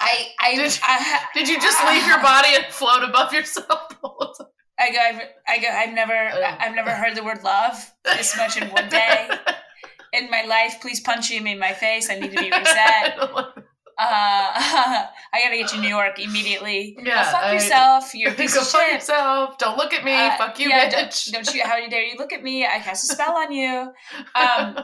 I 0.00 0.28
I 0.40 0.56
Did- 0.56 0.78
I, 0.82 1.20
Did 1.34 1.48
you 1.48 1.60
just 1.60 1.84
leave 1.86 2.06
your 2.06 2.20
body 2.22 2.48
and 2.54 2.64
float 2.66 3.02
above 3.04 3.32
yourself? 3.32 3.88
I 4.78 4.90
go 4.90 4.98
I've, 4.98 5.20
I 5.46 5.58
go 5.58 5.68
I've 5.68 5.94
never 5.94 6.12
Ugh. 6.12 6.56
I've 6.60 6.74
never 6.74 6.90
heard 6.90 7.14
the 7.16 7.22
word 7.22 7.44
love 7.44 7.92
this 8.04 8.36
much 8.36 8.56
in 8.60 8.68
one 8.70 8.88
day. 8.88 9.28
in 10.12 10.28
my 10.30 10.42
life. 10.44 10.76
Please 10.80 11.00
punch 11.00 11.30
him 11.30 11.46
in 11.46 11.58
my 11.58 11.72
face. 11.72 12.10
I 12.10 12.18
need 12.18 12.32
to 12.32 12.36
be 12.40 12.50
reset. 12.50 13.61
Uh, 14.02 15.06
I 15.34 15.40
gotta 15.42 15.56
get 15.56 15.68
to 15.68 15.80
New 15.80 15.88
York 15.88 16.18
immediately. 16.18 16.96
Yeah, 17.02 17.24
Go 17.24 17.30
fuck 17.30 17.42
I- 17.44 17.52
yourself. 17.54 18.14
You're 18.14 18.32
a 18.32 18.34
piece 18.40 18.54
Go 18.54 18.60
of 18.62 18.68
fuck 18.68 18.82
shit. 18.82 18.94
yourself. 18.94 19.58
Don't 19.58 19.76
look 19.78 19.92
at 19.94 20.04
me. 20.04 20.14
Uh, 20.14 20.36
fuck 20.36 20.58
you, 20.58 20.68
yeah, 20.68 20.90
bitch. 20.90 21.30
Don't, 21.32 21.44
don't 21.44 21.54
you? 21.54 21.62
How 21.64 21.76
dare 21.88 22.02
you 22.04 22.16
look 22.18 22.32
at 22.32 22.42
me? 22.42 22.66
I 22.66 22.78
cast 22.80 23.10
a 23.10 23.14
spell 23.14 23.36
on 23.36 23.52
you. 23.52 23.92
Um, 24.34 24.78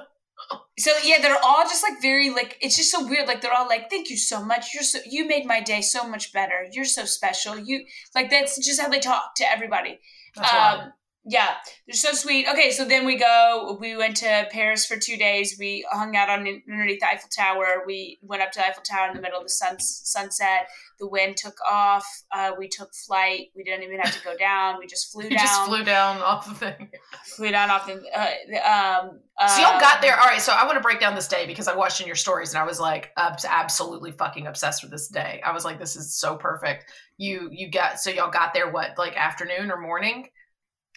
so 0.78 0.92
yeah, 1.04 1.16
they're 1.20 1.37
all 1.44 1.62
just 1.64 1.83
like 1.83 2.00
very 2.00 2.31
like 2.31 2.57
it's 2.62 2.76
just 2.76 2.90
so 2.92 3.07
weird. 3.07 3.26
Like 3.26 3.40
they're 3.42 3.52
all 3.52 3.66
like, 3.66 3.90
"Thank 3.90 4.09
you 4.09 4.16
so 4.16 4.42
much. 4.42 4.72
You're 4.72 4.85
so 4.85 5.00
you 5.04 5.26
made 5.26 5.44
my 5.44 5.61
day 5.61 5.81
so 5.83 6.09
much 6.09 6.33
better. 6.33 6.66
You're 6.72 6.85
so 6.85 7.04
special. 7.04 7.59
You 7.59 7.85
like 8.14 8.31
that's 8.31 8.57
just 8.64 8.81
how 8.81 8.88
they 8.88 9.00
talk 9.00 9.35
to 9.37 9.50
everybody." 9.50 9.98
Um, 10.38 10.92
yeah, 11.31 11.55
they're 11.87 11.95
so 11.95 12.12
sweet. 12.12 12.47
Okay, 12.49 12.71
so 12.71 12.87
then 12.87 13.05
we 13.05 13.17
go. 13.17 13.77
We 13.79 13.97
went 13.97 14.17
to 14.19 14.47
Paris 14.51 14.87
for 14.87 14.97
two 14.97 15.17
days. 15.19 15.57
We 15.59 15.87
hung 15.91 16.17
out 16.17 16.31
on 16.31 16.41
underneath 16.71 17.01
the 17.01 17.07
Eiffel 17.07 17.29
Tower. 17.29 17.83
We 17.87 18.19
went 18.23 18.43
up 18.43 18.51
to 18.53 18.61
the 18.61 18.67
Eiffel 18.67 18.83
Tower 18.83 19.09
in 19.09 19.14
the 19.14 19.21
middle 19.21 19.38
of 19.38 19.45
the 19.45 19.51
sun, 19.51 19.79
sunset. 19.79 20.69
The 20.99 21.07
wind 21.07 21.37
took 21.37 21.57
off. 21.71 22.07
Uh, 22.33 22.53
we 22.59 22.67
took 22.67 22.95
flight. 22.95 23.49
We 23.55 23.62
didn't 23.62 23.85
even 23.85 23.99
have 24.01 24.17
to 24.17 24.25
go 24.25 24.37
down. 24.37 24.79
We 24.79 24.87
just 24.87 25.12
flew 25.12 25.25
You 25.29 25.31
down. 25.31 25.38
just 25.38 25.64
flew 25.67 25.85
down 25.85 26.17
off 26.23 26.49
the 26.49 26.55
thing. 26.55 26.88
flew 27.37 27.51
down 27.51 27.69
off 27.71 27.87
the. 27.87 27.93
Uh, 27.93 29.01
um, 29.05 29.21
So 29.49 29.61
y'all 29.61 29.77
uh, 29.77 29.81
got 29.81 30.01
there. 30.01 30.19
All 30.19 30.27
right. 30.27 30.41
So 30.41 30.53
I 30.53 30.64
want 30.64 30.77
to 30.77 30.83
break 30.83 30.99
down 30.99 31.14
this 31.14 31.29
day 31.29 31.47
because 31.47 31.69
I 31.69 31.77
watched 31.77 32.01
in 32.01 32.07
your 32.07 32.17
stories 32.17 32.51
and 32.55 32.59
I 32.59 32.64
was 32.64 32.81
like 32.81 33.12
absolutely 33.17 34.12
fucking 34.12 34.47
obsessed 34.47 34.83
with 34.83 34.91
this 34.91 35.09
day. 35.09 35.43
I 35.45 35.53
was 35.53 35.64
like, 35.64 35.79
this 35.79 35.95
is 35.95 36.14
so 36.14 36.37
perfect. 36.37 36.87
You 37.19 37.49
you 37.53 37.71
got 37.71 38.01
so 38.01 38.11
y'all 38.11 38.31
got 38.31 38.55
there 38.55 38.71
what 38.71 38.97
like 38.97 39.17
afternoon 39.17 39.71
or 39.71 39.81
morning, 39.81 40.29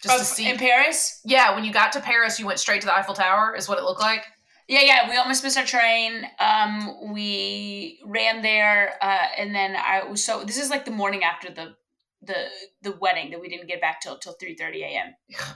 just 0.02 0.14
to 0.14 0.20
oh, 0.20 0.24
see. 0.24 0.50
in 0.50 0.58
Paris. 0.58 1.20
yeah, 1.24 1.54
when 1.54 1.64
you 1.64 1.72
got 1.72 1.92
to 1.92 2.00
Paris, 2.00 2.38
you 2.38 2.46
went 2.46 2.58
straight 2.58 2.80
to 2.82 2.86
the 2.86 2.96
Eiffel 2.96 3.14
Tower. 3.14 3.54
Is 3.56 3.68
what 3.68 3.78
it 3.78 3.84
looked 3.84 4.00
like. 4.00 4.24
Yeah, 4.68 4.80
yeah, 4.82 5.10
we 5.10 5.16
almost 5.16 5.42
missed 5.42 5.58
our 5.58 5.64
train. 5.64 6.24
Um, 6.38 7.12
we 7.12 8.00
ran 8.04 8.42
there, 8.42 8.94
uh, 9.02 9.26
and 9.36 9.54
then 9.54 9.76
I 9.76 10.04
was 10.04 10.24
so. 10.24 10.44
This 10.44 10.58
is 10.58 10.70
like 10.70 10.84
the 10.84 10.90
morning 10.90 11.24
after 11.24 11.50
the 11.50 11.74
the 12.22 12.46
the 12.82 12.92
wedding 13.00 13.30
that 13.30 13.40
we 13.40 13.48
didn't 13.48 13.68
get 13.68 13.80
back 13.80 14.00
till 14.00 14.18
till 14.18 14.32
three 14.34 14.54
thirty 14.54 14.82
a.m. 14.82 15.14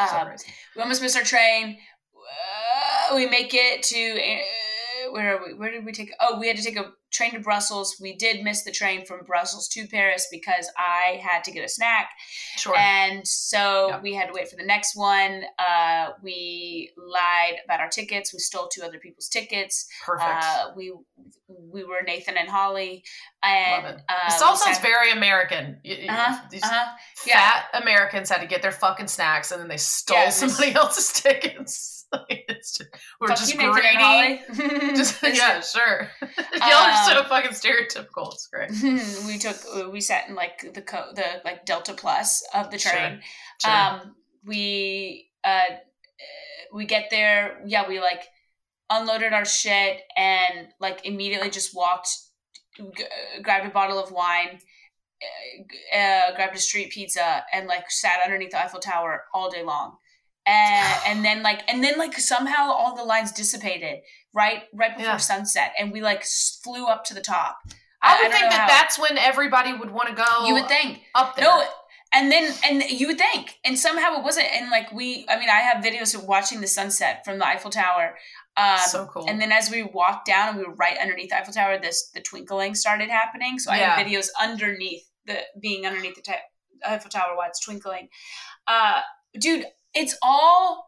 Um, 0.00 0.30
we 0.74 0.82
almost 0.82 1.00
missed 1.00 1.16
our 1.16 1.22
train. 1.22 1.78
Uh, 2.12 3.14
we 3.14 3.26
make 3.26 3.54
it 3.54 3.84
to 3.84 4.40
where 5.16 5.36
are 5.36 5.44
we? 5.46 5.54
Where 5.54 5.70
did 5.70 5.84
we 5.84 5.92
take? 5.92 6.12
Oh, 6.20 6.38
we 6.38 6.46
had 6.46 6.56
to 6.56 6.62
take 6.62 6.76
a 6.76 6.92
train 7.10 7.32
to 7.32 7.40
Brussels. 7.40 7.96
We 8.00 8.14
did 8.14 8.44
miss 8.44 8.62
the 8.62 8.70
train 8.70 9.06
from 9.06 9.24
Brussels 9.24 9.68
to 9.68 9.86
Paris 9.86 10.28
because 10.30 10.70
I 10.76 11.20
had 11.22 11.42
to 11.44 11.50
get 11.50 11.64
a 11.64 11.68
snack. 11.68 12.10
Sure. 12.56 12.76
And 12.76 13.26
so 13.26 13.88
Yeah. 13.88 14.00
we 14.00 14.12
had 14.14 14.26
to 14.26 14.32
wait 14.34 14.48
for 14.48 14.56
the 14.56 14.64
next 14.66 14.94
one. 14.96 15.44
Uh, 15.58 16.10
we 16.22 16.90
lied 16.96 17.54
about 17.64 17.80
our 17.80 17.88
tickets. 17.88 18.32
We 18.34 18.38
stole 18.40 18.68
two 18.68 18.82
other 18.82 18.98
people's 18.98 19.28
tickets. 19.28 19.86
Perfect. 20.04 20.44
Uh, 20.44 20.72
we 20.76 20.92
we 21.72 21.84
were 21.84 22.02
Nathan 22.06 22.36
and 22.36 22.48
Holly. 22.48 23.02
And 23.42 23.84
Love 23.84 23.94
it. 23.94 24.02
Uh, 24.08 24.30
this 24.30 24.42
all 24.42 24.56
sounds 24.56 24.78
very 24.80 25.12
American. 25.12 25.80
Uh-huh, 25.86 26.38
These 26.50 26.62
uh-huh. 26.64 26.92
yeah. 27.26 27.62
Americans 27.74 28.28
had 28.28 28.40
to 28.40 28.46
get 28.46 28.62
their 28.62 28.72
fucking 28.72 29.06
snacks 29.08 29.52
and 29.52 29.60
then 29.60 29.68
they 29.68 29.76
stole 29.76 30.18
Yeah, 30.18 30.30
somebody 30.30 30.72
else's 30.74 31.12
tickets. 31.20 31.95
it's 32.28 32.78
just, 32.78 32.90
we're 33.20 33.28
Fuck 33.28 33.38
just 33.38 33.56
greedy. 33.56 34.40
Just, 34.96 35.22
yeah, 35.22 35.60
sure. 35.60 36.08
Y'all 36.54 36.62
are 36.72 37.04
so 37.04 37.18
Um, 37.20 37.26
fucking 37.26 37.50
stereotypical. 37.50 38.32
It's 38.32 38.46
great. 38.46 38.70
we 39.26 39.38
took 39.38 39.92
we 39.92 40.00
sat 40.00 40.28
in 40.28 40.34
like 40.34 40.72
the 40.72 40.82
co- 40.82 41.12
the 41.14 41.42
like 41.44 41.66
Delta 41.66 41.92
Plus 41.94 42.42
of 42.54 42.70
the 42.70 42.78
train. 42.78 43.20
Sure. 43.60 43.70
Um, 43.72 44.14
we 44.44 45.30
uh, 45.44 45.62
we 46.72 46.86
get 46.86 47.08
there. 47.10 47.60
Yeah, 47.66 47.88
we 47.88 48.00
like 48.00 48.22
unloaded 48.88 49.32
our 49.32 49.44
shit 49.44 50.00
and 50.16 50.68
like 50.80 51.04
immediately 51.04 51.50
just 51.50 51.74
walked, 51.74 52.08
g- 52.78 53.04
grabbed 53.42 53.66
a 53.66 53.70
bottle 53.70 53.98
of 53.98 54.12
wine, 54.12 54.60
uh, 55.92 55.96
uh, 55.96 56.34
grabbed 56.36 56.56
a 56.56 56.60
street 56.60 56.90
pizza, 56.92 57.44
and 57.52 57.66
like 57.66 57.90
sat 57.90 58.20
underneath 58.24 58.52
the 58.52 58.62
Eiffel 58.62 58.80
Tower 58.80 59.24
all 59.34 59.50
day 59.50 59.62
long. 59.64 59.96
And, 60.46 61.00
and 61.08 61.24
then 61.24 61.42
like 61.42 61.62
and 61.68 61.82
then 61.82 61.98
like 61.98 62.14
somehow 62.18 62.70
all 62.70 62.94
the 62.94 63.02
lines 63.02 63.32
dissipated 63.32 63.98
right 64.32 64.62
right 64.72 64.96
before 64.96 65.12
Yeah. 65.12 65.16
sunset 65.16 65.72
and 65.78 65.90
we 65.92 66.00
like 66.00 66.24
flew 66.62 66.86
up 66.86 67.04
to 67.06 67.14
the 67.14 67.20
top 67.20 67.58
I 68.00 68.14
I 68.14 68.16
would 68.16 68.22
don't 68.22 68.32
think 68.38 68.50
that 68.52 68.60
how. 68.60 68.66
that's 68.68 68.96
when 68.98 69.18
everybody 69.18 69.72
would 69.72 69.90
want 69.90 70.08
to 70.08 70.14
go 70.14 70.46
you 70.46 70.54
would 70.54 70.68
think 70.68 71.00
up 71.16 71.34
there. 71.34 71.46
no, 71.46 71.64
and 72.12 72.30
then 72.30 72.54
and 72.64 72.82
you 72.88 73.08
would 73.08 73.18
think, 73.18 73.58
and 73.64 73.76
somehow 73.76 74.16
it 74.18 74.22
wasn't. 74.22 74.46
And 74.54 74.70
like 74.70 74.92
we, 74.92 75.26
I 75.28 75.38
mean, 75.40 75.48
I 75.50 75.60
have 75.68 75.82
videos 75.82 76.14
of 76.14 76.22
watching 76.24 76.60
the 76.60 76.68
sunset 76.68 77.24
from 77.24 77.38
the 77.40 77.46
Eiffel 77.46 77.70
Tower. 77.70 78.16
Um, 78.56 78.78
so 78.86 79.06
cool. 79.12 79.26
And 79.28 79.40
then 79.40 79.50
as 79.50 79.70
we 79.70 79.82
walked 79.82 80.26
down 80.26 80.50
and 80.50 80.58
we 80.58 80.64
were 80.64 80.74
right 80.74 80.96
underneath 81.02 81.30
the 81.30 81.38
Eiffel 81.40 81.52
Tower, 81.52 81.78
this 81.78 82.08
the 82.14 82.20
twinkling 82.20 82.76
started 82.76 83.10
happening. 83.10 83.58
So 83.58 83.72
I 83.72 83.78
Yeah. 83.78 83.96
have 83.96 84.06
videos 84.06 84.28
underneath 84.40 85.02
the 85.26 85.40
being 85.60 85.84
underneath 85.84 86.14
the 86.14 86.22
ti- 86.22 86.46
Eiffel 86.86 87.10
Tower 87.10 87.34
while 87.36 87.48
it's 87.48 87.60
twinkling. 87.60 88.08
Uh, 88.68 89.00
dude, 89.40 89.66
it's 89.96 90.16
all. 90.22 90.84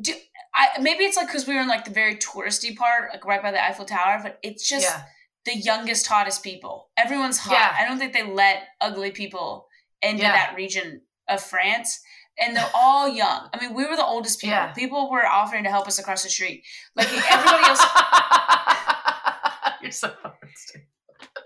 Do, 0.00 0.12
I, 0.54 0.80
maybe 0.80 1.04
it's 1.04 1.16
like 1.16 1.28
because 1.28 1.46
we 1.46 1.54
were 1.54 1.60
in 1.60 1.68
like 1.68 1.84
the 1.84 1.90
very 1.90 2.16
touristy 2.16 2.76
part, 2.76 3.10
like 3.12 3.24
right 3.24 3.42
by 3.42 3.52
the 3.52 3.62
Eiffel 3.64 3.84
Tower, 3.84 4.20
but 4.22 4.38
it's 4.42 4.68
just 4.68 4.86
yeah. 4.86 5.04
the 5.46 5.56
youngest, 5.56 6.06
hottest 6.06 6.42
people. 6.42 6.88
Everyone's 6.96 7.38
hot. 7.38 7.52
Yeah. 7.52 7.74
I 7.78 7.88
don't 7.88 7.98
think 7.98 8.12
they 8.12 8.24
let 8.24 8.64
ugly 8.80 9.10
people 9.12 9.68
into 10.02 10.22
Yeah. 10.22 10.32
that 10.32 10.54
region 10.56 11.02
of 11.28 11.40
France. 11.42 12.00
And 12.40 12.56
they're 12.56 12.70
all 12.74 13.08
young. 13.08 13.48
I 13.54 13.60
mean, 13.60 13.74
we 13.74 13.84
were 13.86 13.94
the 13.94 14.04
oldest 14.04 14.40
people. 14.40 14.58
People 14.74 15.08
were 15.08 15.24
offering 15.24 15.62
to 15.64 15.70
help 15.70 15.86
us 15.86 16.00
across 16.00 16.24
the 16.24 16.28
street. 16.28 16.64
Like 16.96 17.06
everybody 17.06 17.64
else, 17.68 17.80
You're 19.82 19.92
so 19.92 20.12
stupid. 20.56 20.88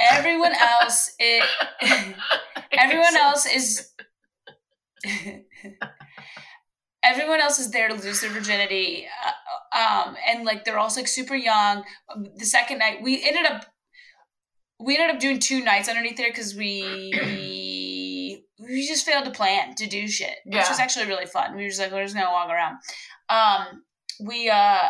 everyone 0.01 0.55
else, 0.55 1.15
it, 1.19 1.45
everyone 2.73 3.17
else 3.17 3.45
is. 3.47 3.91
everyone 7.09 7.41
else 7.41 7.59
is 7.59 7.71
there 7.71 7.89
to 7.89 7.95
lose 7.95 8.21
their 8.21 8.31
virginity, 8.31 9.07
uh, 9.27 9.79
um, 9.79 10.17
and 10.29 10.45
like 10.45 10.65
they're 10.65 10.79
also 10.79 11.01
like 11.01 11.09
super 11.09 11.35
young. 11.35 11.85
The 12.37 12.45
second 12.47 12.79
night, 12.79 13.03
we 13.03 13.23
ended 13.27 13.47
up 13.47 13.67
we 14.81 14.97
ended 14.97 15.17
up 15.17 15.21
doing 15.21 15.41
two 15.41 15.63
nights 15.65 15.89
underneath 15.89 16.17
there 16.17 16.31
because 16.31 16.55
we 16.55 18.45
we 18.61 18.87
just 18.87 19.05
failed 19.07 19.25
to 19.25 19.31
plan 19.31 19.75
to 19.77 19.87
do 19.87 20.07
shit, 20.09 20.37
which 20.45 20.55
Yeah. 20.57 20.69
was 20.69 20.79
actually 20.81 21.07
really 21.07 21.27
fun. 21.27 21.55
We 21.57 21.63
were 21.63 21.69
just 21.69 21.81
like, 21.81 21.93
we're 21.93 22.03
just 22.05 22.15
gonna 22.15 22.31
walk 22.31 22.51
around. 22.51 22.77
Um, 23.29 23.85
we 24.21 24.49
uh, 24.51 24.89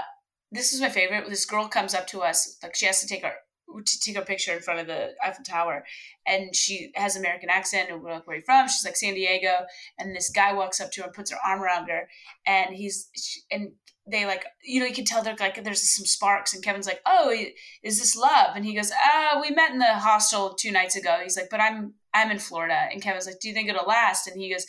this 0.52 0.72
is 0.72 0.81
my 0.81 0.88
favorite. 0.90 1.28
This 1.28 1.44
girl 1.44 1.68
comes 1.68 1.94
up 1.94 2.07
to 2.09 2.20
us, 2.22 2.57
like 2.62 2.74
she 2.74 2.87
has 2.87 3.00
to 3.00 3.07
take 3.07 3.24
our 3.24 3.35
to 3.84 4.00
take 4.00 4.16
a 4.16 4.22
picture 4.22 4.52
in 4.52 4.60
front 4.60 4.80
of 4.80 4.86
the 4.86 5.14
Eiffel 5.24 5.44
Tower, 5.44 5.84
and 6.26 6.54
she 6.54 6.90
has 6.94 7.16
American 7.16 7.50
accent. 7.50 7.90
And 7.90 8.02
we're 8.02 8.12
like, 8.12 8.26
"Where 8.26 8.34
are 8.36 8.38
you 8.38 8.44
from?" 8.44 8.68
She's 8.68 8.84
like, 8.84 8.96
"San 8.96 9.14
Diego." 9.14 9.66
And 9.98 10.14
this 10.14 10.30
guy 10.30 10.52
walks 10.52 10.80
up 10.80 10.90
to 10.92 11.02
her 11.02 11.06
and 11.06 11.14
puts 11.14 11.30
her 11.30 11.38
arm 11.46 11.62
around 11.62 11.88
her, 11.88 12.08
and 12.46 12.74
he's 12.74 13.10
she, 13.14 13.40
and 13.50 13.72
they 14.10 14.26
like 14.26 14.44
you 14.62 14.80
know 14.80 14.86
you 14.86 14.94
can 14.94 15.04
tell 15.04 15.22
they're 15.22 15.36
like 15.38 15.62
there's 15.62 15.88
some 15.88 16.06
sparks. 16.06 16.54
And 16.54 16.64
kevin's 16.64 16.86
like 16.86 17.00
oh 17.06 17.34
is 17.82 17.98
this 17.98 18.16
love? 18.16 18.50
And 18.54 18.64
he 18.64 18.74
goes 18.74 18.90
ah 18.94 19.38
we 19.40 19.50
met 19.50 19.72
in 19.72 19.78
the 19.78 19.94
hostel 19.94 20.54
two 20.54 20.72
nights 20.72 20.96
ago. 20.96 21.18
He's 21.22 21.36
like 21.36 21.50
but 21.50 21.60
i'm 21.60 21.94
i'm 22.14 22.30
in 22.30 22.38
florida. 22.38 22.88
And 22.92 23.02
kevin's 23.02 23.26
like 23.26 23.40
do 23.40 23.48
you 23.48 23.54
think 23.54 23.68
it'll 23.68 23.86
last? 23.86 24.26
And 24.26 24.40
he 24.40 24.52
goes 24.52 24.66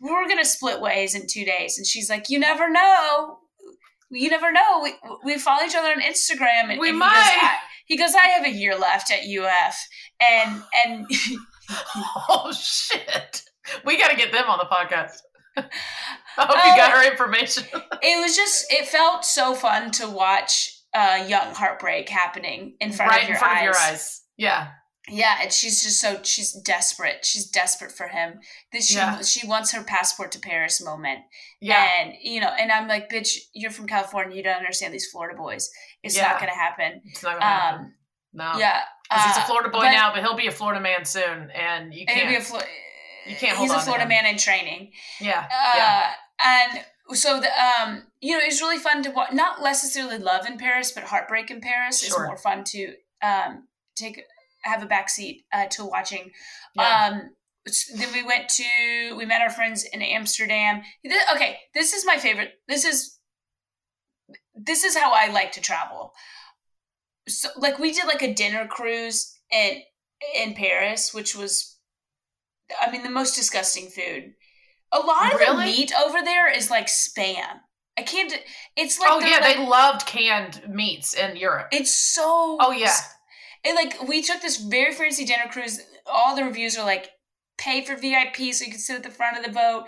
we're 0.00 0.28
gonna 0.28 0.44
split 0.44 0.80
ways 0.80 1.14
in 1.14 1.26
two 1.26 1.44
days. 1.44 1.78
And 1.78 1.86
she's 1.86 2.10
like 2.10 2.28
you 2.28 2.38
never 2.38 2.70
know. 2.70 3.38
You 4.10 4.28
never 4.28 4.52
know. 4.52 4.80
We 4.82 4.94
we 5.24 5.38
follow 5.38 5.64
each 5.64 5.76
other 5.76 5.88
on 5.88 6.00
instagram. 6.00 6.70
And 6.70 6.80
We 6.80 6.90
and 6.90 6.98
might. 6.98 7.58
He 7.92 7.96
goes, 7.98 8.14
I, 8.14 8.20
he 8.20 8.22
goes 8.22 8.22
i 8.22 8.26
have 8.28 8.46
a 8.46 8.50
year 8.56 8.78
left 8.78 9.12
at 9.12 9.20
uf 9.24 9.76
and 10.20 10.62
and 10.86 11.06
Oh 12.28 12.52
shit. 12.52 13.42
We 13.84 13.98
got 13.98 14.10
to 14.10 14.16
get 14.16 14.32
them 14.32 14.48
on 14.48 14.58
the 14.58 14.64
podcast. 14.64 15.18
I 15.56 16.44
hope 16.46 16.56
you 16.56 16.76
got 16.76 16.92
her 16.92 17.10
information. 17.10 17.64
it 18.02 18.20
was 18.20 18.34
just 18.36 18.66
it 18.70 18.86
felt 18.88 19.24
so 19.24 19.54
fun 19.54 19.90
to 19.92 20.08
watch 20.08 20.70
uh 20.94 21.24
young 21.28 21.54
heartbreak 21.54 22.08
happening 22.08 22.74
in 22.80 22.92
front 22.92 23.10
right 23.12 23.22
of 23.22 23.28
your 23.28 23.36
in 23.36 23.40
front 23.40 23.54
eyes. 23.54 23.60
of 23.60 23.64
your 23.64 23.76
eyes. 23.76 24.22
Yeah. 24.36 24.68
Yeah, 25.08 25.38
and 25.42 25.52
she's 25.52 25.82
just 25.82 26.00
so 26.00 26.20
she's 26.22 26.52
desperate. 26.52 27.24
She's 27.24 27.46
desperate 27.50 27.90
for 27.92 28.08
him. 28.08 28.38
That 28.72 28.82
she 28.84 28.94
Yeah. 28.94 29.20
she 29.22 29.46
wants 29.46 29.72
her 29.72 29.82
passport 29.82 30.30
to 30.32 30.38
Paris 30.38 30.80
moment. 30.82 31.20
Yeah. 31.60 31.86
And 32.00 32.14
you 32.22 32.40
know, 32.40 32.48
and 32.58 32.70
I'm 32.70 32.88
like, 32.88 33.10
bitch, 33.10 33.36
you're 33.52 33.72
from 33.72 33.88
California. 33.88 34.36
You 34.36 34.42
don't 34.44 34.56
understand 34.58 34.94
these 34.94 35.10
Florida 35.10 35.36
boys. 35.36 35.70
It's 36.02 36.16
Yeah. 36.16 36.28
not 36.28 36.40
gonna 36.40 36.54
happen. 36.54 37.00
it's 37.04 37.22
not 37.22 37.30
going 37.32 37.40
to 37.42 37.46
happen. 37.46 37.80
Um, 37.80 37.94
no. 38.32 38.52
yeah, 38.58 38.80
he's 39.12 39.36
a 39.36 39.40
uh, 39.40 39.44
Florida 39.44 39.68
boy 39.68 39.80
but- 39.80 39.90
now, 39.92 40.12
but 40.12 40.20
he'll 40.22 40.36
be 40.36 40.46
a 40.46 40.52
Florida 40.52 40.80
man 40.80 41.04
soon. 41.04 41.50
And 41.50 41.94
you 41.94 42.06
can't. 42.06 42.28
be 42.28 42.36
a 42.36 42.40
Flo- 42.40 42.60
you 43.26 43.36
can't 43.36 43.56
hold 43.56 43.68
He's 43.68 43.76
a 43.76 43.78
to 43.80 43.84
Florida 43.84 44.08
man 44.08 44.26
in 44.26 44.36
training. 44.38 44.90
yeah. 45.20 45.46
Uh, 45.50 45.72
yeah. 45.76 46.12
And 46.44 46.84
so 47.16 47.40
the 47.40 47.48
um, 47.62 48.02
you 48.20 48.36
know, 48.36 48.42
it's 48.44 48.60
really 48.60 48.78
fun 48.78 49.02
to 49.04 49.10
watch. 49.10 49.32
Not 49.32 49.62
necessarily 49.62 50.18
love 50.18 50.46
in 50.46 50.58
Paris, 50.58 50.90
but 50.92 51.04
heartbreak 51.04 51.50
in 51.50 51.60
Paris 51.60 52.00
Sure. 52.00 52.22
is 52.24 52.26
more 52.28 52.36
fun 52.38 52.64
to 52.64 52.94
um 53.22 53.68
take 53.96 54.20
have 54.64 54.82
a 54.82 54.86
backseat 54.86 55.44
uh, 55.52 55.66
to 55.66 55.84
watching. 55.84 56.30
Yeah. 56.74 57.10
Um, 57.12 57.30
then 57.96 58.12
we 58.12 58.24
went 58.24 58.48
to 58.48 59.14
we 59.16 59.24
met 59.26 59.40
our 59.42 59.50
friends 59.50 59.84
in 59.84 60.02
Amsterdam. 60.02 60.82
Okay, 61.34 61.58
this 61.74 61.92
is 61.92 62.04
my 62.04 62.16
favorite. 62.16 62.54
This 62.66 62.84
is 62.84 63.18
this 64.54 64.84
is 64.84 64.96
how 64.96 65.12
I 65.14 65.30
like 65.32 65.52
to 65.52 65.60
travel. 65.60 66.12
So, 67.28 67.48
like, 67.56 67.78
we 67.78 67.92
did 67.92 68.06
like 68.06 68.22
a 68.22 68.34
dinner 68.34 68.66
cruise 68.66 69.38
in 69.50 69.82
in 70.36 70.54
Paris, 70.54 71.12
which 71.12 71.34
was, 71.36 71.78
I 72.80 72.90
mean, 72.90 73.02
the 73.02 73.10
most 73.10 73.34
disgusting 73.34 73.88
food. 73.88 74.34
A 74.92 74.98
lot 74.98 75.32
of 75.32 75.40
the 75.40 75.64
meat 75.64 75.92
over 76.04 76.20
there 76.22 76.52
is 76.52 76.70
like 76.70 76.86
spam. 76.86 77.60
I 77.98 78.02
can't. 78.02 78.32
It's 78.76 78.98
like 78.98 79.10
oh, 79.10 79.20
yeah. 79.20 79.38
like, 79.38 79.56
they 79.56 79.66
loved 79.66 80.06
canned 80.06 80.62
meats 80.68 81.14
in 81.14 81.36
Europe. 81.36 81.68
it's 81.72 81.94
so. 81.94 82.56
Oh, 82.60 82.72
yeah. 82.72 82.94
And 83.64 83.76
like 83.76 84.06
we 84.08 84.22
took 84.22 84.42
this 84.42 84.58
very 84.58 84.92
fancy 84.92 85.24
dinner 85.24 85.48
cruise. 85.50 85.80
All 86.06 86.34
the 86.34 86.44
reviews 86.44 86.76
are 86.76 86.84
like, 86.84 87.10
pay 87.58 87.84
for 87.84 87.96
VIP 87.96 88.52
so 88.52 88.64
you 88.64 88.72
can 88.72 88.80
sit 88.80 88.96
at 88.96 89.02
the 89.02 89.10
front 89.10 89.38
of 89.38 89.44
the 89.44 89.52
boat. 89.52 89.84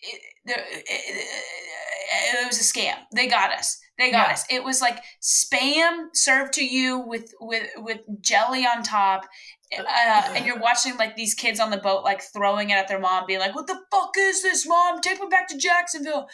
It, 0.00 0.20
the, 0.44 0.54
it, 0.54 1.26
it 2.34 2.46
was 2.46 2.58
a 2.60 2.64
scam. 2.64 2.94
They 3.14 3.26
got 3.28 3.52
us. 3.52 3.80
They 3.98 4.10
got 4.12 4.28
Yeah. 4.28 4.32
us. 4.34 4.44
It 4.48 4.62
was 4.64 4.80
like 4.80 5.02
spam 5.20 6.08
served 6.14 6.52
to 6.54 6.64
you 6.64 6.98
with 7.00 7.32
with 7.40 7.68
with 7.76 7.98
jelly 8.20 8.64
on 8.64 8.82
top. 8.82 9.26
Uh, 9.78 9.82
and 10.34 10.46
you're 10.46 10.58
watching 10.58 10.96
like 10.96 11.14
these 11.14 11.34
kids 11.34 11.60
on 11.60 11.68
the 11.70 11.76
boat 11.76 12.02
like 12.02 12.22
throwing 12.22 12.70
it 12.70 12.74
at 12.74 12.88
their 12.88 12.98
mom, 12.98 13.24
being 13.26 13.38
like, 13.40 13.54
"What 13.54 13.66
the 13.66 13.78
fuck 13.90 14.12
is 14.16 14.42
this, 14.42 14.66
mom? 14.66 15.02
Take 15.02 15.20
me 15.20 15.26
back 15.28 15.46
to 15.48 15.58
Jacksonville." 15.58 16.26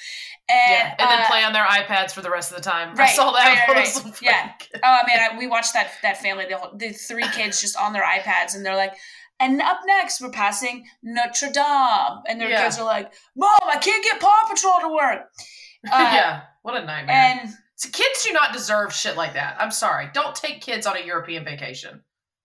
And, 0.49 0.71
yeah. 0.71 0.95
And 1.01 1.11
then 1.11 1.21
uh, 1.21 1.27
play 1.27 1.43
on 1.43 1.53
their 1.53 1.65
iPads 1.65 2.13
for 2.13 2.21
the 2.21 2.31
rest 2.31 2.53
of 2.53 2.59
the 2.59 2.63
time. 2.63 2.91
I 2.91 2.95
right, 2.95 3.11
saw 3.11 3.33
that. 3.33 3.67
right, 3.69 3.77
right. 3.97 4.23
Yeah. 4.23 4.53
Oh 4.85 5.01
man, 5.09 5.31
I, 5.33 5.37
we 5.37 5.49
watched 5.49 5.73
that 5.73 5.91
that 6.03 6.19
family. 6.23 6.47
The, 6.49 6.59
whole, 6.59 6.77
the 6.77 6.91
three 6.91 7.27
kids 7.31 7.61
just 7.61 7.77
on 7.77 7.93
their 7.93 8.05
iPads, 8.05 8.55
and 8.55 8.65
they're 8.65 8.77
like, 8.77 8.95
and 9.41 9.61
up 9.63 9.81
next 9.87 10.21
we're 10.21 10.31
passing 10.31 10.87
Notre 11.03 11.51
Dame, 11.51 12.23
and 12.29 12.41
their 12.41 12.49
Yeah. 12.51 12.63
kids 12.65 12.79
are 12.79 12.85
like, 12.85 13.13
"Mom, 13.37 13.59
I 13.65 13.79
can't 13.79 14.05
get 14.05 14.21
Paw 14.21 14.49
Patrol 14.51 14.81
to 14.81 14.89
work." 14.95 15.31
Uh, 15.93 15.99
yeah. 16.15 16.41
What 16.63 16.77
a 16.81 16.85
nightmare. 16.87 17.15
and 17.15 17.51
So 17.77 17.91
kids 17.91 18.25
do 18.25 18.33
not 18.33 18.55
deserve 18.55 18.95
shit 18.95 19.17
like 19.19 19.35
that. 19.35 19.57
I'm 19.61 19.71
sorry. 19.71 20.09
Don't 20.15 20.35
take 20.35 20.63
kids 20.63 20.87
on 20.87 20.97
a 20.97 21.01
European 21.01 21.45
vacation. 21.45 22.03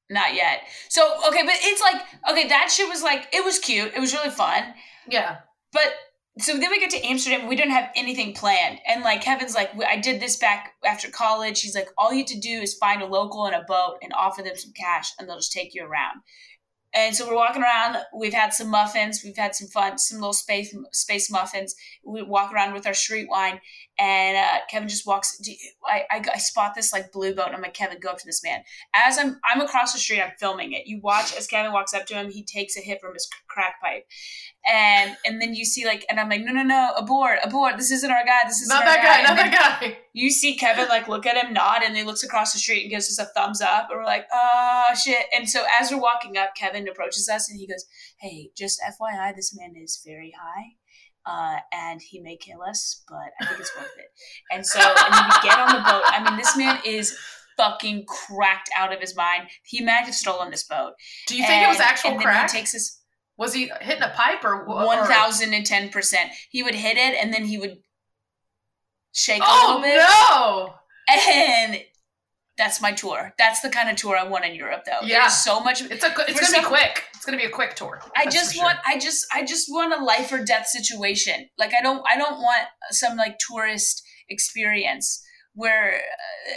not 0.09 0.33
yet. 0.33 0.63
So 0.89 1.01
okay, 1.29 1.43
but 1.43 1.53
it's 1.61 1.81
like 1.81 2.01
okay, 2.31 2.47
that 2.49 2.69
shit 2.69 2.89
was 2.89 3.01
like 3.01 3.29
it 3.31 3.45
was 3.45 3.57
cute. 3.59 3.93
It 3.95 3.99
was 4.01 4.13
really 4.13 4.29
fun, 4.31 4.73
Yeah. 5.07 5.37
but. 5.71 5.93
So 6.39 6.55
then 6.57 6.69
we 6.71 6.79
get 6.79 6.89
to 6.91 7.05
Amsterdam. 7.05 7.47
We 7.47 7.57
didn't 7.57 7.71
have 7.73 7.89
anything 7.97 8.33
planned, 8.33 8.79
and 8.87 9.03
like 9.03 9.21
Kevin's 9.21 9.55
like, 9.55 9.71
I 9.85 9.97
did 9.97 10.21
this 10.21 10.37
back 10.37 10.73
after 10.85 11.09
college. 11.11 11.59
He's 11.59 11.75
like, 11.75 11.89
all 11.97 12.13
you 12.13 12.19
have 12.19 12.27
to 12.27 12.39
do 12.39 12.61
is 12.61 12.75
find 12.75 13.01
a 13.01 13.05
local 13.05 13.45
in 13.47 13.53
a 13.53 13.63
boat 13.67 13.97
and 14.01 14.13
offer 14.13 14.41
them 14.41 14.55
some 14.55 14.71
cash, 14.73 15.11
and 15.19 15.27
they'll 15.27 15.35
just 15.37 15.51
take 15.51 15.73
you 15.73 15.83
around. 15.83 16.21
And 16.93 17.15
so 17.15 17.27
we're 17.27 17.35
walking 17.35 17.61
around. 17.61 17.97
We've 18.17 18.33
had 18.33 18.51
some 18.51 18.69
muffins. 18.69 19.21
We've 19.23 19.37
had 19.37 19.53
some 19.53 19.67
fun, 19.67 19.99
some 19.99 20.19
little 20.19 20.33
space 20.33 20.73
space 20.91 21.29
muffins. 21.29 21.75
We 22.03 22.23
walk 22.23 22.51
around 22.51 22.73
with 22.73 22.87
our 22.87 22.95
street 22.95 23.27
wine, 23.29 23.61
and 23.99 24.37
uh, 24.37 24.59
Kevin 24.71 24.89
just 24.89 25.05
walks. 25.05 25.39
you- 25.43 25.55
I, 25.85 26.03
I 26.09 26.23
I 26.33 26.37
spot 26.39 26.73
this 26.75 26.91
like 26.91 27.11
blue 27.11 27.35
boat, 27.35 27.47
and 27.47 27.55
I'm 27.55 27.61
like, 27.61 27.75
Kevin, 27.75 27.99
go 27.99 28.09
up 28.09 28.17
to 28.17 28.25
this 28.25 28.43
man. 28.43 28.61
As 28.95 29.19
I'm 29.19 29.39
I'm 29.47 29.61
across 29.61 29.93
the 29.93 29.99
street, 29.99 30.21
I'm 30.21 30.31
filming 30.39 30.73
it. 30.73 30.87
You 30.87 30.99
watch 31.03 31.35
as 31.37 31.45
Kevin 31.45 31.73
walks 31.73 31.93
up 31.93 32.07
to 32.07 32.15
him. 32.15 32.31
He 32.31 32.43
takes 32.43 32.75
a 32.75 32.81
hit 32.81 32.99
from 33.01 33.13
his 33.13 33.29
crack 33.47 33.75
pipe, 33.81 34.05
and 34.67 35.15
and 35.25 35.41
then 35.41 35.53
you 35.53 35.65
see 35.65 35.85
like, 35.85 36.05
and 36.09 36.19
I'm 36.19 36.29
like, 36.29 36.41
no, 36.41 36.51
no, 36.51 36.63
no, 36.63 36.91
abort, 36.97 37.39
abort. 37.43 37.77
This 37.77 37.91
isn't 37.91 38.11
our 38.11 38.25
guy. 38.25 38.39
This 38.45 38.61
isn't 38.61 38.77
that 38.77 39.03
guy. 39.03 39.19
And 39.19 39.27
Not 39.27 39.37
that 39.37 39.79
guy. 39.81 39.97
You 40.13 40.29
see 40.29 40.57
Kevin 40.57 40.87
like 40.89 41.07
look 41.07 41.25
at 41.25 41.37
him, 41.37 41.53
nod, 41.53 41.81
and 41.83 41.95
he 41.95 42.03
looks 42.03 42.23
across 42.23 42.51
the 42.51 42.59
street 42.59 42.81
and 42.81 42.91
gives 42.91 43.07
us 43.07 43.25
a 43.25 43.31
thumbs 43.31 43.61
up. 43.61 43.87
And 43.89 43.99
we're 43.99 44.05
like, 44.05 44.25
oh 44.33 44.83
shit. 45.01 45.25
And 45.35 45.49
so 45.49 45.63
as 45.79 45.91
we're 45.91 46.01
walking 46.01 46.37
up, 46.37 46.55
Kevin 46.55 46.87
approaches 46.87 47.29
us 47.29 47.49
and 47.49 47.59
he 47.59 47.67
goes, 47.67 47.85
Hey, 48.19 48.51
just 48.55 48.81
FYI, 48.81 49.35
this 49.35 49.55
man 49.57 49.73
is 49.81 50.03
very 50.05 50.33
high. 50.39 50.75
Uh, 51.25 51.59
and 51.71 52.01
he 52.01 52.19
may 52.19 52.37
kill 52.37 52.61
us, 52.61 53.03
but 53.07 53.31
I 53.39 53.45
think 53.45 53.59
it's 53.59 53.75
worth 53.75 53.93
it. 53.97 54.11
And 54.51 54.65
so, 54.65 54.79
and 54.79 55.13
then 55.13 55.23
we 55.25 55.47
get 55.49 55.59
on 55.59 55.67
the 55.67 55.81
boat. 55.81 56.03
I 56.05 56.23
mean, 56.23 56.37
this 56.37 56.57
man 56.57 56.79
is 56.85 57.15
fucking 57.59 58.05
cracked 58.05 58.69
out 58.77 58.93
of 58.93 58.99
his 58.99 59.15
mind. 59.15 59.49
He 59.63 59.83
might 59.83 60.05
have 60.05 60.15
stolen 60.15 60.49
this 60.49 60.63
boat. 60.63 60.93
Do 61.27 61.35
you 61.35 61.45
think 61.45 61.63
it 61.63 61.67
was 61.67 61.79
actual 61.79 62.11
and 62.11 62.21
crack? 62.21 62.47
Then 62.47 62.55
he 62.55 62.61
takes 62.61 62.73
us 62.73 62.98
was 63.39 63.53
he 63.53 63.71
hitting 63.81 64.03
a 64.03 64.09
pipe 64.09 64.43
or 64.43 64.65
one 64.65 65.07
thousand 65.07 65.53
and 65.53 65.65
ten 65.65 65.89
percent. 65.89 66.31
He 66.51 66.61
would 66.61 66.75
hit 66.75 66.97
it, 66.97 67.15
and 67.19 67.33
then 67.33 67.45
he 67.45 67.57
would 67.57 67.77
shake 69.13 69.41
a 69.41 69.45
Oh 69.47 69.79
little 69.79 69.81
bit. 69.81 69.97
no! 69.97 70.73
And 71.09 71.81
that's 72.57 72.81
my 72.81 72.91
tour. 72.91 73.33
That's 73.37 73.61
the 73.61 73.69
kind 73.69 73.89
of 73.89 73.95
tour 73.95 74.17
I 74.17 74.27
want 74.27 74.43
in 74.45 74.53
Europe, 74.53 74.83
though. 74.85 75.07
Yeah. 75.07 75.21
There's 75.21 75.37
so 75.37 75.61
much. 75.61 75.81
It's 75.81 76.03
a. 76.03 76.13
It's 76.27 76.51
gonna 76.51 76.61
be 76.61 76.67
quick. 76.67 77.05
It's 77.15 77.25
gonna 77.25 77.37
be 77.37 77.45
a 77.45 77.49
quick 77.49 77.75
tour. 77.75 78.01
I 78.15 78.25
just 78.25 78.53
sure. 78.53 78.63
want. 78.65 78.77
I 78.85 78.99
just. 78.99 79.25
I 79.33 79.45
just 79.45 79.67
want 79.69 79.99
a 79.99 80.03
life 80.03 80.31
or 80.31 80.43
death 80.43 80.67
situation. 80.67 81.47
Like 81.57 81.73
I 81.73 81.81
don't. 81.81 82.03
I 82.11 82.17
don't 82.17 82.39
want 82.39 82.67
some 82.91 83.15
like 83.15 83.37
tourist 83.39 84.03
experience 84.27 85.23
where 85.59 85.95
uh, 85.95 86.53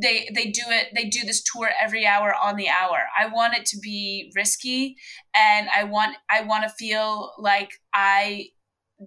they 0.00 0.28
they 0.34 0.46
do 0.46 0.62
it. 0.68 0.88
They 0.94 1.04
do 1.04 1.20
this 1.24 1.42
tour 1.42 1.70
every 1.80 2.06
hour 2.06 2.34
on 2.34 2.56
the 2.56 2.68
hour. 2.68 2.98
I 3.18 3.26
want 3.26 3.54
it 3.54 3.66
to 3.66 3.78
be 3.78 4.32
risky, 4.34 4.96
and 5.36 5.68
I 5.74 5.84
want. 5.84 6.16
I 6.30 6.42
want 6.42 6.64
to 6.64 6.70
feel 6.70 7.32
like 7.38 7.70
I. 7.94 8.46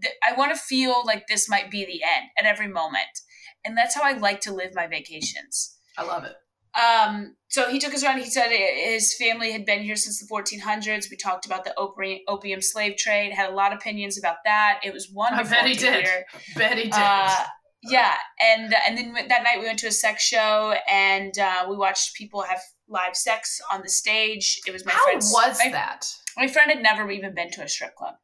th- 0.02 0.14
I 0.28 0.34
want 0.38 0.54
to 0.54 0.62
feel 0.62 1.04
like 1.06 1.28
this 1.28 1.50
might 1.50 1.72
be 1.72 1.86
the 1.86 2.04
end 2.04 2.30
at 2.38 2.46
every 2.46 2.68
moment, 2.68 3.22
and 3.66 3.76
that's 3.76 3.96
how 3.96 4.04
I 4.04 4.14
like 4.14 4.42
to 4.42 4.54
live 4.54 4.72
my 4.76 4.88
vacations. 4.88 5.78
I 5.98 6.04
love 6.04 6.24
it. 6.24 6.36
Um, 6.80 7.36
so 7.50 7.70
he 7.70 7.80
took 7.80 7.94
us 7.94 8.04
around. 8.04 8.20
He 8.20 8.26
said 8.26 8.50
his 8.50 9.14
family 9.16 9.52
had 9.52 9.66
been 9.66 9.82
here 9.82 9.98
since 9.98 10.20
the 10.20 10.28
1400s. 10.34 11.10
We 11.10 11.18
talked 11.18 11.46
about 11.46 11.66
the 11.66 11.78
opium, 11.78 12.20
opium 12.28 12.62
slave 12.62 12.96
trade. 12.96 13.34
Had 13.34 13.50
a 13.50 13.56
lot 13.56 13.74
of 13.74 13.80
opinions 13.80 14.18
about 14.18 14.38
that. 14.46 14.80
It 14.84 14.94
was 14.94 15.10
wonderful. 15.12 15.48
I 15.48 15.50
bet 15.50 15.68
he 15.68 15.74
did. 15.76 16.06
hear. 16.06 16.26
Betty 16.56 16.84
did. 16.84 16.94
Uh, 16.94 17.44
yeah, 17.84 18.16
and 18.42 18.74
and 18.88 18.98
then 18.98 19.14
that 19.30 19.44
night 19.44 19.60
we 19.60 19.66
went 19.66 19.80
to 19.80 19.88
a 19.88 19.92
sex 19.92 20.24
show 20.24 20.76
and 20.90 21.38
uh, 21.40 21.66
we 21.70 21.76
watched 21.76 22.16
people 22.16 22.42
have 22.44 22.60
live 22.88 23.16
sex 23.16 23.60
on 23.72 23.82
the 23.82 23.90
stage. 23.90 24.60
It 24.68 24.72
was 24.72 24.86
my 24.86 24.92
How 24.92 25.04
friend's. 25.04 25.32
was 25.32 25.60
my, 25.64 25.72
that? 25.72 26.06
My 26.38 26.48
friend 26.48 26.72
had 26.72 26.82
never 26.84 27.10
even 27.12 27.34
been 27.34 27.52
to 27.52 27.64
a 27.64 27.68
strip 27.68 27.96
club. 27.96 28.16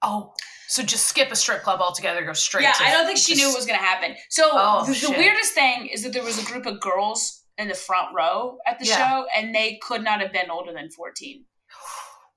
Oh, 0.00 0.32
so 0.68 0.82
just 0.84 1.06
skip 1.06 1.32
a 1.32 1.36
strip 1.36 1.62
club 1.62 1.80
altogether. 1.80 2.24
Go 2.24 2.32
straight. 2.32 2.62
yeah, 2.62 2.72
to 2.72 2.84
I 2.84 2.92
don't 2.92 3.06
think 3.06 3.18
she 3.18 3.34
just- 3.34 3.40
knew 3.42 3.48
what 3.48 3.56
was 3.56 3.66
going 3.66 3.78
to 3.78 3.84
happen. 3.84 4.14
So 4.30 4.48
Oh, 4.52 4.84
the, 4.86 4.92
the 5.08 5.12
weirdest 5.18 5.52
thing 5.54 5.86
is 5.88 6.04
that 6.04 6.12
there 6.12 6.22
was 6.22 6.40
a 6.40 6.44
group 6.46 6.66
of 6.66 6.80
girls 6.80 7.44
in 7.58 7.66
the 7.66 7.74
front 7.74 8.14
row 8.14 8.58
at 8.66 8.78
the 8.78 8.86
Yeah. 8.86 8.96
show, 8.96 9.26
and 9.36 9.52
they 9.54 9.78
could 9.82 10.04
not 10.04 10.20
have 10.20 10.32
been 10.32 10.50
older 10.50 10.72
than 10.72 10.90
fourteen. 10.90 11.44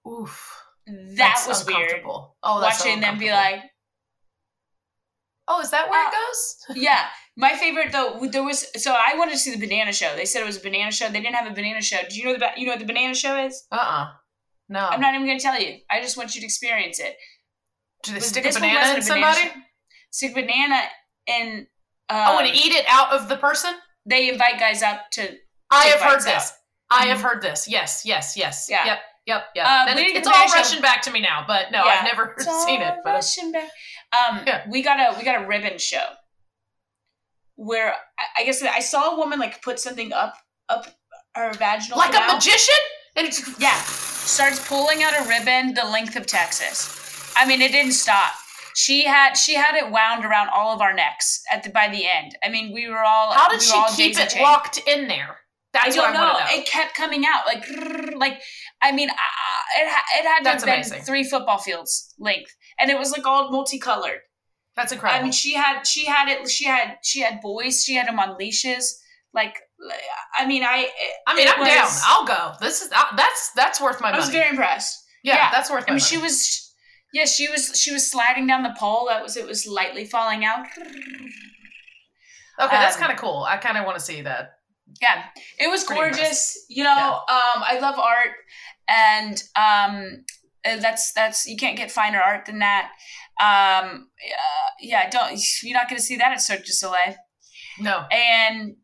Oof. 0.10 0.58
That 0.88 1.16
That's 1.16 1.48
was 1.48 1.66
weird. 1.66 2.02
Oh, 2.06 2.60
that's 2.60 2.80
so 2.80 2.86
Watching 2.88 3.02
them 3.02 3.20
be 3.20 3.32
like, 3.32 3.60
"Oh, 5.52 5.60
is 5.62 5.72
that 5.72 5.90
where 5.90 6.04
Uh, 6.06 6.10
it 6.10 6.14
goes?" 6.14 6.40
yeah. 6.88 7.08
My 7.38 7.56
favorite 7.56 7.92
though, 7.92 8.20
there 8.32 8.44
was 8.44 8.60
so 8.84 8.94
I 8.94 9.16
wanted 9.18 9.32
to 9.34 9.38
see 9.38 9.52
the 9.56 9.64
banana 9.68 9.94
show. 9.94 10.16
They 10.16 10.26
said 10.26 10.42
it 10.42 10.46
was 10.46 10.58
a 10.58 10.62
banana 10.70 10.92
show. 10.92 11.08
They 11.10 11.22
didn't 11.22 11.36
have 11.36 11.50
a 11.52 11.56
banana 11.56 11.82
show. 11.82 11.98
Do 12.10 12.16
you 12.18 12.26
know 12.26 12.38
the 12.38 12.50
you 12.58 12.66
know 12.66 12.74
what 12.74 12.80
the 12.80 12.86
banana 12.94 13.14
show 13.16 13.36
is? 13.46 13.64
Uh 13.72 13.76
uh 13.98 14.08
No. 14.70 14.86
I'm 14.92 15.02
not 15.02 15.14
even 15.16 15.26
going 15.28 15.40
to 15.40 15.44
tell 15.44 15.60
you. 15.60 15.80
I 15.90 16.02
just 16.02 16.16
want 16.18 16.34
you 16.36 16.42
to 16.42 16.46
experience 16.46 17.00
it. 17.00 17.16
Do 18.04 18.12
they 18.14 18.20
But 18.20 18.24
stick 18.34 18.46
a 18.46 18.54
banana 18.54 18.80
in 18.80 18.84
a 18.84 18.86
banana 18.86 19.02
somebody? 19.04 19.42
show. 19.42 19.62
Stick 20.12 20.34
banana 20.34 20.80
in. 21.28 21.68
Um, 22.10 22.18
oh, 22.28 22.40
and 22.40 22.48
eat 22.48 22.74
it 22.74 22.86
out 22.90 23.14
of 23.14 23.30
the 23.30 23.38
person? 23.38 23.74
They 24.06 24.28
invite 24.30 24.60
guys 24.60 24.82
up 24.84 25.00
to. 25.12 25.22
I 25.70 25.86
have 25.86 26.02
heard 26.02 26.16
bites 26.16 26.28
out. 26.28 26.34
this. 26.34 26.54
I 26.90 27.06
have 27.06 27.20
Mhm. 27.20 27.22
heard 27.22 27.42
this. 27.42 27.68
Yes, 27.70 28.02
yes, 28.06 28.36
yes. 28.36 28.68
Yeah. 28.70 28.86
Yep, 28.86 29.00
yep, 29.28 29.44
yep. 29.56 29.66
Uh, 29.66 29.86
it- 29.98 30.18
it's 30.18 30.28
all 30.28 30.34
banana 30.34 30.52
rushing 30.54 30.82
back 30.82 31.02
to 31.04 31.12
me 31.12 31.22
now, 31.22 31.46
but 31.48 31.72
no, 31.72 31.86
Yeah. 31.86 31.92
I've 32.00 32.04
never 32.04 32.36
seen 32.66 32.82
it. 32.82 32.96
But 33.06 33.14
Russian 33.14 33.52
back. 33.54 33.70
Um, 34.14 34.44
Yeah. 34.46 34.64
we 34.70 34.82
got 34.82 35.00
a 35.00 35.18
we 35.18 35.24
got 35.24 35.42
a 35.42 35.48
ribbon 35.48 35.78
show 35.78 36.04
where 37.56 37.94
I, 38.20 38.42
I 38.42 38.44
guess 38.46 38.62
I 38.64 38.80
saw 38.80 39.14
a 39.16 39.18
woman 39.18 39.40
like 39.40 39.62
put 39.62 39.80
something 39.80 40.14
up 40.14 40.36
up 40.70 40.88
her 41.36 41.54
vaginal 41.54 41.98
like 41.98 42.14
a 42.16 42.34
magician? 42.34 42.76
And 43.16 43.28
it's 43.28 43.42
Yeah. 43.60 43.76
starts 43.82 44.66
pulling 44.68 45.04
out 45.04 45.14
a 45.14 45.28
ribbon 45.28 45.74
the 45.74 45.86
length 45.86 46.16
of 46.16 46.26
Texas. 46.26 47.34
I 47.36 47.46
mean, 47.46 47.62
it 47.62 47.72
didn't 47.72 47.94
stop. 47.94 48.32
She 48.74 49.04
had 49.06 49.34
she 49.36 49.56
had 49.56 49.76
it 49.76 49.92
wound 49.92 50.26
around 50.26 50.50
all 50.50 50.74
of 50.74 50.82
our 50.82 50.94
necks 50.94 51.44
at 51.52 51.64
the 51.64 51.70
by 51.70 51.88
the 51.90 52.06
end. 52.08 52.38
I 52.44 52.50
mean, 52.50 52.74
we 52.74 52.88
were 52.88 53.04
all 53.04 53.32
How 53.34 53.50
did 53.50 53.60
we 53.60 53.66
she 53.66 53.84
keep 53.96 54.18
it 54.18 54.36
locked 54.42 54.80
in 54.88 55.08
there? 55.08 55.38
I 55.74 55.90
don't 55.90 55.98
what 55.98 56.10
I 56.10 56.14
know. 56.14 56.40
know. 56.40 56.46
It 56.62 56.68
kept 56.68 56.96
coming 56.96 57.24
out 57.26 57.46
like 57.46 57.66
like 58.16 58.42
I 58.82 58.92
mean, 58.92 59.10
uh, 59.10 59.14
it 59.80 59.88
it 59.88 60.26
had 60.26 60.38
to 60.40 60.44
That's 60.44 60.64
have 60.64 60.66
been 60.66 60.76
amazing. 60.76 61.02
three 61.04 61.24
football 61.24 61.58
fields 61.60 62.14
length, 62.20 62.54
and 62.80 62.90
it 62.90 62.98
was 62.98 63.12
like 63.12 63.26
all 63.26 63.52
multicolored. 63.52 64.22
That's 64.76 64.92
incredible. 64.92 65.20
I 65.20 65.24
mean, 65.24 65.32
she 65.32 65.54
had 65.54 65.84
she 65.84 66.06
had 66.06 66.30
it. 66.30 66.50
She 66.50 66.66
had 66.66 66.98
she 67.04 67.20
had 67.20 67.42
boys. 67.42 67.84
She 67.84 67.96
had 67.96 68.08
them 68.08 68.20
on 68.20 68.38
leashes. 68.38 69.02
Like, 69.34 69.58
I 70.38 70.46
mean, 70.46 70.64
I. 70.64 70.90
I 71.28 71.36
mean, 71.36 71.48
I'm 71.48 71.64
down. 71.64 71.88
I'll 72.06 72.26
go. 72.26 72.54
This 72.60 72.82
is 72.82 72.92
uh, 72.92 73.16
that's 73.16 73.52
that's 73.56 73.80
worth 73.82 74.02
my 74.02 74.10
money. 74.10 74.18
I 74.18 74.20
was 74.20 74.30
very 74.30 74.50
impressed. 74.50 75.06
yeah, 75.24 75.36
yeah. 75.36 75.50
that's 75.52 75.70
worth 75.70 75.84
it. 75.84 75.90
I 75.90 75.94
mean, 75.94 76.00
she 76.00 76.18
was. 76.18 76.74
Yeah, 77.14 77.26
she 77.26 77.50
was. 77.50 77.80
She 77.80 77.92
was 77.92 78.10
sliding 78.10 78.48
down 78.48 78.64
the 78.64 78.76
pole. 78.78 79.08
That 79.10 79.22
was. 79.24 79.38
It 79.38 79.46
was 79.46 79.68
lightly 79.68 80.06
falling 80.06 80.46
out. 80.46 80.66
Okay, 82.60 82.76
that's 82.78 82.96
um, 82.96 83.02
kind 83.02 83.12
of 83.12 83.18
cool. 83.18 83.46
I 83.48 83.58
kind 83.58 83.78
of 83.78 83.86
want 83.86 83.98
to 83.98 84.04
see 84.04 84.22
that. 84.22 84.54
Yeah, 85.02 85.24
it 85.60 85.68
was 85.70 85.84
Pretty 85.84 86.02
gorgeous. 86.02 86.66
You 86.70 86.84
know, 86.84 86.96
Yeah. 86.96 87.10
um, 87.36 87.64
I 87.64 87.80
love 87.80 87.98
art, 87.98 88.36
and 88.88 89.42
um, 89.56 90.26
that's 90.64 91.12
that's 91.14 91.46
you 91.48 91.58
can't 91.58 91.78
get 91.78 91.92
finer 91.92 92.20
art 92.20 92.46
than 92.46 92.60
that. 92.60 92.92
Um, 93.42 94.08
uh, 94.22 94.70
yeah, 94.80 95.10
don't 95.10 95.40
you're 95.64 95.78
not 95.78 95.90
going 95.90 95.98
to 96.00 96.04
see 96.04 96.18
that 96.18 96.32
at 96.32 96.42
Cirque 96.42 96.66
du 96.66 96.72
Soleil. 96.72 97.16
No, 97.80 98.06
And 98.12 98.76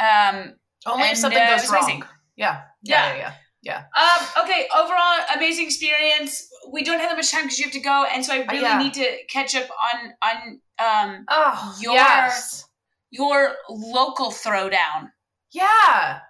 um, 0.00 0.54
only 0.86 1.08
if 1.08 1.18
something 1.18 1.38
uh, 1.40 1.56
goes 1.56 1.70
wrong. 1.70 1.82
amazing. 1.84 2.04
Yeah. 2.36 2.62
Yeah. 2.82 3.14
Yeah, 3.14 3.16
yeah, 3.16 3.32
yeah. 3.62 4.02
Um, 4.02 4.44
okay, 4.44 4.66
overall 4.74 5.18
amazing 5.34 5.66
experience. 5.66 6.48
We 6.72 6.82
don't 6.84 7.00
have 7.00 7.10
that 7.10 7.16
much 7.16 7.30
time 7.30 7.42
because 7.44 7.58
you 7.58 7.64
have 7.64 7.72
to 7.74 7.80
go, 7.80 8.04
and 8.12 8.24
so 8.24 8.32
I 8.34 8.38
really 8.50 8.62
yeah. 8.62 8.78
need 8.78 8.94
to 8.94 9.16
catch 9.30 9.54
up 9.54 9.68
on 9.70 10.12
on 10.22 10.60
um 10.78 11.24
Oh, 11.28 11.76
Your- 11.80 11.94
yes. 11.94 12.64
your 13.10 13.54
local 13.68 14.30
throwdown. 14.30 15.10
Yeah. 15.52 16.20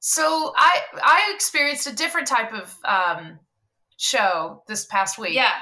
So 0.00 0.52
I 0.56 0.80
I 1.02 1.32
experienced 1.34 1.86
a 1.86 1.92
different 1.94 2.26
type 2.26 2.52
of 2.52 2.74
um 2.84 3.38
show 4.00 4.62
this 4.66 4.86
past 4.86 5.18
week. 5.18 5.34
Yeah, 5.34 5.52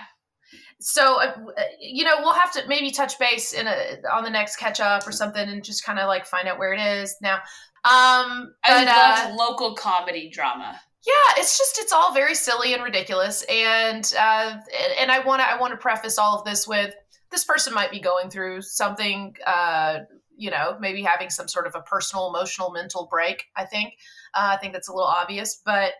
So 0.81 1.20
uh, 1.20 1.35
you 1.81 2.05
know 2.05 2.14
we'll 2.20 2.33
have 2.35 2.53
to 2.53 2.62
maybe 2.68 2.90
touch 2.90 3.18
base 3.18 3.53
in 3.53 3.66
a 3.66 3.98
on 4.12 4.22
the 4.22 4.31
next 4.31 4.57
catch 4.57 4.79
up 4.81 5.07
or 5.07 5.12
something 5.12 5.48
and 5.48 5.62
just 5.64 5.85
kind 5.85 5.98
of 5.98 6.07
like 6.07 6.24
find 6.24 6.46
out 6.48 6.59
where 6.59 6.72
it 6.72 6.81
is 6.81 7.16
now. 7.20 7.37
Um, 7.85 8.55
I 8.64 8.85
but, 8.85 8.87
love 8.87 9.33
uh, 9.33 9.37
local 9.37 9.74
comedy 9.74 10.29
drama. 10.31 10.81
yeah 11.07 11.35
it's 11.37 11.57
just 11.59 11.79
it's 11.79 11.92
all 11.92 12.12
very 12.12 12.35
silly 12.35 12.74
and 12.74 12.83
ridiculous 12.83 13.44
and 13.48 14.12
uh 14.18 14.57
and- 14.83 14.92
and 15.01 15.11
i 15.12 15.20
want 15.20 15.40
to 15.40 15.48
i 15.48 15.57
want 15.59 15.70
to 15.72 15.77
preface 15.77 16.18
all 16.18 16.37
of 16.38 16.44
this 16.44 16.66
with 16.66 16.92
this 17.31 17.44
person 17.44 17.72
might 17.72 17.90
be 17.92 18.01
going 18.01 18.31
through 18.31 18.61
something 18.62 19.35
uh 19.46 20.01
you 20.37 20.51
know 20.51 20.77
maybe 20.81 21.03
having 21.03 21.31
some 21.31 21.46
sort 21.48 21.66
of 21.68 21.74
a 21.77 21.81
personal 21.83 22.29
emotional 22.29 22.70
mental 22.72 23.07
break 23.11 23.44
i 23.57 23.64
think 23.64 23.94
uh, 24.35 24.51
i 24.55 24.57
think 24.57 24.72
that's 24.72 24.88
a 24.88 24.92
little 24.92 25.09
obvious 25.09 25.61
but 25.64 25.92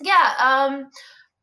yeah 0.00 0.32
um 0.38 0.90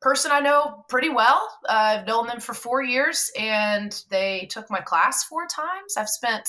person 0.02 0.32
i 0.32 0.40
know 0.40 0.84
pretty 0.88 1.10
well 1.10 1.50
uh, 1.68 1.98
i've 2.00 2.08
known 2.08 2.26
them 2.28 2.40
for 2.40 2.54
four 2.54 2.82
years 2.82 3.32
and 3.38 4.04
they 4.10 4.48
took 4.50 4.70
my 4.72 4.80
class 4.80 5.24
four 5.26 5.46
times 5.48 5.98
i've 5.98 6.10
spent 6.10 6.48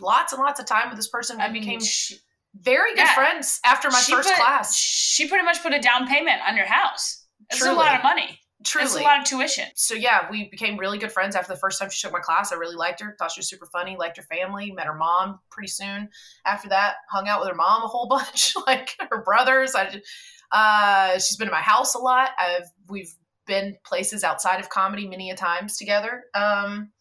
lots 0.00 0.32
and 0.32 0.40
lots 0.42 0.60
of 0.60 0.66
time 0.66 0.88
with 0.88 0.96
this 0.96 1.08
person 1.08 1.40
I 1.40 1.50
mean, 1.50 1.62
became 1.62 1.80
she, 1.80 2.16
very 2.60 2.90
good 2.94 3.00
yeah. 3.00 3.14
friends 3.14 3.60
after 3.64 3.90
my 3.90 4.00
she 4.00 4.12
first 4.12 4.28
put- 4.28 4.38
class 4.38 4.76
She 4.76 5.28
pretty 5.28 5.44
much 5.44 5.62
put 5.62 5.72
a 5.72 5.80
down 5.80 6.06
payment 6.06 6.40
on 6.46 6.56
your 6.56 6.66
house. 6.66 7.26
That's 7.50 7.64
a 7.64 7.72
lot 7.72 7.96
of 7.96 8.02
money. 8.02 8.38
truly 8.64 8.86
That's 8.86 8.96
a 8.96 9.02
lot 9.02 9.20
of 9.20 9.24
tuition. 9.26 9.66
so 9.74 9.94
yeah, 9.94 10.26
we 10.30 10.48
became 10.50 10.78
really 10.78 10.98
good 10.98 11.12
friends 11.12 11.36
after 11.36 11.52
the 11.52 11.58
first 11.58 11.78
time 11.78 11.90
she 11.90 12.00
took 12.00 12.12
my 12.12 12.20
class. 12.20 12.52
I 12.52 12.56
really 12.56 12.76
liked 12.76 13.00
her, 13.00 13.14
thought 13.18 13.32
she 13.32 13.40
was 13.40 13.48
super 13.48 13.66
funny, 13.66 13.96
liked 13.96 14.16
her 14.16 14.22
family, 14.22 14.72
met 14.72 14.86
her 14.86 14.94
mom 14.94 15.40
pretty 15.50 15.68
soon. 15.68 16.08
After 16.46 16.68
that, 16.70 16.94
hung 17.10 17.28
out 17.28 17.40
with 17.40 17.48
her 17.48 17.54
mom 17.54 17.82
a 17.82 17.86
whole 17.86 18.06
bunch, 18.08 18.54
like 18.66 18.96
her 19.10 19.22
brothers. 19.22 19.74
I 19.74 19.90
just, 19.90 20.04
uh, 20.52 21.14
she's 21.18 21.36
been 21.36 21.48
to 21.48 21.52
my 21.52 21.60
house 21.60 21.94
a 21.94 21.98
lot. 21.98 22.30
I've 22.38 22.70
we've 22.88 23.14
been 23.46 23.76
places 23.84 24.24
outside 24.24 24.60
of 24.60 24.68
comedy 24.68 25.06
many 25.06 25.30
a 25.30 25.36
times 25.36 25.76
together. 25.76 26.24
Um, 26.34 26.92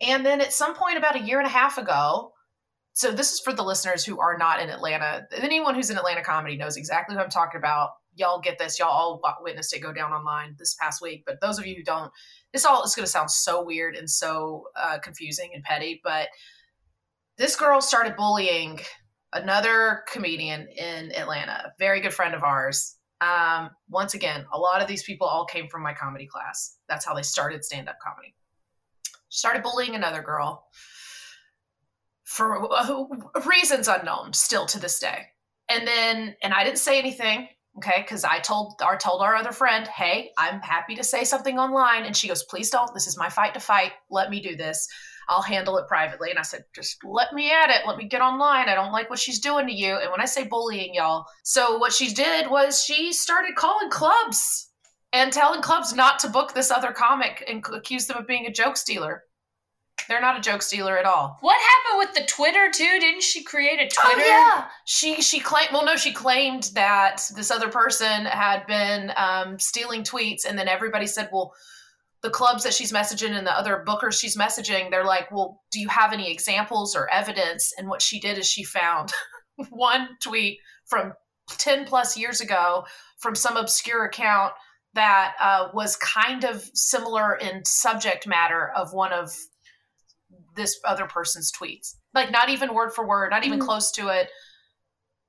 And 0.00 0.26
then 0.26 0.40
at 0.40 0.52
some 0.52 0.74
point 0.74 0.98
about 0.98 1.16
a 1.16 1.22
year 1.22 1.38
and 1.38 1.46
a 1.46 1.50
half 1.50 1.78
ago, 1.78 2.32
so 2.92 3.10
this 3.10 3.32
is 3.32 3.40
for 3.40 3.52
the 3.52 3.62
listeners 3.62 4.04
who 4.04 4.20
are 4.20 4.36
not 4.36 4.60
in 4.60 4.68
Atlanta. 4.68 5.26
Anyone 5.32 5.74
who's 5.74 5.90
in 5.90 5.96
Atlanta 5.96 6.22
comedy 6.22 6.56
knows 6.56 6.76
exactly 6.76 7.16
what 7.16 7.24
I'm 7.24 7.30
talking 7.30 7.58
about. 7.58 7.90
Y'all 8.14 8.40
get 8.40 8.58
this. 8.58 8.78
Y'all 8.78 8.88
all 8.88 9.20
witnessed 9.42 9.74
it 9.74 9.80
go 9.80 9.92
down 9.92 10.12
online 10.12 10.56
this 10.58 10.74
past 10.74 11.00
week. 11.00 11.24
But 11.26 11.40
those 11.40 11.58
of 11.58 11.66
you 11.66 11.74
who 11.76 11.82
don't, 11.82 12.12
this 12.52 12.64
all 12.64 12.84
is 12.84 12.94
going 12.94 13.04
to 13.04 13.10
sound 13.10 13.30
so 13.30 13.64
weird 13.64 13.96
and 13.96 14.08
so 14.08 14.64
uh, 14.76 14.98
confusing 14.98 15.50
and 15.54 15.64
petty. 15.64 16.00
But 16.04 16.28
this 17.38 17.56
girl 17.56 17.80
started 17.80 18.16
bullying 18.16 18.80
another 19.32 20.04
comedian 20.12 20.68
in 20.68 21.12
Atlanta, 21.16 21.64
a 21.66 21.72
very 21.78 22.00
good 22.00 22.14
friend 22.14 22.34
of 22.34 22.44
ours. 22.44 22.93
Um, 23.20 23.70
once 23.88 24.14
again, 24.14 24.44
a 24.52 24.58
lot 24.58 24.82
of 24.82 24.88
these 24.88 25.02
people 25.02 25.26
all 25.26 25.44
came 25.44 25.68
from 25.68 25.82
my 25.82 25.94
comedy 25.94 26.26
class. 26.26 26.76
That's 26.88 27.04
how 27.04 27.14
they 27.14 27.22
started 27.22 27.64
stand 27.64 27.88
up 27.88 27.96
comedy. 28.02 28.34
Started 29.28 29.62
bullying 29.62 29.94
another 29.94 30.22
girl 30.22 30.66
for 32.24 32.72
uh, 32.72 33.04
reasons 33.46 33.88
unknown 33.88 34.32
still 34.32 34.66
to 34.66 34.80
this 34.80 34.98
day. 34.98 35.26
And 35.68 35.86
then, 35.86 36.36
and 36.42 36.52
I 36.52 36.64
didn't 36.64 36.78
say 36.78 36.98
anything, 36.98 37.48
okay, 37.78 38.02
because 38.02 38.24
I 38.24 38.38
told 38.40 38.80
our 38.82 38.98
told 38.98 39.22
our 39.22 39.34
other 39.34 39.52
friend, 39.52 39.86
hey, 39.86 40.30
I'm 40.36 40.60
happy 40.60 40.94
to 40.96 41.04
say 41.04 41.24
something 41.24 41.58
online, 41.58 42.04
and 42.04 42.16
she 42.16 42.28
goes, 42.28 42.44
please 42.44 42.70
don't. 42.70 42.92
This 42.92 43.06
is 43.06 43.16
my 43.16 43.28
fight 43.28 43.54
to 43.54 43.60
fight. 43.60 43.92
Let 44.10 44.30
me 44.30 44.40
do 44.40 44.56
this. 44.56 44.88
I'll 45.28 45.42
handle 45.42 45.78
it 45.78 45.88
privately. 45.88 46.30
And 46.30 46.38
I 46.38 46.42
said, 46.42 46.64
just 46.74 47.02
let 47.04 47.32
me 47.32 47.50
at 47.50 47.70
it. 47.70 47.86
Let 47.86 47.96
me 47.96 48.06
get 48.06 48.20
online. 48.20 48.68
I 48.68 48.74
don't 48.74 48.92
like 48.92 49.10
what 49.10 49.18
she's 49.18 49.38
doing 49.38 49.66
to 49.66 49.72
you. 49.72 49.96
And 49.96 50.10
when 50.10 50.20
I 50.20 50.26
say 50.26 50.44
bullying, 50.44 50.94
y'all, 50.94 51.26
so 51.42 51.78
what 51.78 51.92
she 51.92 52.12
did 52.12 52.50
was 52.50 52.82
she 52.82 53.12
started 53.12 53.56
calling 53.56 53.90
clubs 53.90 54.70
and 55.12 55.32
telling 55.32 55.62
clubs 55.62 55.94
not 55.94 56.18
to 56.20 56.28
book 56.28 56.54
this 56.54 56.70
other 56.70 56.92
comic 56.92 57.44
and 57.48 57.64
accuse 57.72 58.06
them 58.06 58.18
of 58.18 58.26
being 58.26 58.46
a 58.46 58.52
joke 58.52 58.76
stealer. 58.76 59.22
They're 60.08 60.20
not 60.20 60.36
a 60.36 60.40
joke 60.40 60.60
stealer 60.60 60.98
at 60.98 61.06
all. 61.06 61.38
What 61.40 61.56
happened 61.60 61.98
with 61.98 62.14
the 62.14 62.26
Twitter 62.26 62.70
too? 62.70 62.98
Didn't 63.00 63.22
she 63.22 63.42
create 63.42 63.80
a 63.80 63.88
Twitter? 63.88 64.20
Oh 64.20 64.26
yeah, 64.26 64.66
she 64.84 65.22
she 65.22 65.40
claimed. 65.40 65.70
Well, 65.72 65.84
no, 65.84 65.96
she 65.96 66.12
claimed 66.12 66.70
that 66.74 67.22
this 67.34 67.50
other 67.50 67.68
person 67.68 68.26
had 68.26 68.66
been 68.66 69.12
um, 69.16 69.58
stealing 69.58 70.02
tweets, 70.02 70.44
and 70.46 70.58
then 70.58 70.68
everybody 70.68 71.06
said, 71.06 71.30
"Well, 71.32 71.54
the 72.24 72.30
clubs 72.30 72.64
that 72.64 72.74
she's 72.74 72.92
messaging 72.92 73.30
and 73.36 73.46
the 73.46 73.56
other 73.56 73.84
bookers 73.86 74.18
she's 74.18 74.36
messaging, 74.36 74.90
they're 74.90 75.04
like, 75.04 75.30
well, 75.30 75.62
do 75.70 75.78
you 75.78 75.88
have 75.88 76.12
any 76.12 76.32
examples 76.32 76.96
or 76.96 77.08
evidence?" 77.10 77.72
And 77.78 77.86
what 77.88 78.02
she 78.02 78.18
did 78.18 78.38
is 78.38 78.46
she 78.50 78.64
found 78.64 79.12
one 79.70 80.08
tweet 80.22 80.58
from 80.86 81.12
ten 81.48 81.84
plus 81.84 82.16
years 82.16 82.40
ago 82.40 82.84
from 83.18 83.34
some 83.34 83.56
obscure 83.56 84.04
account 84.06 84.54
that 84.94 85.34
uh, 85.40 85.68
was 85.74 85.96
kind 85.96 86.44
of 86.44 86.62
similar 86.72 87.34
in 87.34 87.64
subject 87.64 88.26
matter 88.26 88.70
of 88.74 88.92
one 88.92 89.12
of 89.12 89.32
this 90.56 90.78
other 90.84 91.06
person's 91.06 91.52
tweets. 91.52 91.94
Like 92.14 92.30
not 92.30 92.48
even 92.48 92.74
word 92.74 92.92
for 92.94 93.06
word, 93.06 93.30
not 93.30 93.44
even 93.44 93.58
Mhm. 93.58 93.64
close 93.64 93.90
to 93.92 94.08
it. 94.08 94.30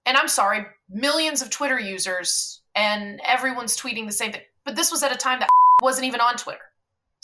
And 0.05 0.15
I'm 0.17 0.27
sorry, 0.27 0.65
millions 0.87 1.41
of 1.41 1.49
Twitter 1.49 1.79
users 1.79 2.61
and 2.75 3.19
everyone's 3.25 3.75
tweeting 3.75 4.05
the 4.05 4.11
same 4.11 4.31
thing. 4.31 4.43
But 4.63 4.75
this 4.75 4.91
was 4.91 5.01
at 5.03 5.11
a 5.11 5.15
time 5.17 5.39
that 5.39 5.49
wasn't 5.81 6.05
even 6.05 6.21
on 6.21 6.37
Twitter. 6.37 6.61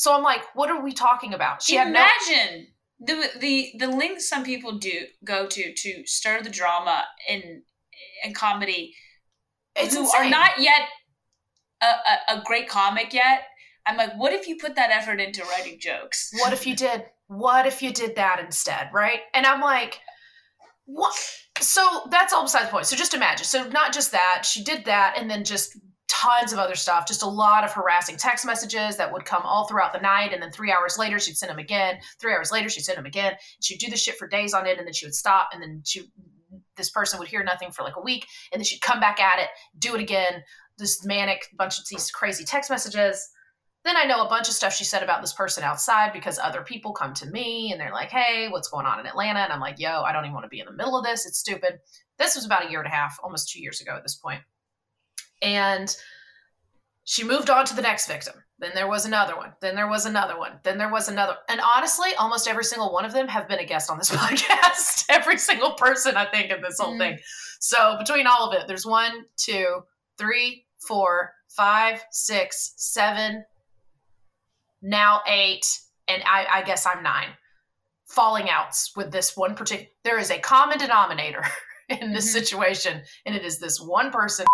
So 0.01 0.15
I'm 0.15 0.23
like, 0.23 0.41
what 0.55 0.71
are 0.71 0.81
we 0.83 0.93
talking 0.93 1.31
about? 1.31 1.61
She 1.61 1.75
had 1.75 1.93
no 1.93 1.99
Imagine 1.99 2.69
the 2.99 3.29
the 3.39 3.71
the 3.77 3.87
links 3.87 4.27
some 4.27 4.43
people 4.43 4.79
do 4.79 5.05
go 5.23 5.45
to 5.45 5.73
to 5.75 6.07
stir 6.07 6.41
the 6.41 6.49
drama 6.49 7.03
in 7.29 7.61
in 8.23 8.33
comedy 8.33 8.95
it's 9.75 9.93
who 9.93 10.01
insane. 10.01 10.25
are 10.25 10.29
not 10.31 10.51
yet 10.57 10.87
a, 11.83 11.85
a, 11.85 12.39
a 12.39 12.43
great 12.43 12.67
comic 12.67 13.13
yet. 13.13 13.43
I'm 13.85 13.95
like, 13.95 14.13
what 14.17 14.33
if 14.33 14.47
you 14.47 14.57
put 14.57 14.73
that 14.75 14.89
effort 14.89 15.19
into 15.19 15.43
writing 15.43 15.77
jokes? 15.79 16.31
what 16.39 16.51
if 16.51 16.65
you 16.65 16.75
did 16.75 17.05
what 17.27 17.67
if 17.67 17.83
you 17.83 17.93
did 17.93 18.15
that 18.15 18.39
instead 18.43 18.89
right 18.91 19.19
and 19.35 19.45
i'm 19.45 19.61
like 19.61 19.99
what 20.85 21.15
so 21.59 22.07
that's 22.09 22.33
all 22.33 22.43
besides 22.43 22.65
the 22.65 22.71
point 22.71 22.87
so 22.87 22.95
just 22.95 23.13
imagine 23.13 23.45
so 23.45 23.67
not 23.69 23.93
just 23.93 24.11
that 24.11 24.41
she 24.45 24.63
did 24.63 24.83
that 24.85 25.15
and 25.17 25.29
then 25.29 25.43
just 25.43 25.77
tons 26.21 26.53
of 26.53 26.59
other 26.59 26.75
stuff 26.75 27.07
just 27.07 27.23
a 27.23 27.27
lot 27.27 27.63
of 27.63 27.71
harassing 27.71 28.17
text 28.17 28.45
messages 28.45 28.97
that 28.97 29.11
would 29.11 29.25
come 29.25 29.41
all 29.43 29.67
throughout 29.67 29.93
the 29.93 29.99
night 29.99 30.33
and 30.33 30.41
then 30.41 30.51
three 30.51 30.71
hours 30.71 30.97
later 30.97 31.19
she'd 31.19 31.37
send 31.37 31.49
them 31.49 31.59
again 31.59 31.97
three 32.19 32.33
hours 32.33 32.51
later 32.51 32.69
she'd 32.69 32.83
send 32.83 32.97
them 32.97 33.05
again 33.05 33.33
she'd 33.61 33.79
do 33.79 33.89
this 33.89 34.01
shit 34.01 34.17
for 34.17 34.27
days 34.27 34.53
on 34.53 34.67
it 34.67 34.77
and 34.77 34.85
then 34.85 34.93
she 34.93 35.05
would 35.05 35.15
stop 35.15 35.49
and 35.53 35.61
then 35.61 35.81
she 35.85 36.03
this 36.75 36.89
person 36.89 37.17
would 37.17 37.27
hear 37.27 37.43
nothing 37.43 37.71
for 37.71 37.83
like 37.83 37.95
a 37.95 38.01
week 38.01 38.27
and 38.51 38.59
then 38.59 38.65
she'd 38.65 38.81
come 38.81 38.99
back 38.99 39.19
at 39.19 39.39
it 39.39 39.47
do 39.79 39.95
it 39.95 40.01
again 40.01 40.43
this 40.77 41.03
manic 41.05 41.47
bunch 41.57 41.79
of 41.79 41.85
these 41.89 42.11
crazy 42.11 42.43
text 42.43 42.69
messages 42.69 43.29
then 43.83 43.97
I 43.97 44.03
know 44.03 44.23
a 44.23 44.29
bunch 44.29 44.47
of 44.47 44.53
stuff 44.53 44.75
she 44.75 44.83
said 44.83 45.01
about 45.01 45.21
this 45.21 45.33
person 45.33 45.63
outside 45.63 46.13
because 46.13 46.37
other 46.37 46.61
people 46.61 46.93
come 46.93 47.15
to 47.15 47.25
me 47.25 47.71
and 47.71 47.81
they're 47.81 47.91
like, 47.91 48.11
hey, 48.11 48.47
what's 48.47 48.69
going 48.69 48.85
on 48.85 48.99
in 48.99 49.07
Atlanta? 49.07 49.39
And 49.39 49.51
I'm 49.51 49.59
like, 49.59 49.79
yo, 49.79 50.03
I 50.03 50.11
don't 50.11 50.23
even 50.23 50.35
want 50.35 50.45
to 50.45 50.49
be 50.49 50.59
in 50.59 50.67
the 50.67 50.71
middle 50.71 50.95
of 50.95 51.03
this. 51.03 51.25
It's 51.25 51.39
stupid. 51.39 51.79
This 52.19 52.35
was 52.35 52.45
about 52.45 52.67
a 52.67 52.69
year 52.69 52.79
and 52.79 52.87
a 52.87 52.95
half, 52.95 53.17
almost 53.23 53.49
two 53.49 53.59
years 53.59 53.81
ago 53.81 53.95
at 53.95 54.03
this 54.03 54.13
point. 54.13 54.41
And 55.41 55.95
she 57.03 57.23
moved 57.23 57.49
on 57.49 57.65
to 57.65 57.75
the 57.75 57.81
next 57.81 58.07
victim. 58.07 58.33
Then 58.59 58.71
there 58.75 58.87
was 58.87 59.05
another 59.05 59.35
one. 59.35 59.53
Then 59.59 59.75
there 59.75 59.87
was 59.87 60.05
another 60.05 60.37
one. 60.37 60.59
Then 60.63 60.77
there 60.77 60.91
was 60.91 61.09
another. 61.09 61.35
And 61.49 61.59
honestly, 61.61 62.09
almost 62.19 62.47
every 62.47 62.63
single 62.63 62.93
one 62.93 63.05
of 63.05 63.11
them 63.11 63.27
have 63.27 63.47
been 63.47 63.57
a 63.59 63.65
guest 63.65 63.89
on 63.89 63.97
this 63.97 64.11
podcast. 64.15 65.05
every 65.09 65.37
single 65.39 65.73
person, 65.73 66.15
I 66.15 66.25
think, 66.25 66.51
in 66.51 66.61
this 66.61 66.77
whole 66.79 66.93
Mhm. 66.93 66.99
thing. 66.99 67.19
So 67.59 67.97
between 67.97 68.27
all 68.27 68.47
of 68.49 68.53
it, 68.59 68.67
there's 68.67 68.85
one, 68.85 69.25
two, 69.35 69.81
three, 70.19 70.65
four, 70.87 71.33
five, 71.55 72.03
six, 72.11 72.73
seven, 72.77 73.43
now 74.81 75.21
eight, 75.27 75.65
and 76.07 76.21
I, 76.25 76.45
I 76.51 76.61
guess 76.63 76.85
I'm 76.85 77.03
nine. 77.03 77.29
Falling 78.09 78.49
outs 78.49 78.91
with 78.95 79.11
this 79.11 79.35
one 79.37 79.55
particular. 79.55 79.89
There 80.03 80.19
is 80.19 80.31
a 80.31 80.39
common 80.39 80.77
denominator 80.77 81.43
in 81.89 82.13
this 82.13 82.29
Mhm. 82.29 82.33
situation, 82.33 83.03
and 83.25 83.35
it 83.35 83.43
is 83.43 83.59
this 83.59 83.79
one 83.79 84.11
person. 84.11 84.45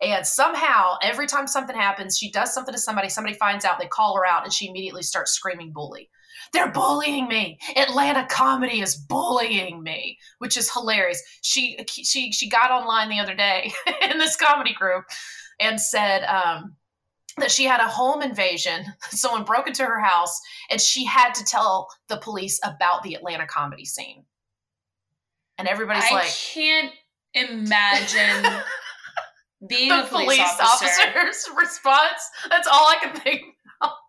And 0.00 0.26
somehow, 0.26 0.96
every 1.02 1.26
time 1.26 1.46
something 1.46 1.74
happens, 1.74 2.18
she 2.18 2.30
does 2.30 2.52
something 2.52 2.74
to 2.74 2.80
somebody, 2.80 3.08
somebody 3.08 3.34
finds 3.34 3.64
out, 3.64 3.78
they 3.78 3.86
call 3.86 4.14
her 4.16 4.26
out, 4.26 4.44
and 4.44 4.52
she 4.52 4.68
immediately 4.68 5.02
starts 5.02 5.32
screaming, 5.32 5.72
bully. 5.72 6.10
They're 6.52 6.70
bullying 6.70 7.28
me. 7.28 7.58
Atlanta 7.76 8.26
comedy 8.30 8.80
is 8.80 8.94
bullying 8.94 9.82
me, 9.82 10.18
which 10.38 10.56
is 10.56 10.70
hilarious. 10.70 11.22
She 11.40 11.78
she 11.88 12.30
she 12.30 12.48
got 12.48 12.70
online 12.70 13.08
the 13.08 13.20
other 13.20 13.34
day 13.34 13.72
in 14.02 14.18
this 14.18 14.36
comedy 14.36 14.74
group 14.74 15.04
and 15.58 15.80
said 15.80 16.24
um, 16.24 16.76
that 17.38 17.50
she 17.50 17.64
had 17.64 17.80
a 17.80 17.88
home 17.88 18.22
invasion. 18.22 18.84
Someone 19.08 19.44
broke 19.44 19.66
into 19.66 19.84
her 19.84 20.00
house, 20.00 20.38
and 20.70 20.80
she 20.80 21.04
had 21.04 21.34
to 21.34 21.44
tell 21.44 21.88
the 22.08 22.18
police 22.18 22.60
about 22.62 23.02
the 23.02 23.14
Atlanta 23.14 23.46
comedy 23.46 23.84
scene. 23.84 24.24
And 25.58 25.66
everybody's 25.66 26.04
I 26.04 26.14
like, 26.14 26.24
I 26.24 26.28
can't 26.28 26.92
imagine 27.34 28.60
being 29.68 29.88
the 29.88 30.04
a 30.04 30.06
police, 30.06 30.40
officer. 30.40 30.86
officer's 30.86 31.48
response. 31.56 32.30
That's 32.48 32.66
all 32.68 32.86
I 32.88 32.96
can 33.00 33.14
think. 33.20 33.42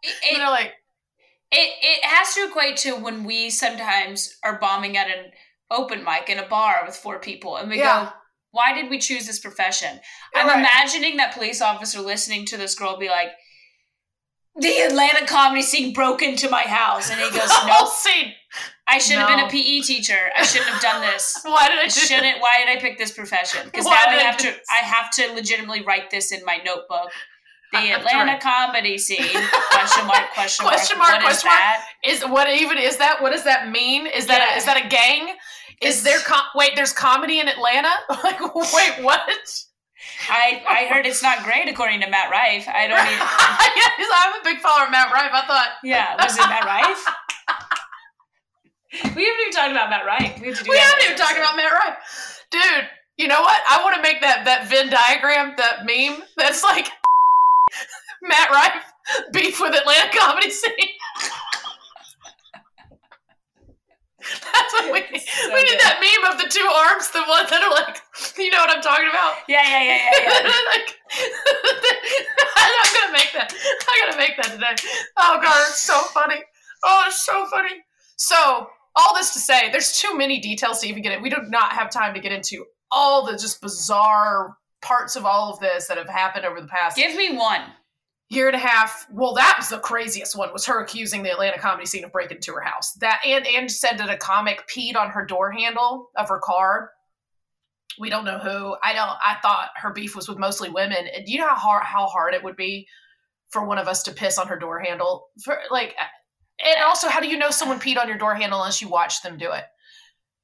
It, 0.04 0.32
You 0.34 0.38
know, 0.39 0.50
like 0.52 0.74
it 1.52 1.70
it 1.82 2.04
has 2.06 2.34
to 2.36 2.46
equate 2.48 2.78
to 2.78 2.96
when 2.96 3.24
we 3.24 3.50
sometimes 3.50 4.38
are 4.43 4.60
bombing 4.60 4.98
at 4.98 5.08
an 5.08 5.32
open 5.72 6.04
mic 6.04 6.30
in 6.30 6.39
a 6.39 6.48
bar 6.48 6.84
with 6.86 6.96
four 6.96 7.20
people 7.20 7.58
and 7.58 7.70
we 7.70 7.78
Yeah. 7.80 8.06
go 8.06 8.12
why 8.52 8.74
did 8.74 8.89
we 8.89 8.98
choose 9.00 9.28
this 9.28 9.39
profession 9.39 10.00
i'm 10.34 10.48
right. 10.48 10.60
imagining 10.60 11.17
that 11.17 11.34
police 11.34 11.62
officer 11.62 12.00
listening 12.00 12.46
to 12.46 12.56
this 12.58 12.74
girl 12.76 12.98
be 12.98 13.10
like 13.10 13.28
the 14.56 14.78
atlanta 14.80 15.26
comedy 15.26 15.62
scene 15.62 15.93
broke 15.93 16.22
into 16.22 16.50
my 16.50 16.62
house 16.63 17.10
and 17.12 17.20
he 17.20 17.30
goes 17.38 17.50
"No, 17.67 17.86
scene. 17.88 18.32
I 18.88 18.97
should 18.97 19.17
have 19.17 19.28
been 19.28 19.39
a 19.45 19.50
pe 19.50 19.82
teacher 19.82 20.32
i 20.36 20.43
shouldn't 20.43 20.69
have 20.69 20.82
done 20.82 21.02
this 21.02 21.39
Why 21.43 21.67
did 21.69 21.80
I 21.80 21.84
I 21.84 21.88
shouldn't. 21.88 22.41
Why 22.41 22.63
did 22.65 22.78
I 22.78 22.80
pick 22.82 22.97
this 22.97 23.12
profession? 23.12 23.62
Because 23.65 23.86
now 23.86 23.91
I 23.91 24.15
have 24.30 24.38
to. 24.38 24.50
I 24.71 24.78
have 24.95 25.12
to 25.17 25.34
legitimately 25.34 25.82
write 25.84 26.10
this 26.10 26.32
in 26.32 26.43
my 26.45 26.58
notebook. 26.65 27.10
The 27.73 27.80
to 27.80 27.91
Atlanta 28.00 28.32
write- 28.32 28.41
comedy 28.41 28.97
scene? 28.97 29.19
Question 29.76 30.08
mark? 30.08 30.32
Question 30.34 30.63
mark? 30.65 30.76
Question 30.78 30.97
mark, 31.00 31.12
What 31.12 31.19
is 31.19 31.26
question 31.28 31.50
mark. 31.50 31.60
that? 31.60 31.86
Is 32.12 32.21
what 32.36 32.47
even 32.50 32.78
is 32.78 32.95
that? 32.97 33.21
What 33.21 33.34
does 33.34 33.43
that 33.43 33.69
mean? 33.69 34.08
Is 34.08 34.26
that 34.28 34.39
Yeah. 34.41 34.54
a, 34.56 34.58
is 34.58 34.63
that 34.65 34.78
a 34.86 34.88
gang? 34.88 35.36
Is 35.82 36.00
It's- 36.00 36.04
there 36.04 36.19
com- 36.23 36.47
wait? 36.56 36.71
There's 36.78 36.93
comedy 36.93 37.39
in 37.41 37.47
Atlanta? 37.50 37.91
Like 38.23 38.39
wait, 38.56 39.04
what? 39.04 39.19
I 40.30 40.63
I 40.78 40.86
heard 40.91 41.06
it's 41.06 41.21
not 41.21 41.43
great 41.43 41.67
according 41.67 42.00
to 42.02 42.10
Matt 42.10 42.32
Rife. 42.32 42.65
I 42.69 42.88
don't. 42.88 43.00
Even, 43.13 43.28
Yes, 44.00 44.10
I'm 44.19 44.34
a 44.39 44.43
big 44.45 44.60
follower 44.65 44.86
of 44.86 44.91
Matt 44.91 45.12
Rife. 45.12 45.32
I 45.34 45.43
thought 45.45 45.69
yeah, 45.84 46.15
was 46.23 46.38
it 46.38 46.47
Matt 46.47 46.63
Rife? 46.63 47.04
we 49.15 49.25
haven't 49.25 49.41
even 49.41 49.53
talked 49.53 49.71
about 49.71 49.89
Matt 49.89 50.05
Rife. 50.05 50.39
We 50.41 50.47
have 50.47 50.57
to 50.57 50.63
do 50.63 50.71
we 50.71 50.77
haven't 50.77 51.03
even 51.05 51.17
talked 51.17 51.38
about 51.38 51.55
Matt 51.55 51.71
Rife, 51.71 52.45
dude. 52.52 52.89
You 53.17 53.27
know 53.27 53.41
what? 53.41 53.62
I 53.67 53.83
want 53.83 53.95
to 53.95 54.02
make 54.02 54.21
that 54.21 54.45
that 54.45 54.69
Venn 54.69 54.89
diagram, 54.89 55.56
that 55.58 55.85
meme. 55.85 56.23
That's 56.37 56.63
like 56.63 56.87
Matt 58.21 58.50
Rife 58.52 58.83
beef 59.31 59.60
with 59.62 59.75
Atlanta 59.75 60.17
comedy 60.17 60.50
scene. 60.50 60.73
That's 64.27 64.73
what 64.73 64.91
we 64.91 65.00
need. 65.08 65.23
So 65.23 65.54
we 65.54 65.63
need 65.63 65.79
good. 65.79 65.87
that 65.87 66.04
meme 66.04 66.27
of 66.27 66.35
the 66.35 66.50
two 66.52 66.67
arms, 66.67 67.08
the 67.15 67.23
ones 67.31 67.48
that 67.48 67.63
are 67.63 67.71
like, 67.71 67.95
you 68.35 68.52
know 68.52 68.60
what 68.60 68.75
I'm 68.75 68.83
talking 68.83 69.08
about? 69.08 69.39
Yeah, 69.48 69.63
yeah, 69.63 69.83
yeah, 69.87 70.04
yeah. 70.04 70.43
yeah. 70.43 70.62
like, 70.75 70.89
I'm 72.60 72.91
gonna 72.91 73.13
make 73.15 73.31
that. 73.39 73.48
I 73.56 73.93
gotta 74.04 74.17
make 74.17 74.35
that 74.35 74.52
today. 74.52 74.75
Oh 75.15 75.39
god, 75.41 75.56
it's 75.69 75.79
so 75.79 75.95
funny. 76.12 76.43
Oh, 76.83 77.04
it's 77.08 77.23
so 77.23 77.48
funny. 77.48 77.83
So, 78.17 78.67
all 78.98 79.13
this 79.15 79.33
to 79.33 79.39
say, 79.39 79.69
there's 79.71 79.98
too 80.00 80.17
many 80.17 80.39
details 80.39 80.81
to 80.81 80.87
even 80.87 81.04
get 81.04 81.12
it. 81.13 81.21
We 81.21 81.29
do 81.29 81.37
not 81.48 81.73
have 81.73 81.89
time 81.89 82.13
to 82.15 82.19
get 82.19 82.31
into 82.31 82.65
all 82.91 83.25
the 83.25 83.33
just 83.33 83.62
bizarre 83.62 84.58
parts 84.81 85.15
of 85.15 85.25
all 85.25 85.54
of 85.54 85.60
this 85.60 85.87
that 85.87 85.98
have 85.98 86.10
happened 86.10 86.45
over 86.45 86.62
the 86.62 86.67
past 86.67 86.95
Give 86.98 87.15
me 87.15 87.35
one. 87.35 87.62
year 88.29 88.48
and 88.48 88.56
a 88.56 88.60
half. 88.60 89.06
Well, 89.12 89.33
that 89.35 89.56
was 89.58 89.69
the 89.69 89.79
craziest 89.79 90.35
one. 90.37 90.52
Was 90.54 90.65
her 90.65 90.81
accusing 90.81 91.23
the 91.23 91.31
Atlanta 91.31 91.60
comedy 91.60 91.85
scene 91.85 92.04
of 92.04 92.12
breaking 92.12 92.37
into 92.37 92.54
her 92.54 92.62
house? 92.62 92.93
That 92.93 93.19
and 93.25 93.45
and 93.45 93.71
said 93.71 93.98
that 93.98 94.10
a 94.10 94.17
comic 94.17 94.63
peed 94.73 94.95
on 94.95 95.10
her 95.12 95.25
door 95.25 95.52
handle 95.52 96.10
of 96.15 96.29
her 96.29 96.39
car. 96.43 96.91
We 98.00 98.10
don't 98.10 98.25
know 98.25 98.37
who. 98.37 98.75
I 98.83 98.93
don't. 98.93 99.10
I 99.25 99.37
thought 99.41 99.69
her 99.77 99.91
beef 99.91 100.15
was 100.15 100.29
with 100.29 100.37
mostly 100.37 100.69
women. 100.69 101.08
And 101.13 101.25
do 101.25 101.31
you 101.31 101.39
know 101.39 101.48
how 101.48 101.56
hard 101.56 101.83
how 101.83 102.06
hard 102.08 102.33
it 102.33 102.43
would 102.43 102.56
be 102.56 102.87
for 103.50 103.65
one 103.65 103.79
of 103.79 103.87
us 103.87 104.04
to 104.04 104.12
piss 104.12 104.37
on 104.37 104.48
her 104.48 104.60
door 104.60 104.79
handle? 104.79 105.27
For 105.43 105.58
like, 105.71 105.95
and 106.65 106.83
also, 106.83 107.08
how 107.10 107.19
do 107.19 107.27
you 107.27 107.37
know 107.37 107.49
someone 107.49 107.79
peed 107.79 107.97
on 107.99 108.08
your 108.08 108.17
door 108.17 108.35
handle 108.35 108.60
unless 108.60 108.81
you 108.81 108.87
watch 108.89 109.21
them 109.21 109.37
do 109.37 109.51
it? 109.51 109.63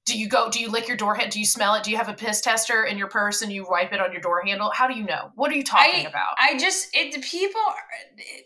Do 0.05 0.17
you 0.19 0.27
go? 0.27 0.49
Do 0.49 0.59
you 0.59 0.69
lick 0.69 0.87
your 0.87 0.97
door 0.97 1.15
handle? 1.15 1.31
Do 1.31 1.39
you 1.39 1.45
smell 1.45 1.75
it? 1.75 1.83
Do 1.83 1.89
you 1.91 1.95
have 1.97 2.09
a 2.09 2.13
piss 2.13 2.41
tester 2.41 2.83
in 2.83 2.97
your 2.97 3.07
purse 3.07 3.41
and 3.41 3.51
you 3.51 3.65
wipe 3.69 3.93
it 3.93 4.01
on 4.01 4.11
your 4.11 4.19
door 4.21 4.41
handle? 4.45 4.69
How 4.73 4.87
do 4.87 4.93
you 4.95 5.03
know? 5.05 5.31
What 5.35 5.49
are 5.51 5.55
you 5.55 5.63
talking 5.63 6.05
about? 6.05 6.35
I 6.37 6.57
just 6.57 6.89
it 6.93 7.13
the 7.13 7.21
people 7.21 7.61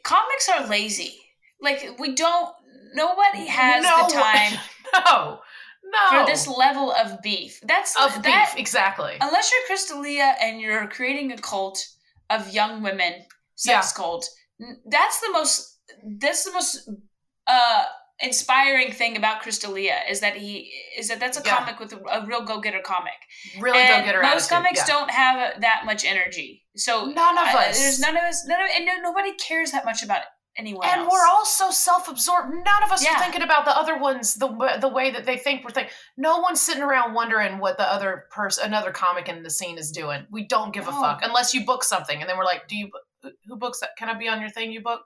comics 0.04 0.50
are 0.50 0.68
lazy. 0.68 1.16
Like 1.60 1.98
we 2.00 2.14
don't 2.14 2.54
nobody 2.94 3.48
has 3.48 3.84
No. 3.84 4.06
the 4.08 4.14
time 4.14 4.60
No, 4.94 5.40
no. 5.84 6.20
for 6.22 6.26
this 6.32 6.48
level 6.48 6.92
of 6.92 7.22
beef. 7.24 7.60
That's 7.64 7.96
of 8.00 8.22
that 8.24 8.52
beef, 8.54 8.60
exactly. 8.62 9.18
unless 9.20 9.52
you're 9.52 9.78
Crystalia 9.78 10.34
and 10.42 10.62
you're 10.62 10.88
creating 10.88 11.32
a 11.32 11.38
cult 11.38 11.84
of 12.30 12.54
young 12.54 12.84
women, 12.84 13.14
sex 13.56 13.94
cult. 13.94 14.30
That's 14.86 15.22
the 15.22 15.32
most 15.32 15.80
that's 16.20 16.44
the 16.44 16.52
most 16.52 16.88
uh 17.48 17.84
inspiring 18.20 18.92
thing 18.92 19.16
about 19.16 19.44
Crystalia 19.44 19.98
is 20.10 20.22
that 20.22 20.36
he 20.36 20.72
is 20.98 21.08
that 21.10 21.20
that's 21.20 21.38
a 21.40 21.44
Yeah. 21.46 21.56
comic 21.58 21.80
with 21.80 21.94
a, 21.94 21.98
a 22.12 22.26
real 22.26 22.42
go-getter 22.44 22.82
comic. 22.84 23.14
Really 23.60 23.78
go 23.78 24.04
get 24.04 24.16
her 24.16 24.22
most 24.24 24.52
attitude, 24.52 24.66
comics 24.66 24.80
yeah. 24.80 24.86
don't 24.88 25.12
have 25.12 25.62
that 25.62 25.84
much 25.86 26.04
energy. 26.04 26.64
So 26.76 27.06
None 27.06 27.38
of 27.38 27.46
I- 27.46 27.68
us. 27.70 27.80
there's 27.80 28.00
none 28.00 28.18
of 28.18 28.24
us. 28.24 28.44
None 28.46 28.60
of 28.60 28.68
and 28.76 28.86
no, 28.86 28.96
nobody 29.04 29.34
cares 29.36 29.72
that 29.72 29.86
much 29.86 30.02
about 30.04 30.22
anyone 30.58 30.88
and 30.88 31.02
else. 31.02 31.12
we're 31.14 31.28
all 31.28 31.46
so 31.46 31.70
self-absorbed. 31.70 32.52
None 32.52 32.84
of 32.84 32.92
us 32.92 33.06
Yeah. 33.06 33.16
are 33.16 33.20
thinking 33.22 33.44
about 33.44 33.66
the 33.66 33.78
other 33.78 34.00
ones 34.00 34.34
the 34.34 34.48
the 34.82 34.88
way 34.88 35.12
that 35.12 35.26
they 35.26 35.38
think 35.38 35.64
we're 35.64 35.70
thinking. 35.70 35.94
No 36.18 36.40
one's 36.40 36.60
sitting 36.60 36.82
around 36.82 37.14
wondering 37.14 37.60
what 37.60 37.78
the 37.78 37.88
other 37.88 38.26
person, 38.32 38.66
another 38.66 38.92
comic 38.92 39.30
in 39.30 39.44
the 39.44 39.52
scene 39.52 39.78
is 39.78 39.92
doing. 39.92 40.26
We 40.32 40.48
don't 40.48 40.74
give 40.74 40.88
a 40.88 40.92
fuck 40.92 41.20
unless 41.22 41.54
you 41.54 41.64
book 41.66 41.84
something, 41.84 42.20
and 42.20 42.28
then 42.28 42.38
we're 42.40 42.46
like, 42.46 42.68
"Do 42.68 42.76
you? 42.76 42.90
Who 43.46 43.58
books 43.58 43.80
that? 43.82 43.92
Can 44.00 44.10
I 44.10 44.16
be 44.18 44.28
on 44.28 44.42
your 44.42 44.50
thing 44.50 44.72
you 44.72 44.82
book?" 44.82 45.02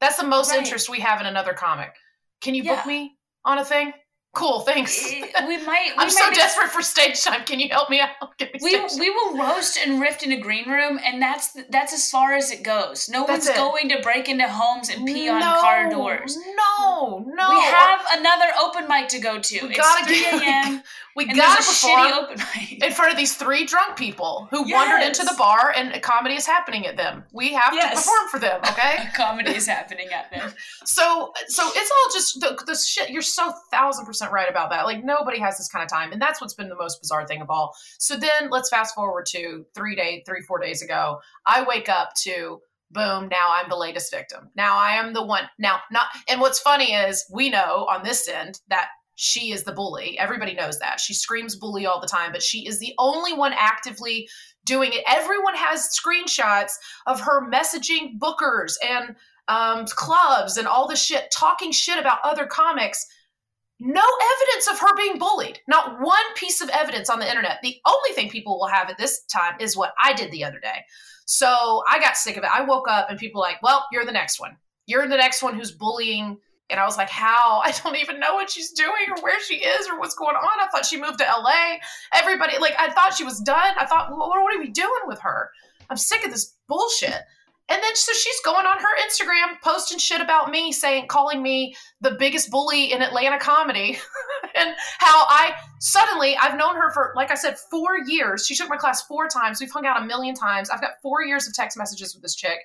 That's 0.00 0.16
the 0.16 0.24
most 0.26 0.50
Right. 0.50 0.60
interest 0.60 0.88
we 0.88 1.00
have 1.00 1.20
in 1.20 1.26
another 1.26 1.54
comic. 1.54 1.92
Can 2.40 2.54
you 2.54 2.64
book 2.64 2.86
me 2.86 3.16
on 3.44 3.58
a 3.58 3.64
thing? 3.64 3.92
Cool, 4.34 4.60
thanks. 4.60 5.10
Eh, 5.10 5.46
we 5.48 5.56
might. 5.64 5.92
We 5.96 6.02
I'm 6.04 6.10
so 6.10 6.20
might 6.20 6.30
be- 6.30 6.36
desperate 6.36 6.68
for 6.68 6.82
stage 6.82 7.24
time. 7.24 7.44
Can 7.44 7.58
you 7.58 7.68
help 7.70 7.88
me 7.90 7.98
out? 8.00 8.10
Me 8.40 8.48
We, 8.62 8.76
time. 8.76 8.86
we 9.00 9.10
will 9.10 9.36
roast 9.38 9.78
and 9.78 10.00
rift 10.00 10.22
in 10.22 10.30
a 10.32 10.36
green 10.36 10.68
room, 10.70 11.00
and 11.04 11.20
that's 11.20 11.56
that's 11.70 11.92
as 11.92 12.08
far 12.10 12.34
as 12.34 12.50
it 12.52 12.62
goes. 12.62 13.08
No 13.08 13.26
That's 13.26 13.46
one's 13.46 13.48
it. 13.48 13.56
going 13.56 13.88
to 13.88 14.00
break 14.02 14.28
into 14.28 14.46
homes 14.46 14.90
and 14.90 15.04
pee 15.06 15.28
on 15.28 15.40
car 15.42 15.90
doors. 15.90 16.36
No, 16.36 17.24
no. 17.26 17.48
We 17.50 17.60
have 17.62 18.00
another 18.18 18.44
open 18.62 18.86
mic 18.86 19.08
to 19.08 19.18
go 19.18 19.40
to. 19.40 19.60
We 19.66 19.70
it's 19.70 19.78
gotta 19.78 20.04
3 20.06 20.20
get- 20.20 20.42
a.m. 20.42 20.82
we 21.18 21.24
and 21.24 21.36
gotta 21.36 21.60
a 21.60 21.64
shitty 21.64 22.12
open 22.12 22.38
mic. 22.54 22.84
in 22.84 22.92
front 22.92 23.10
of 23.10 23.18
these 23.18 23.34
three 23.34 23.66
drunk 23.66 23.96
people 23.96 24.46
who 24.52 24.62
wandered 24.70 25.04
into 25.04 25.24
the 25.24 25.34
bar 25.36 25.72
and 25.76 25.92
a 25.92 25.98
comedy 25.98 26.36
is 26.36 26.46
happening 26.46 26.86
at 26.86 26.96
them. 26.96 27.24
We 27.32 27.52
have 27.54 27.72
to 27.72 27.96
perform 27.96 28.28
for 28.30 28.38
them, 28.38 28.60
okay? 28.60 29.08
Comedy 29.16 29.50
is 29.50 29.66
happening 29.66 30.10
at 30.12 30.30
them. 30.30 30.52
so 30.84 31.32
so 31.48 31.68
it's 31.74 31.90
all 31.90 32.12
just 32.12 32.40
the, 32.40 32.62
the 32.66 32.76
shit 32.76 33.10
you're 33.10 33.20
so 33.20 33.52
thousand 33.72 34.06
percent 34.06 34.30
right 34.30 34.48
about 34.48 34.70
that. 34.70 34.84
Like 34.84 35.04
nobody 35.04 35.40
has 35.40 35.58
this 35.58 35.68
kind 35.68 35.82
of 35.82 35.90
time. 35.90 36.12
And 36.12 36.22
that's 36.22 36.40
what's 36.40 36.54
been 36.54 36.68
the 36.68 36.76
most 36.76 37.00
bizarre 37.02 37.26
thing 37.26 37.42
of 37.42 37.50
all. 37.50 37.74
So 37.98 38.16
then 38.16 38.48
let's 38.50 38.70
fast 38.70 38.94
forward 38.94 39.26
to 39.30 39.66
three 39.74 39.96
day, 39.96 40.22
three, 40.24 40.42
four 40.42 40.60
days 40.60 40.82
ago. 40.82 41.18
I 41.44 41.64
wake 41.64 41.88
up 41.88 42.10
to 42.22 42.60
boom, 42.92 43.28
now 43.28 43.48
I'm 43.50 43.68
the 43.68 43.76
latest 43.76 44.12
victim. 44.12 44.50
Now 44.54 44.78
I 44.78 44.92
am 44.92 45.14
the 45.14 45.24
one 45.24 45.48
now 45.58 45.80
not 45.90 46.06
and 46.28 46.40
what's 46.40 46.60
funny 46.60 46.94
is 46.94 47.24
we 47.32 47.50
know 47.50 47.88
on 47.90 48.04
this 48.04 48.28
end 48.28 48.60
that 48.68 48.88
she 49.20 49.50
is 49.50 49.64
the 49.64 49.72
bully. 49.72 50.16
Everybody 50.16 50.54
knows 50.54 50.78
that. 50.78 51.00
She 51.00 51.12
screams 51.12 51.56
bully 51.56 51.86
all 51.86 52.00
the 52.00 52.06
time, 52.06 52.30
but 52.30 52.40
she 52.40 52.64
is 52.68 52.78
the 52.78 52.94
only 52.98 53.34
one 53.34 53.52
actively 53.52 54.28
doing 54.64 54.92
it. 54.92 55.02
Everyone 55.08 55.56
has 55.56 55.90
screenshots 55.90 56.74
of 57.08 57.20
her 57.20 57.50
messaging 57.50 58.16
bookers 58.16 58.74
and 58.80 59.16
um, 59.48 59.86
clubs 59.86 60.56
and 60.56 60.68
all 60.68 60.86
the 60.86 60.94
shit, 60.94 61.32
talking 61.36 61.72
shit 61.72 61.98
about 61.98 62.20
other 62.22 62.46
comics. 62.46 63.04
No 63.80 64.04
evidence 64.36 64.68
of 64.70 64.78
her 64.78 64.94
being 64.96 65.18
bullied. 65.18 65.58
Not 65.66 66.00
one 66.00 66.34
piece 66.36 66.60
of 66.60 66.68
evidence 66.68 67.10
on 67.10 67.18
the 67.18 67.28
internet. 67.28 67.58
The 67.60 67.76
only 67.88 68.12
thing 68.14 68.30
people 68.30 68.56
will 68.56 68.68
have 68.68 68.88
at 68.88 68.98
this 68.98 69.24
time 69.24 69.54
is 69.58 69.76
what 69.76 69.94
I 70.00 70.12
did 70.12 70.30
the 70.30 70.44
other 70.44 70.60
day. 70.60 70.84
So 71.24 71.82
I 71.90 71.98
got 71.98 72.16
sick 72.16 72.36
of 72.36 72.44
it. 72.44 72.50
I 72.54 72.62
woke 72.62 72.86
up 72.88 73.10
and 73.10 73.18
people 73.18 73.40
were 73.40 73.48
like, 73.48 73.62
well, 73.64 73.84
you're 73.90 74.06
the 74.06 74.12
next 74.12 74.38
one. 74.38 74.58
You're 74.86 75.08
the 75.08 75.16
next 75.16 75.42
one 75.42 75.56
who's 75.56 75.72
bullying. 75.72 76.38
And 76.70 76.78
I 76.78 76.84
was 76.84 76.96
like, 76.96 77.08
how? 77.08 77.60
I 77.64 77.72
don't 77.82 77.96
even 77.96 78.20
know 78.20 78.34
what 78.34 78.50
she's 78.50 78.70
doing 78.72 79.06
or 79.16 79.22
where 79.22 79.40
she 79.42 79.56
is 79.56 79.88
or 79.88 79.98
what's 79.98 80.14
going 80.14 80.36
on. 80.36 80.60
I 80.60 80.68
thought 80.68 80.86
she 80.86 81.00
moved 81.00 81.18
to 81.18 81.24
LA. 81.24 81.78
Everybody, 82.12 82.58
like, 82.58 82.74
I 82.78 82.90
thought 82.90 83.14
she 83.14 83.24
was 83.24 83.40
done. 83.40 83.74
I 83.76 83.86
thought, 83.86 84.10
what, 84.10 84.28
what 84.28 84.54
are 84.54 84.58
we 84.58 84.68
doing 84.68 85.02
with 85.06 85.20
her? 85.20 85.50
I'm 85.90 85.96
sick 85.96 86.24
of 86.24 86.30
this 86.30 86.54
bullshit. 86.68 87.22
And 87.70 87.82
then 87.82 87.94
so 87.96 88.12
she's 88.12 88.40
going 88.44 88.64
on 88.64 88.78
her 88.78 88.96
Instagram 89.06 89.60
posting 89.62 89.98
shit 89.98 90.20
about 90.20 90.50
me, 90.50 90.72
saying, 90.72 91.06
calling 91.08 91.42
me 91.42 91.74
the 92.00 92.12
biggest 92.12 92.50
bully 92.50 92.92
in 92.92 93.02
Atlanta 93.02 93.38
comedy. 93.38 93.98
and 94.56 94.74
how 94.98 95.24
I 95.28 95.52
suddenly, 95.78 96.36
I've 96.36 96.56
known 96.56 96.76
her 96.76 96.90
for, 96.92 97.12
like 97.14 97.30
I 97.30 97.34
said, 97.34 97.58
four 97.70 97.98
years. 98.06 98.46
She 98.46 98.54
took 98.54 98.70
my 98.70 98.76
class 98.76 99.02
four 99.02 99.28
times. 99.28 99.60
We've 99.60 99.70
hung 99.70 99.84
out 99.84 100.02
a 100.02 100.06
million 100.06 100.34
times. 100.34 100.70
I've 100.70 100.80
got 100.80 100.92
four 101.02 101.22
years 101.22 101.46
of 101.46 101.54
text 101.54 101.76
messages 101.76 102.14
with 102.14 102.22
this 102.22 102.34
chick. 102.34 102.58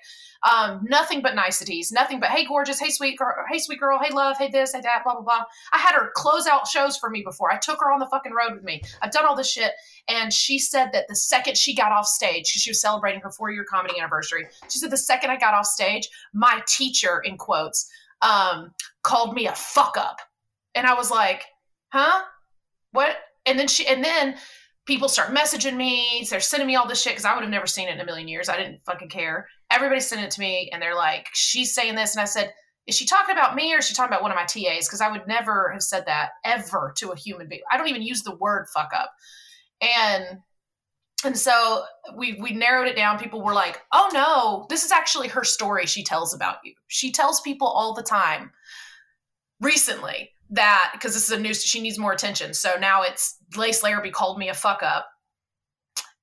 Um, 0.43 0.85
nothing 0.89 1.21
but 1.21 1.35
niceties, 1.35 1.91
nothing 1.91 2.19
but, 2.19 2.29
hey, 2.29 2.43
gorgeous, 2.43 2.77
hey, 2.77 2.89
sweet 2.89 3.17
girl, 3.17 3.33
hey, 3.49 3.59
sweet 3.59 3.79
girl, 3.79 3.97
hey, 4.01 4.13
love, 4.13 4.37
hey, 4.37 4.49
this, 4.49 4.73
hey, 4.73 4.81
that, 4.81 5.03
blah, 5.05 5.13
blah, 5.13 5.23
blah. 5.23 5.43
I 5.71 5.77
had 5.77 5.95
her 5.95 6.11
close 6.15 6.47
out 6.47 6.67
shows 6.67 6.97
for 6.97 7.09
me 7.09 7.23
before. 7.25 7.49
I 7.49 7.57
took 7.57 7.79
her 7.79 7.91
on 7.91 7.99
the 7.99 8.07
fucking 8.07 8.33
road 8.33 8.53
with 8.53 8.63
me. 8.63 8.81
I've 9.01 9.11
done 9.11 9.25
all 9.25 9.37
this 9.37 9.49
shit. 9.49 9.71
And 10.09 10.33
she 10.33 10.59
said 10.59 10.89
that 10.91 11.07
the 11.07 11.15
second 11.15 11.57
she 11.57 11.73
got 11.73 11.91
off 11.91 12.05
stage, 12.05 12.49
because 12.49 12.61
she 12.61 12.71
was 12.71 12.81
celebrating 12.81 13.21
her 13.21 13.31
four 13.31 13.51
year 13.51 13.65
comedy 13.69 13.99
anniversary, 13.99 14.45
she 14.69 14.79
said 14.79 14.91
the 14.91 14.97
second 14.97 15.29
I 15.29 15.37
got 15.37 15.53
off 15.53 15.65
stage, 15.65 16.09
my 16.33 16.61
teacher, 16.67 17.21
in 17.23 17.37
quotes, 17.37 17.89
um, 18.21 18.71
called 19.03 19.33
me 19.33 19.47
a 19.47 19.55
fuck 19.55 19.95
up. 19.97 20.17
And 20.75 20.87
I 20.87 20.93
was 20.93 21.09
like, 21.09 21.45
huh? 21.91 22.23
What? 22.91 23.15
And 23.45 23.57
then 23.57 23.67
she, 23.67 23.85
and 23.87 24.03
then 24.03 24.35
people 24.85 25.07
start 25.07 25.33
messaging 25.33 25.77
me. 25.77 26.25
They're 26.29 26.39
sending 26.39 26.67
me 26.67 26.75
all 26.75 26.87
this 26.87 27.01
shit 27.01 27.13
because 27.13 27.25
I 27.25 27.33
would 27.33 27.43
have 27.43 27.51
never 27.51 27.67
seen 27.67 27.87
it 27.87 27.93
in 27.93 28.01
a 28.01 28.05
million 28.05 28.27
years. 28.27 28.49
I 28.49 28.57
didn't 28.57 28.81
fucking 28.85 29.09
care. 29.09 29.47
Everybody's 29.71 30.07
sending 30.07 30.25
it 30.25 30.31
to 30.31 30.41
me 30.41 30.69
and 30.73 30.81
they're 30.81 30.95
like, 30.95 31.27
she's 31.33 31.73
saying 31.73 31.95
this. 31.95 32.13
And 32.13 32.21
I 32.21 32.25
said, 32.25 32.53
is 32.85 32.95
she 32.95 33.05
talking 33.05 33.33
about 33.33 33.55
me 33.55 33.73
or 33.73 33.77
is 33.77 33.87
she 33.87 33.93
talking 33.93 34.11
about 34.11 34.21
one 34.21 34.31
of 34.31 34.35
my 34.35 34.43
TAs? 34.43 34.87
Because 34.87 34.99
I 34.99 35.09
would 35.09 35.25
never 35.27 35.69
have 35.71 35.83
said 35.83 36.05
that 36.07 36.31
ever 36.43 36.93
to 36.97 37.11
a 37.11 37.15
human 37.15 37.47
being. 37.47 37.61
I 37.71 37.77
don't 37.77 37.87
even 37.87 38.01
use 38.01 38.23
the 38.23 38.35
word 38.35 38.67
fuck 38.73 38.91
up. 38.93 39.13
And 39.83 40.39
and 41.25 41.37
so 41.37 41.83
we 42.15 42.39
we 42.41 42.51
narrowed 42.51 42.87
it 42.87 42.95
down. 42.95 43.19
People 43.19 43.41
were 43.41 43.53
like, 43.53 43.81
"Oh 43.91 44.09
no, 44.13 44.65
this 44.69 44.83
is 44.83 44.91
actually 44.91 45.27
her 45.29 45.43
story 45.43 45.85
she 45.85 46.03
tells 46.03 46.33
about 46.33 46.57
you. 46.63 46.73
She 46.87 47.11
tells 47.11 47.41
people 47.41 47.67
all 47.67 47.93
the 47.93 48.03
time." 48.03 48.51
Recently, 49.61 50.31
that 50.49 50.91
because 50.93 51.13
this 51.13 51.23
is 51.23 51.31
a 51.31 51.39
new, 51.39 51.53
she 51.53 51.81
needs 51.81 51.97
more 51.97 52.11
attention. 52.11 52.53
So 52.53 52.75
now 52.79 53.01
it's 53.03 53.37
Lace 53.55 53.83
Larrabee 53.83 54.11
called 54.11 54.37
me 54.37 54.49
a 54.49 54.53
fuck 54.53 54.83
up, 54.83 55.07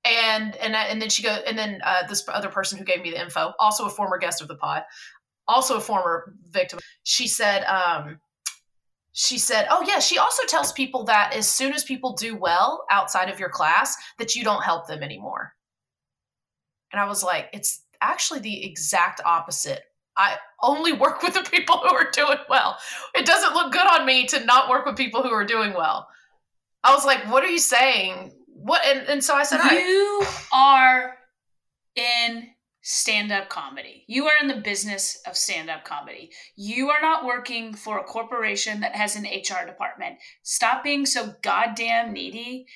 and 0.05 0.57
and 0.57 0.75
and 0.75 1.01
then 1.01 1.09
she 1.09 1.23
goes, 1.23 1.41
and 1.47 1.59
then 1.59 1.81
uh, 1.85 2.07
this 2.09 2.25
other 2.29 2.49
person 2.49 2.79
who 2.79 2.85
gave 2.85 3.03
me 3.03 3.11
the 3.11 3.21
info, 3.21 3.53
also 3.59 3.87
a 3.87 3.91
former 3.91 4.19
guest 4.19 4.41
of 4.41 4.49
the 4.49 4.57
pod, 4.57 4.83
also 5.49 5.77
a 5.77 5.81
former 5.81 6.35
victim. 6.51 6.79
She 7.03 7.27
said, 7.27 7.65
um, 7.65 8.19
she 9.13 9.39
said, 9.39 9.67
"Oh 9.71 9.85
yeah." 9.87 9.99
She 9.99 10.19
also 10.19 10.45
tells 10.47 10.73
people 10.73 11.05
that 11.05 11.35
as 11.35 11.49
soon 11.49 11.73
as 11.73 11.85
people 11.85 12.13
do 12.15 12.37
well 12.37 12.85
outside 12.91 13.29
of 13.29 13.41
your 13.41 13.49
class, 13.49 13.97
that 14.19 14.35
you 14.35 14.45
don't 14.45 14.63
help 14.63 14.87
them 14.87 15.03
anymore. 15.03 15.55
And 16.93 17.01
I 17.01 17.07
was 17.07 17.23
like, 17.23 17.49
"It's 17.53 17.83
actually 18.01 18.41
the 18.41 18.65
exact 18.65 19.21
opposite. 19.25 19.83
I 20.17 20.37
only 20.63 20.93
work 20.93 21.23
with 21.23 21.35
the 21.35 21.43
people 21.43 21.79
who 21.79 21.95
are 21.95 22.11
doing 22.13 22.39
well. 22.49 22.79
It 23.15 23.27
doesn't 23.27 23.55
look 23.55 23.73
good 23.73 23.87
on 23.87 24.07
me 24.07 24.27
to 24.27 24.45
not 24.45 24.69
work 24.69 24.87
with 24.87 24.97
people 24.97 25.23
who 25.23 25.33
are 25.33 25.45
doing 25.45 25.73
well." 25.75 26.09
I 26.85 26.95
was 26.95 27.05
like, 27.05 27.25
"What 27.31 27.45
are 27.45 27.51
you 27.51 27.59
saying?" 27.59 28.33
What? 28.47 28.85
And, 28.85 29.09
and 29.09 29.25
so 29.25 29.35
I 29.35 29.43
said. 29.43 29.61
You 29.63 30.25
are 30.53 31.17
in 31.97 32.49
stand 32.91 33.31
up 33.31 33.49
comedy. 33.49 34.03
You 34.09 34.27
are 34.27 34.35
in 34.41 34.49
the 34.49 34.57
business 34.57 35.23
of 35.25 35.37
stand 35.37 35.71
up 35.71 35.85
comedy. 35.85 36.31
You 36.57 36.91
are 36.91 37.01
not 37.01 37.25
working 37.25 37.73
for 37.73 37.99
a 37.99 38.03
corporation 38.03 38.81
that 38.81 38.97
has 38.97 39.15
an 39.15 39.23
HR 39.23 39.65
department. 39.65 40.17
Stop 40.43 40.83
being 40.83 41.07
so 41.07 41.35
goddamn 41.41 42.13
needy. 42.13 42.67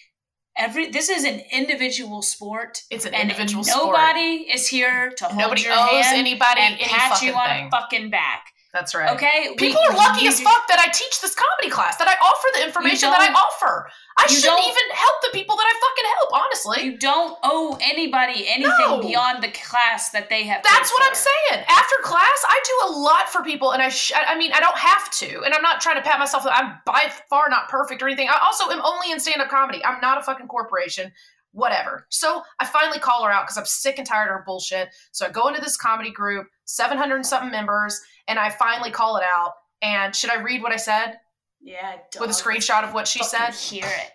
Every 0.56 0.88
this 0.88 1.08
is 1.08 1.24
an 1.24 1.42
individual 1.50 2.22
sport. 2.22 2.82
It's 2.90 3.04
an 3.04 3.14
individual 3.14 3.64
sport. 3.64 3.86
nobody 3.86 4.46
is 4.54 4.68
here 4.68 5.10
to 5.16 5.24
hold 5.24 5.36
Nobody 5.36 5.62
your 5.62 5.72
owes 5.72 6.04
hand 6.04 6.16
anybody 6.16 6.60
and 6.60 6.78
pat 6.78 7.20
you 7.20 7.34
on 7.34 7.48
thing. 7.48 7.66
a 7.66 7.70
fucking 7.70 8.10
back. 8.10 8.53
That's 8.74 8.92
right. 8.92 9.08
Okay, 9.14 9.50
We- 9.50 9.56
People 9.56 9.80
are 9.88 9.94
lucky 9.96 10.26
as 10.26 10.40
fuck 10.40 10.66
that 10.66 10.80
I 10.80 10.88
teach 10.90 11.20
this 11.20 11.32
comedy 11.32 11.70
class, 11.70 11.96
that 11.98 12.08
I 12.08 12.14
offer 12.20 12.48
the 12.58 12.64
information 12.66 13.08
that 13.08 13.20
I 13.20 13.32
offer. 13.32 13.88
I 14.18 14.26
shouldn't 14.26 14.60
even 14.60 14.86
help 14.92 15.22
the 15.22 15.30
people 15.32 15.54
that 15.56 15.62
I 15.64 15.74
fucking 15.80 16.10
help, 16.18 16.30
honestly. 16.44 16.82
You 16.82 16.98
don't 16.98 17.38
owe 17.44 17.78
anybody 17.80 18.48
anything 18.48 18.72
No. 18.90 19.00
beyond 19.00 19.44
the 19.44 19.48
class 19.52 20.10
that 20.10 20.28
they 20.28 20.42
have. 20.44 20.62
That's 20.64 20.90
what 20.90 21.02
I'm 21.06 21.14
saying. 21.14 21.64
After 21.68 21.94
class, 22.02 22.44
I 22.48 22.60
do 22.64 22.88
a 22.88 22.90
lot 22.98 23.28
for 23.28 23.42
people, 23.44 23.70
and 23.72 23.80
I, 23.80 23.88
sh- 23.90 24.12
I 24.14 24.34
I 24.34 24.38
mean, 24.38 24.52
I 24.52 24.58
don't 24.58 24.76
have 24.78 25.08
to, 25.22 25.42
and 25.44 25.54
I'm 25.54 25.62
not 25.62 25.80
trying 25.80 25.96
to 25.96 26.02
pat 26.02 26.18
myself. 26.18 26.44
I'm 26.50 26.74
by 26.84 27.12
far 27.30 27.48
not 27.48 27.68
perfect 27.68 28.02
or 28.02 28.06
anything. 28.08 28.28
I 28.28 28.38
also 28.42 28.68
am 28.70 28.82
only 28.84 29.12
in 29.12 29.20
stand 29.20 29.40
up 29.40 29.48
comedy. 29.50 29.84
I'm 29.84 30.00
not 30.00 30.18
a 30.18 30.22
fucking 30.22 30.48
corporation. 30.48 31.12
Whatever. 31.54 32.06
So 32.10 32.42
I 32.58 32.66
finally 32.66 32.98
call 32.98 33.24
her 33.24 33.30
out 33.30 33.44
because 33.44 33.56
I'm 33.56 33.64
sick 33.64 33.98
and 33.98 34.06
tired 34.06 34.26
of 34.26 34.38
her 34.38 34.42
bullshit. 34.44 34.88
So 35.12 35.24
I 35.24 35.30
go 35.30 35.46
into 35.46 35.60
this 35.60 35.76
comedy 35.76 36.10
group, 36.10 36.48
700 36.64 37.14
and 37.14 37.24
something 37.24 37.52
members, 37.52 38.00
and 38.26 38.40
I 38.40 38.50
finally 38.50 38.90
call 38.90 39.16
it 39.16 39.24
out. 39.24 39.52
And 39.80 40.16
should 40.16 40.30
I 40.30 40.42
read 40.42 40.62
what 40.62 40.72
I 40.72 40.76
said 40.76 41.18
Yeah, 41.60 41.98
with 42.18 42.30
a 42.30 42.32
screenshot 42.32 42.82
of 42.82 42.92
what 42.92 43.06
she 43.06 43.20
Fucking 43.20 43.52
said? 43.52 43.54
Hear 43.54 43.86
it. 43.86 44.10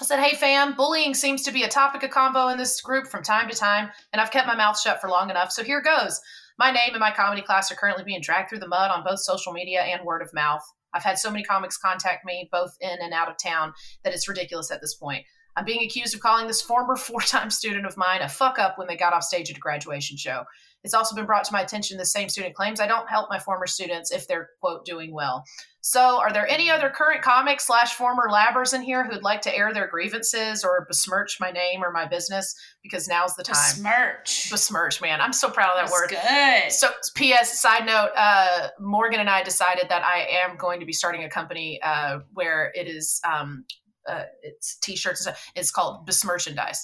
I 0.00 0.04
said, 0.04 0.20
hey 0.20 0.34
fam, 0.34 0.74
bullying 0.74 1.14
seems 1.14 1.42
to 1.42 1.52
be 1.52 1.62
a 1.62 1.68
topic 1.68 2.02
of 2.02 2.10
combo 2.10 2.48
in 2.48 2.58
this 2.58 2.80
group 2.80 3.06
from 3.06 3.22
time 3.22 3.48
to 3.48 3.56
time, 3.56 3.90
and 4.12 4.20
I've 4.20 4.30
kept 4.30 4.46
my 4.46 4.56
mouth 4.56 4.78
shut 4.78 5.00
for 5.00 5.08
long 5.08 5.30
enough, 5.30 5.50
so 5.50 5.62
here 5.62 5.80
goes. 5.82 6.20
My 6.58 6.70
name 6.70 6.90
and 6.92 7.00
my 7.00 7.10
comedy 7.10 7.42
class 7.42 7.70
are 7.70 7.76
currently 7.76 8.04
being 8.04 8.20
dragged 8.22 8.48
through 8.48 8.60
the 8.60 8.68
mud 8.68 8.90
on 8.90 9.04
both 9.04 9.20
social 9.20 9.52
media 9.52 9.82
and 9.82 10.04
word 10.04 10.22
of 10.22 10.32
mouth. 10.32 10.62
I've 10.94 11.02
had 11.02 11.18
so 11.18 11.30
many 11.30 11.44
comics 11.44 11.76
contact 11.76 12.24
me, 12.24 12.48
both 12.50 12.76
in 12.80 12.96
and 13.02 13.12
out 13.12 13.28
of 13.28 13.36
town, 13.36 13.74
that 14.04 14.14
it's 14.14 14.28
ridiculous 14.28 14.70
at 14.70 14.80
this 14.80 14.94
point. 14.94 15.24
I'm 15.56 15.64
being 15.64 15.82
accused 15.84 16.14
of 16.14 16.20
calling 16.20 16.46
this 16.46 16.62
former 16.62 16.96
four 16.96 17.20
time 17.20 17.50
student 17.50 17.86
of 17.86 17.96
mine 17.96 18.22
a 18.22 18.28
fuck 18.28 18.58
up 18.58 18.78
when 18.78 18.86
they 18.86 18.96
got 18.96 19.12
off 19.12 19.24
stage 19.24 19.50
at 19.50 19.56
a 19.56 19.60
graduation 19.60 20.16
show. 20.16 20.44
It's 20.84 20.94
also 20.94 21.16
been 21.16 21.26
brought 21.26 21.42
to 21.44 21.52
my 21.52 21.62
attention 21.62 21.98
the 21.98 22.04
same 22.04 22.28
student 22.28 22.54
claims 22.54 22.78
I 22.78 22.86
don't 22.86 23.08
help 23.08 23.28
my 23.28 23.40
former 23.40 23.66
students 23.66 24.12
if 24.12 24.28
they're, 24.28 24.50
quote, 24.60 24.84
doing 24.84 25.12
well. 25.12 25.42
So, 25.80 26.20
are 26.20 26.32
there 26.32 26.46
any 26.48 26.70
other 26.70 26.90
current 26.90 27.22
comics 27.22 27.66
slash 27.66 27.94
former 27.94 28.28
labbers 28.28 28.74
in 28.74 28.82
here 28.82 29.04
who'd 29.04 29.22
like 29.22 29.40
to 29.42 29.56
air 29.56 29.72
their 29.72 29.88
grievances 29.88 30.64
or 30.64 30.84
besmirch 30.88 31.38
my 31.40 31.50
name 31.50 31.82
or 31.82 31.92
my 31.92 32.06
business? 32.06 32.54
Because 32.82 33.08
now's 33.08 33.34
the 33.34 33.44
time. 33.44 33.56
Besmirch. 33.56 34.50
Besmirch, 34.50 35.00
man. 35.00 35.20
I'm 35.20 35.32
so 35.32 35.48
proud 35.48 35.76
of 35.76 35.88
that 35.88 35.92
word. 35.92 36.10
Good. 36.10 36.72
So, 36.72 36.88
P.S. 37.14 37.60
Side 37.60 37.86
note: 37.86 38.10
uh, 38.16 38.68
Morgan 38.80 39.20
and 39.20 39.30
I 39.30 39.42
decided 39.42 39.88
that 39.88 40.04
I 40.04 40.26
am 40.44 40.56
going 40.56 40.80
to 40.80 40.86
be 40.86 40.92
starting 40.92 41.24
a 41.24 41.30
company 41.30 41.80
uh, 41.82 42.18
where 42.32 42.72
it 42.74 42.88
is 42.88 43.20
um, 43.24 43.64
uh, 44.08 44.24
it's 44.42 44.76
t-shirts. 44.76 45.26
and 45.26 45.34
stuff. 45.34 45.50
It's 45.54 45.70
called 45.70 46.06
Besmerchandise. 46.06 46.78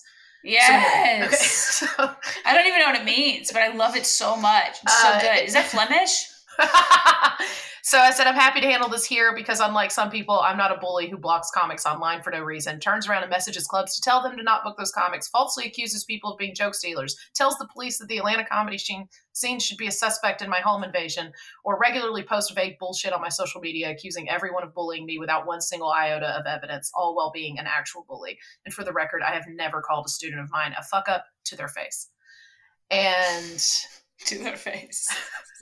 yes. 0.45 1.23
Okay. 1.27 1.37
So, 1.87 1.87
I 2.47 2.55
don't 2.55 2.67
even 2.67 2.79
know 2.81 2.87
what 2.87 2.97
it 3.01 3.05
means, 3.05 3.51
but 3.53 3.63
I 3.63 3.73
love 3.75 3.97
it 3.97 4.07
so 4.07 4.37
much. 4.37 4.77
It's 4.83 5.05
Uh, 5.05 5.21
so 5.21 5.27
good. 5.27 5.45
Is 5.45 5.53
that 5.55 5.67
Flemish? 5.75 6.29
so 7.85 7.99
I 7.99 8.13
said, 8.13 8.29
I'm 8.29 8.37
happy 8.37 8.61
to 8.61 8.67
handle 8.69 8.89
this 8.89 9.05
here 9.05 9.35
because, 9.35 9.59
unlike 9.59 9.91
some 9.91 10.09
people, 10.09 10.39
I'm 10.39 10.57
not 10.57 10.71
a 10.71 10.79
bully 10.79 11.09
who 11.09 11.19
blocks 11.19 11.51
comics 11.51 11.85
online 11.85 12.23
for 12.23 12.31
no 12.31 12.41
reason, 12.41 12.79
turns 12.79 13.09
around 13.09 13.25
and 13.25 13.31
messages 13.31 13.67
clubs 13.67 13.97
to 13.97 14.01
tell 14.01 14.23
them 14.23 14.37
to 14.37 14.43
not 14.45 14.63
book 14.63 14.77
those 14.79 14.93
comics, 14.93 15.27
falsely 15.27 15.65
accuses 15.65 16.05
people 16.05 16.31
of 16.31 16.39
being 16.39 16.55
joke 16.55 16.77
stealers, 16.77 17.17
tells 17.35 17.59
the 17.59 17.67
police 17.73 17.99
that 17.99 18.07
the 18.07 18.19
Atlanta 18.19 18.45
comedy 18.45 18.79
scene, 18.79 19.59
should 19.59 19.79
be 19.79 19.89
a 19.89 19.93
suspect 19.93 20.43
in 20.43 20.49
my 20.49 20.61
home 20.61 20.85
invasion, 20.85 21.33
or 21.65 21.77
regularly 21.77 22.23
post 22.23 22.55
vague 22.55 22.79
bullshit 22.79 23.13
on 23.13 23.21
my 23.21 23.29
social 23.29 23.61
media 23.61 23.91
accusing 23.91 24.31
everyone 24.31 24.63
of 24.63 24.73
bullying 24.73 25.05
me 25.05 25.19
without 25.19 25.45
one 25.45 25.61
single 25.61 25.91
iota 25.91 26.39
of 26.39 26.47
evidence, 26.47 26.93
all 26.95 27.17
while 27.17 27.33
being 27.33 27.59
an 27.59 27.67
actual 27.67 28.05
bully. 28.09 28.39
And 28.65 28.73
for 28.73 28.85
the 28.85 28.93
record, 28.93 29.23
I 29.23 29.35
have 29.35 29.47
never 29.49 29.81
called 29.81 30.07
a 30.07 30.11
student 30.11 30.41
of 30.41 30.53
mine 30.53 30.73
a 30.79 30.85
fuck 30.85 31.09
up 31.09 31.25
to 31.47 31.57
their 31.57 31.67
face. 31.67 32.09
And 32.91 33.61
To 34.27 34.39
their 34.39 34.57
face. 34.57 35.09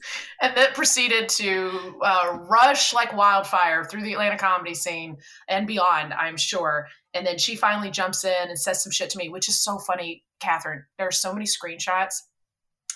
and 0.42 0.56
then 0.56 0.72
proceeded 0.72 1.28
to 1.28 1.98
uh, 2.02 2.38
rush 2.48 2.92
like 2.92 3.14
wildfire 3.14 3.84
through 3.84 4.02
the 4.02 4.12
Atlanta 4.12 4.38
comedy 4.38 4.74
scene 4.74 5.16
and 5.48 5.66
beyond, 5.66 6.12
I'm 6.12 6.36
sure. 6.36 6.88
And 7.14 7.26
then 7.26 7.38
she 7.38 7.56
finally 7.56 7.90
jumps 7.90 8.24
in 8.24 8.48
and 8.48 8.58
says 8.58 8.82
some 8.82 8.92
shit 8.92 9.10
to 9.10 9.18
me, 9.18 9.28
which 9.28 9.48
is 9.48 9.62
so 9.62 9.78
funny, 9.78 10.24
Katherine. 10.40 10.84
There 10.98 11.06
are 11.06 11.12
so 11.12 11.32
many 11.32 11.46
screenshots. 11.46 12.20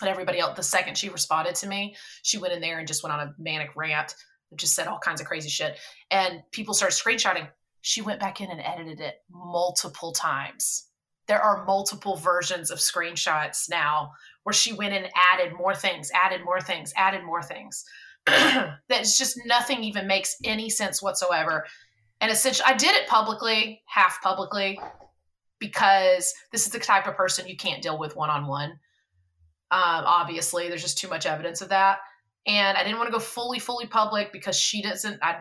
And 0.01 0.09
everybody 0.09 0.39
else, 0.39 0.57
the 0.57 0.63
second 0.63 0.97
she 0.97 1.09
responded 1.09 1.55
to 1.55 1.67
me, 1.67 1.95
she 2.23 2.37
went 2.37 2.53
in 2.53 2.61
there 2.61 2.79
and 2.79 2.87
just 2.87 3.03
went 3.03 3.13
on 3.13 3.27
a 3.27 3.33
manic 3.37 3.69
rant, 3.75 4.13
just 4.55 4.75
said 4.75 4.87
all 4.87 4.99
kinds 4.99 5.21
of 5.21 5.27
crazy 5.27 5.49
shit. 5.49 5.77
And 6.11 6.41
people 6.51 6.73
started 6.73 6.95
screenshotting. 6.95 7.47
She 7.81 8.01
went 8.01 8.19
back 8.19 8.41
in 8.41 8.49
and 8.49 8.59
edited 8.59 8.99
it 8.99 9.15
multiple 9.29 10.11
times. 10.11 10.87
There 11.27 11.41
are 11.41 11.65
multiple 11.65 12.17
versions 12.17 12.71
of 12.71 12.79
screenshots 12.79 13.69
now 13.69 14.11
where 14.45 14.53
she 14.53 14.73
went 14.73 14.93
and 14.93 15.09
added 15.33 15.53
more 15.57 15.73
things, 15.73 16.11
added 16.13 16.45
more 16.45 16.61
things, 16.61 16.93
added 16.95 17.23
more 17.23 17.41
things. 17.41 17.83
That's 18.27 19.17
just 19.17 19.39
nothing 19.47 19.83
even 19.83 20.05
makes 20.05 20.35
any 20.43 20.69
sense 20.69 21.01
whatsoever. 21.01 21.65
And 22.21 22.31
essentially, 22.31 22.65
I 22.67 22.77
did 22.77 22.95
it 22.95 23.07
publicly, 23.07 23.81
half 23.87 24.21
publicly, 24.21 24.79
because 25.59 26.31
this 26.51 26.67
is 26.67 26.71
the 26.71 26.79
type 26.79 27.07
of 27.07 27.15
person 27.15 27.47
you 27.47 27.57
can't 27.57 27.81
deal 27.81 27.97
with 27.97 28.15
one 28.15 28.29
on 28.29 28.45
one. 28.45 28.79
Obviously, 29.71 30.69
there's 30.69 30.83
just 30.83 30.99
too 30.99 31.09
much 31.09 31.25
evidence 31.25 31.61
of 31.61 31.69
that. 31.69 31.97
And 32.45 32.77
I 32.77 32.83
didn't 32.83 32.99
want 32.99 33.07
to 33.07 33.13
go 33.13 33.19
fully, 33.19 33.57
fully 33.57 33.87
public 33.87 34.31
because 34.31 34.55
she 34.55 34.83
doesn't. 34.83 35.17
I, 35.23 35.39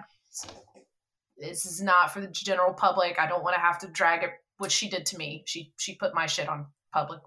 this 1.36 1.66
is 1.66 1.82
not 1.82 2.10
for 2.10 2.22
the 2.22 2.28
general 2.28 2.72
public. 2.72 3.18
I 3.20 3.28
don't 3.28 3.44
want 3.44 3.54
to 3.54 3.60
have 3.60 3.78
to 3.80 3.86
drag 3.88 4.22
it. 4.22 4.30
What 4.56 4.72
she 4.72 4.88
did 4.88 5.04
to 5.06 5.18
me, 5.18 5.42
she 5.44 5.74
she 5.76 5.94
put 5.96 6.14
my 6.14 6.24
shit 6.24 6.48
on 6.48 6.68
public 6.90 7.20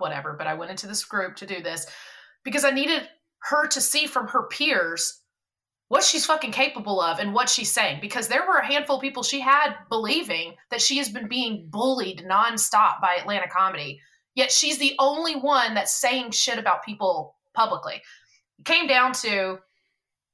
whatever. 0.00 0.34
But 0.36 0.46
I 0.46 0.54
went 0.54 0.70
into 0.70 0.86
this 0.86 1.04
group 1.04 1.36
to 1.36 1.46
do 1.46 1.62
this 1.62 1.86
because 2.44 2.64
I 2.64 2.70
needed 2.70 3.08
her 3.42 3.66
to 3.68 3.80
see 3.80 4.06
from 4.06 4.28
her 4.28 4.46
peers 4.48 5.20
what 5.88 6.04
she's 6.04 6.24
fucking 6.24 6.52
capable 6.52 7.00
of 7.00 7.18
and 7.18 7.34
what 7.34 7.48
she's 7.48 7.70
saying. 7.70 7.98
Because 8.00 8.28
there 8.28 8.46
were 8.46 8.58
a 8.58 8.66
handful 8.66 8.96
of 8.96 9.02
people 9.02 9.22
she 9.22 9.40
had 9.40 9.74
believing 9.88 10.54
that 10.70 10.80
she 10.80 10.98
has 10.98 11.08
been 11.08 11.28
being 11.28 11.66
bullied 11.68 12.24
nonstop 12.28 13.00
by 13.00 13.16
Atlanta 13.18 13.48
comedy. 13.48 14.00
Yet 14.36 14.52
she's 14.52 14.78
the 14.78 14.94
only 15.00 15.34
one 15.34 15.74
that's 15.74 16.00
saying 16.00 16.30
shit 16.30 16.58
about 16.58 16.84
people 16.84 17.34
publicly. 17.54 18.00
It 18.60 18.64
came 18.64 18.86
down 18.86 19.12
to, 19.14 19.58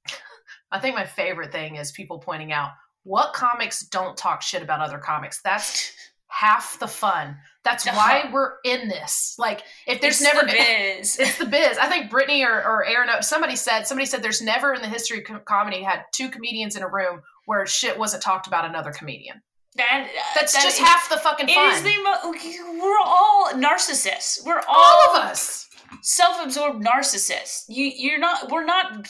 I 0.71 0.79
think 0.79 0.95
my 0.95 1.07
favorite 1.07 1.53
thing 1.53 1.77
is 1.77 1.91
people 1.91 2.19
pointing 2.19 2.53
out 2.53 2.71
what 3.05 3.33
comics 3.33 3.87
don't 3.87 4.17
talk 4.17 4.43
shit 4.43 4.63
about 4.63 4.81
other 4.81 4.99
comics. 4.99 5.41
That's 5.43 5.93
half 6.29 6.79
the 6.79 6.89
fun. 6.89 7.37
That's 7.65 7.87
why 7.97 8.29
we're 8.33 8.55
in 8.65 8.89
this. 8.89 9.35
Like, 9.39 9.63
if 9.87 10.01
there's 10.01 10.21
It's 10.21 10.35
never 10.35 10.47
the 10.47 10.53
biz. 10.99 11.19
it's 11.19 11.39
the 11.39 11.47
biz. 11.47 11.79
I 11.79 11.87
think 11.89 12.11
Brittany 12.11 12.45
or, 12.45 12.53
or 12.65 12.85
Aaron, 12.87 13.09
uh, 13.09 13.21
somebody 13.23 13.57
said, 13.57 13.85
somebody 13.87 14.07
said 14.07 14.23
there's 14.23 14.43
never 14.43 14.73
in 14.75 14.83
the 14.83 14.89
history 14.89 15.19
of 15.19 15.25
com- 15.25 15.41
comedy 15.45 15.83
had 15.83 16.03
two 16.13 16.29
comedians 16.29 16.77
in 16.77 16.83
a 16.83 16.89
room 16.89 17.23
where 17.47 17.65
shit 17.67 17.99
wasn't 17.99 18.23
talked 18.23 18.47
about 18.47 18.65
another 18.65 18.93
comedian. 18.93 19.41
That, 19.77 20.07
uh, 20.09 20.21
That's 20.35 20.53
that 20.55 20.63
just 20.63 20.81
is- 20.81 20.85
half 20.87 21.09
the 21.11 21.17
fucking 21.19 21.49
It 21.49 21.55
fun. 21.55 21.73
is 21.75 21.83
the 21.83 21.97
mo- 22.03 22.81
we're 22.83 22.99
all 23.05 23.51
narcissists. 23.55 24.45
We're 24.45 24.61
all, 24.67 24.75
All 25.11 25.17
of 25.17 25.23
us. 25.25 25.69
self-absorbed 26.03 26.83
narcissists. 26.85 27.65
You 27.69 27.85
you're 27.95 28.19
not 28.19 28.51
we're 28.51 28.65
not 28.65 29.07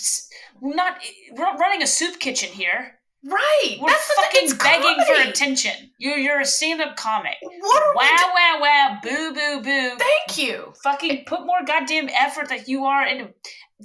we're 0.61 0.75
not 0.75 0.97
we're 1.33 1.45
not 1.45 1.59
running 1.61 1.83
a 1.83 1.87
soup 1.87 2.19
kitchen 2.19 2.51
here. 2.51 2.96
Right. 3.29 3.77
We're 3.81 3.89
That's 3.89 4.13
fucking 4.15 4.59
begging 4.59 5.05
for 5.07 5.29
attention. 5.29 5.91
You're 5.99 6.17
you're 6.19 6.41
a 6.41 6.45
stand-up 6.45 6.97
comic. 6.97 7.35
What 7.43 7.83
are 7.83 7.91
we 7.93 7.97
Wow 7.97 8.17
do- 8.19 8.35
wow 8.35 8.59
wow 8.61 8.99
boo 9.03 9.35
boo 9.35 9.63
boo. 9.63 9.97
Thank 9.99 10.39
you. 10.39 10.73
Fucking 10.85 11.25
put 11.27 11.45
more 11.45 11.65
goddamn 11.67 12.09
effort 12.09 12.49
that 12.51 12.69
you 12.69 12.85
are 12.85 13.05
into 13.07 13.33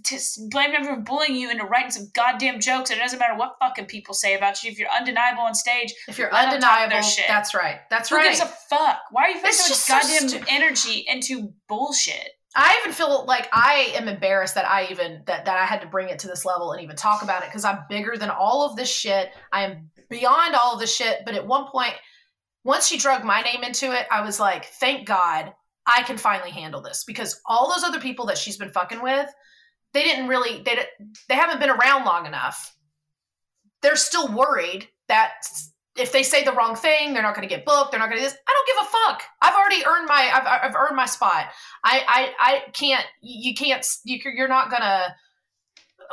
to 0.05 0.17
blame 0.49 0.71
everyone 0.73 0.99
for 0.99 1.01
bullying 1.01 1.35
you 1.35 1.49
into 1.49 1.65
writing 1.65 1.91
some 1.91 2.07
goddamn 2.13 2.59
jokes. 2.61 2.91
And 2.91 2.99
it 2.99 3.03
doesn't 3.03 3.19
matter 3.19 3.35
what 3.35 3.55
fucking 3.59 3.85
people 3.87 4.13
say 4.13 4.35
about 4.35 4.63
you. 4.63 4.71
If 4.71 4.79
you're 4.79 4.89
undeniable 4.89 5.41
on 5.41 5.53
stage, 5.55 5.93
If 6.07 6.17
you're 6.17 6.31
Let 6.31 6.45
'em 6.53 6.61
talk 6.61 6.61
their 6.61 6.83
undeniable, 6.83 7.07
shit. 7.07 7.25
that's 7.27 7.53
right. 7.53 7.79
That's 7.89 8.09
who 8.09 8.15
right. 8.15 8.23
Who 8.25 8.29
gives 8.29 8.41
a 8.41 8.45
fuck? 8.69 8.99
Why 9.11 9.23
are 9.23 9.29
you 9.29 9.35
putting 9.39 9.51
so 9.53 9.69
much 9.69 9.77
so 9.77 9.93
goddamn 9.95 10.29
stu- 10.29 10.43
energy 10.47 11.05
into 11.07 11.53
bullshit? 11.67 12.29
I 12.55 12.77
even 12.81 12.93
feel 12.93 13.25
like 13.25 13.47
I 13.53 13.93
am 13.95 14.07
embarrassed 14.07 14.55
that 14.55 14.67
I 14.67 14.87
even 14.91 15.23
that 15.25 15.45
that 15.45 15.57
I 15.57 15.65
had 15.65 15.81
to 15.81 15.87
bring 15.87 16.09
it 16.09 16.19
to 16.19 16.27
this 16.27 16.43
level 16.45 16.73
and 16.73 16.81
even 16.81 16.95
talk 16.95 17.23
about 17.23 17.43
it 17.43 17.49
because 17.49 17.63
I'm 17.63 17.85
bigger 17.89 18.17
than 18.17 18.29
all 18.29 18.65
of 18.69 18.75
this 18.75 18.89
shit. 18.93 19.29
I 19.51 19.63
am 19.63 19.89
beyond 20.09 20.55
all 20.55 20.73
of 20.73 20.79
this 20.79 20.93
shit. 20.93 21.19
But 21.25 21.35
at 21.35 21.47
one 21.47 21.67
point, 21.67 21.93
once 22.63 22.87
she 22.87 22.97
drug 22.97 23.23
my 23.23 23.41
name 23.41 23.63
into 23.63 23.93
it, 23.97 24.05
I 24.11 24.21
was 24.21 24.39
like, 24.39 24.65
thank 24.65 25.07
God 25.07 25.53
I 25.85 26.03
can 26.03 26.17
finally 26.17 26.51
handle 26.51 26.81
this 26.81 27.05
because 27.05 27.39
all 27.45 27.69
those 27.69 27.83
other 27.83 28.01
people 28.01 28.25
that 28.27 28.37
she's 28.37 28.57
been 28.57 28.71
fucking 28.71 29.01
with, 29.01 29.29
they 29.93 30.03
didn't 30.03 30.27
really 30.27 30.61
they 30.63 30.77
they 31.29 31.35
haven't 31.35 31.59
been 31.59 31.69
around 31.69 32.05
long 32.05 32.25
enough. 32.25 32.75
They're 33.81 33.95
still 33.95 34.27
worried 34.27 34.87
that 35.07 35.31
if 36.01 36.11
they 36.11 36.23
say 36.23 36.43
the 36.43 36.53
wrong 36.53 36.75
thing, 36.75 37.13
they're 37.13 37.23
not 37.23 37.35
going 37.35 37.47
to 37.47 37.53
get 37.53 37.65
booked. 37.65 37.91
They're 37.91 37.99
not 37.99 38.09
going 38.09 38.19
to 38.19 38.23
this. 38.23 38.35
I 38.47 38.53
don't 38.53 38.67
give 38.67 38.87
a 38.87 38.91
fuck. 38.91 39.23
I've 39.41 39.53
already 39.53 39.85
earned 39.85 40.07
my. 40.07 40.31
I've, 40.33 40.69
I've 40.69 40.75
earned 40.75 40.95
my 40.95 41.05
spot. 41.05 41.49
I, 41.83 42.03
I, 42.07 42.33
I 42.39 42.71
can't. 42.71 43.05
You 43.21 43.53
can't. 43.53 43.85
You, 44.03 44.19
you're 44.35 44.47
not 44.47 44.71
gonna. 44.71 45.15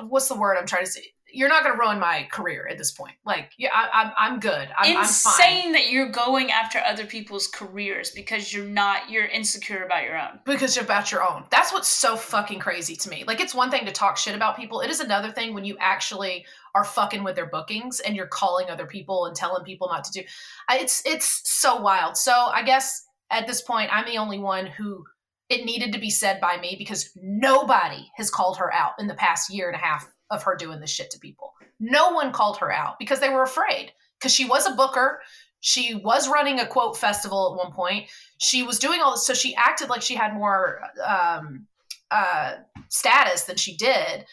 What's 0.07 0.29
the 0.29 0.37
word 0.37 0.57
I'm 0.57 0.67
trying 0.67 0.85
to 0.85 0.91
say? 0.91 1.13
You're 1.31 1.49
not 1.49 1.63
going 1.63 1.75
to 1.75 1.81
ruin 1.81 1.99
my 1.99 2.27
career 2.33 2.67
at 2.71 2.79
this 2.79 2.91
point. 2.91 3.15
Like, 3.25 3.53
yeah, 3.59 3.71
I, 3.73 3.89
I'm 3.93 4.13
I'm 4.17 4.41
good. 4.41 4.69
I'm, 4.77 4.97
I'm 4.97 5.05
fine. 5.05 5.35
Insane 5.35 5.73
that 5.73 5.91
you're 5.91 6.11
going 6.11 6.51
after 6.51 6.79
other 6.79 7.05
people's 7.05 7.47
careers 7.47 8.11
because 8.11 8.53
you're 8.53 8.65
not 8.65 9.11
you're 9.11 9.27
insecure 9.27 9.85
about 9.85 10.05
your 10.05 10.19
own. 10.19 10.41
because 10.45 10.75
you're 10.75 10.85
about 10.85 11.13
your 11.13 11.29
own. 11.29 11.45
That's 11.51 11.73
what's 11.73 11.89
so 11.89 12.17
fucking 12.17 12.61
crazy 12.61 12.97
to 12.97 13.11
me. 13.11 13.25
Like 13.27 13.41
it's 13.41 13.55
one 13.55 13.71
thing 13.71 13.85
to 13.87 13.93
talk 13.93 14.17
shit 14.17 14.35
about 14.35 14.57
people. 14.57 14.81
It 14.81 14.91
is 14.91 15.01
another 15.01 15.31
thing 15.31 15.55
when 15.55 15.65
you 15.65 15.77
actually 15.81 16.47
are 16.75 16.85
fucking 16.85 17.25
with 17.25 17.37
their 17.37 17.47
bookings 17.47 18.01
and 18.01 18.17
you're 18.17 18.27
calling 18.27 18.71
other 18.71 18.87
people 18.87 19.27
and 19.27 19.37
telling 19.37 19.65
people 19.65 19.89
not 19.89 20.05
to 20.05 20.13
do. 20.13 20.23
It's 20.71 21.03
it's 21.05 21.43
so 21.45 21.81
wild. 21.81 22.17
So 22.17 22.33
I 22.33 22.63
guess 22.63 23.05
at 23.31 23.47
this 23.47 23.63
point 23.63 23.91
I'm 23.93 24.07
the 24.07 24.19
only 24.19 24.39
one 24.39 24.67
who 24.67 25.05
it 25.49 25.65
needed 25.65 25.93
to 25.93 25.99
be 25.99 26.11
said 26.11 26.41
by 26.41 26.59
me 26.59 26.77
because 26.79 27.11
nobody 27.17 28.11
has 28.17 28.31
called 28.31 28.59
her 28.59 28.73
out 28.73 28.93
in 28.99 29.07
the 29.07 29.15
past 29.15 29.53
year 29.53 29.69
and 29.69 29.77
a 29.77 29.79
half 29.79 30.07
of 30.31 30.43
her 30.43 30.57
doing 30.57 30.81
this 30.81 30.91
shit 30.91 31.11
to 31.11 31.19
people. 31.19 31.55
No 31.81 32.11
one 32.11 32.33
called 32.33 32.59
her 32.59 32.73
out 32.73 32.99
because 32.99 33.21
they 33.21 33.29
were 33.29 33.43
afraid 33.43 33.93
because 34.19 34.35
she 34.35 34.45
was 34.45 34.67
a 34.67 34.75
booker. 34.75 35.21
She 35.61 35.95
was 35.95 36.29
running 36.29 36.61
a 36.61 36.67
quote 36.67 36.97
festival 36.97 37.53
at 37.53 37.65
one 37.65 37.75
point. 37.75 38.09
She 38.39 38.63
was 38.63 38.79
doing 38.79 39.01
all 39.01 39.13
this 39.13 39.27
so 39.27 39.35
she 39.35 39.55
acted 39.57 39.89
like 39.89 40.03
she 40.03 40.15
had 40.15 40.35
more 40.35 40.81
um 41.05 41.67
uh 42.11 42.55
status 42.89 43.45
than 43.45 43.57
she 43.57 43.77
did 43.77 44.25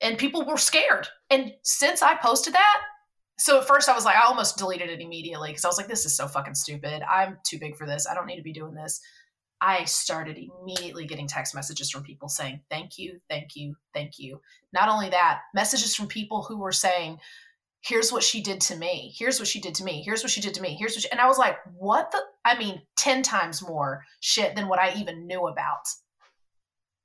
and 0.00 0.16
people 0.16 0.46
were 0.46 0.56
scared. 0.56 1.08
And 1.30 1.52
since 1.62 2.02
i 2.02 2.14
posted 2.14 2.54
that 2.54 2.80
so 3.38 3.58
at 3.58 3.66
first 3.66 3.88
i 3.88 3.94
was 3.94 4.04
like 4.04 4.16
i 4.16 4.26
almost 4.26 4.56
deleted 4.56 4.88
it 4.88 5.00
immediately 5.00 5.50
because 5.50 5.64
i 5.64 5.68
was 5.68 5.76
like 5.76 5.88
this 5.88 6.06
is 6.06 6.16
so 6.16 6.26
fucking 6.26 6.54
stupid. 6.54 7.02
I'm 7.02 7.38
too 7.44 7.58
big 7.58 7.76
for 7.76 7.86
this. 7.86 8.06
I 8.06 8.14
don't 8.14 8.26
need 8.26 8.36
to 8.36 8.42
be 8.42 8.52
doing 8.52 8.74
this 8.74 9.00
i 9.60 9.84
started 9.84 10.38
immediately 10.38 11.06
getting 11.06 11.26
text 11.26 11.54
messages 11.54 11.90
from 11.90 12.02
people 12.02 12.28
saying 12.28 12.60
thank 12.70 12.98
you 12.98 13.20
thank 13.28 13.56
you 13.56 13.74
thank 13.94 14.18
you. 14.18 14.40
Not 14.72 14.88
only 14.88 15.10
that 15.10 15.40
messages 15.54 15.94
from 15.94 16.06
people 16.06 16.42
who 16.42 16.58
were 16.58 16.72
saying 16.72 17.18
here's 17.80 18.12
what 18.12 18.24
she 18.24 18.42
did 18.42 18.60
to 18.60 18.76
me. 18.76 19.14
Here's 19.16 19.38
what 19.38 19.48
she 19.48 19.60
did 19.60 19.76
to 19.76 19.84
me. 19.84 20.02
Here's 20.04 20.22
what 20.22 20.32
she 20.32 20.40
did 20.40 20.54
to 20.54 20.62
me. 20.62 20.74
Here's 20.78 20.94
what 20.94 21.02
she, 21.02 21.10
and 21.10 21.20
i 21.20 21.26
was 21.26 21.38
like 21.38 21.56
what 21.76 22.10
the 22.10 22.20
i 22.44 22.58
mean 22.58 22.82
10 22.96 23.22
times 23.22 23.66
more 23.66 24.04
shit 24.20 24.54
than 24.56 24.68
what 24.68 24.78
i 24.78 24.94
even 24.94 25.26
knew 25.26 25.46
about. 25.46 25.86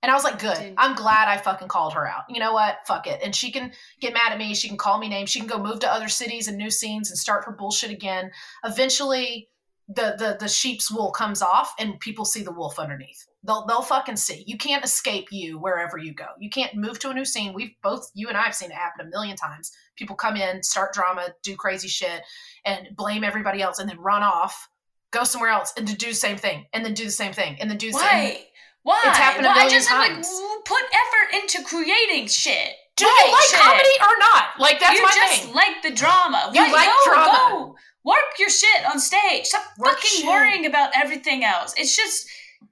And 0.02 0.12
i 0.12 0.16
was 0.16 0.24
like 0.24 0.40
good. 0.40 0.74
I'm 0.78 0.96
glad 0.96 1.28
i 1.28 1.38
fucking 1.38 1.68
called 1.68 1.94
her 1.94 2.08
out. 2.08 2.24
You 2.30 2.40
know 2.40 2.54
what? 2.54 2.80
Fuck 2.86 3.08
it. 3.08 3.22
And 3.24 3.36
she 3.36 3.52
can 3.52 3.72
get 4.02 4.14
mad 4.14 4.32
at 4.32 4.38
me. 4.38 4.54
She 4.54 4.68
can 4.68 4.78
call 4.78 5.00
me 5.00 5.10
names. 5.10 5.30
She 5.30 5.40
can 5.40 5.48
go 5.48 5.62
move 5.62 5.80
to 5.80 5.92
other 5.92 6.10
cities 6.10 6.48
and 6.48 6.58
new 6.58 6.70
scenes 6.70 7.10
and 7.10 7.18
start 7.18 7.46
her 7.46 7.52
bullshit 7.52 7.92
again. 7.92 8.32
Eventually 8.64 9.50
the 9.88 10.16
the 10.18 10.38
the 10.40 10.48
sheep's 10.48 10.90
wool 10.90 11.12
comes 11.12 11.42
off 11.42 11.74
and 11.78 12.00
people 12.00 12.24
see 12.26 12.42
the 12.42 12.52
wolf 12.54 12.80
underneath 12.80 13.26
they'll 13.46 13.66
they'll 13.66 13.82
fucking 13.82 14.16
see 14.16 14.44
you 14.48 14.58
can't 14.58 14.86
escape 14.86 15.28
you 15.30 15.60
wherever 15.60 15.98
you 15.98 16.14
go 16.14 16.28
you 16.40 16.50
can't 16.50 16.74
move 16.76 16.98
to 17.00 17.10
a 17.10 17.14
new 17.14 17.26
scene 17.26 17.54
we've 17.54 17.76
both 17.84 18.10
you 18.14 18.30
and 18.30 18.38
i 18.38 18.44
have 18.44 18.56
seen 18.56 18.72
it 18.72 18.76
happen 18.76 19.06
a 19.06 19.10
million 19.10 19.36
times 19.36 19.72
people 19.96 20.16
come 20.16 20.36
in, 20.36 20.64
start 20.64 20.94
drama, 20.94 21.28
do 21.44 21.56
crazy 21.56 21.88
shit, 21.88 22.22
and 22.66 22.88
blame 22.96 23.24
everybody 23.24 23.62
else, 23.62 23.80
and 23.80 23.90
then 23.90 24.00
run 24.00 24.24
off, 24.24 24.70
go 25.12 25.24
somewhere 25.24 25.50
else, 25.52 25.74
and 25.78 25.88
to 25.88 25.96
do 25.96 26.08
the 26.08 26.14
same 26.14 26.38
thing, 26.38 26.66
and 26.74 26.84
then 26.86 26.94
do 26.94 27.06
the 27.06 27.12
same 27.12 27.34
thing, 27.34 27.58
and 27.60 27.70
then 27.70 27.78
do 27.78 27.92
the 27.92 27.98
same. 28.00 28.04
Why? 28.04 28.46
Why? 28.84 29.02
It's 29.06 29.18
happened 29.18 29.46
a 29.46 29.50
Why 29.50 29.56
million 29.56 29.72
just 29.72 29.90
have, 29.90 30.00
like 30.00 30.12
times. 30.12 30.42
put 30.66 30.82
effort 30.84 31.42
into 31.42 31.64
creating 31.64 32.28
shit? 32.28 32.72
Do 32.96 33.06
you 33.06 33.32
like 33.32 33.44
shit. 33.46 33.60
comedy 33.60 33.96
or 34.02 34.18
not? 34.20 34.44
Like 34.60 34.80
that's 34.80 34.94
you 34.98 35.04
my 35.04 35.12
just 35.16 35.44
thing. 35.44 35.54
like 35.54 35.82
the 35.82 35.92
drama. 35.92 36.52
You 36.54 36.62
Right, 36.62 36.72
like 36.74 36.88
go, 36.88 37.12
drama. 37.12 37.32
Go. 37.50 37.76
Work 38.04 38.38
your 38.40 38.50
shit 38.50 38.86
on 38.90 39.00
stage. 39.00 39.46
Stop 39.46 39.64
Work 39.78 39.94
fucking 39.96 40.10
shit. 40.20 40.26
worrying 40.28 40.66
about 40.66 40.92
everything 40.96 41.44
else. 41.44 41.74
It's 41.78 41.96
just 41.96 42.28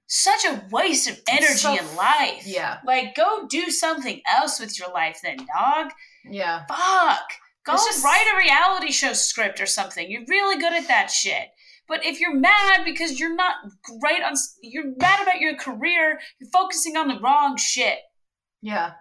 such 0.08 0.44
a 0.46 0.64
waste 0.72 1.10
of 1.10 1.20
energy 1.30 1.54
so- 1.56 1.76
in 1.78 1.96
life. 1.96 2.46
yeah. 2.46 2.80
Like, 2.86 3.16
go 3.16 3.48
do 3.48 3.70
something 3.72 4.22
else 4.28 4.60
with 4.60 4.78
your 4.78 4.90
life 4.92 5.20
then, 5.24 5.38
dog. 5.38 5.92
Yeah. 6.26 6.66
Fuck. 6.68 7.24
Go 7.66 7.74
just- 7.74 8.04
write 8.04 8.28
a 8.34 8.38
reality 8.38 8.92
show 8.92 9.14
script 9.14 9.62
or 9.62 9.66
something. 9.66 10.10
You're 10.12 10.26
really 10.28 10.60
good 10.60 10.74
at 10.74 10.88
that 10.90 11.12
shit. 11.12 11.50
But 11.88 12.06
if 12.06 12.20
you're 12.20 12.36
mad 12.36 12.86
because 12.86 13.20
you're 13.20 13.36
not 13.36 13.56
great 14.02 14.24
on, 14.24 14.34
you're 14.62 14.94
mad 14.98 15.22
about 15.24 15.40
your 15.40 15.56
career, 15.56 16.20
you're 16.40 16.50
focusing 16.52 16.96
on 16.98 17.08
the 17.10 17.20
wrong 17.20 17.58
shit. 17.58 18.00
Yeah. 18.62 18.94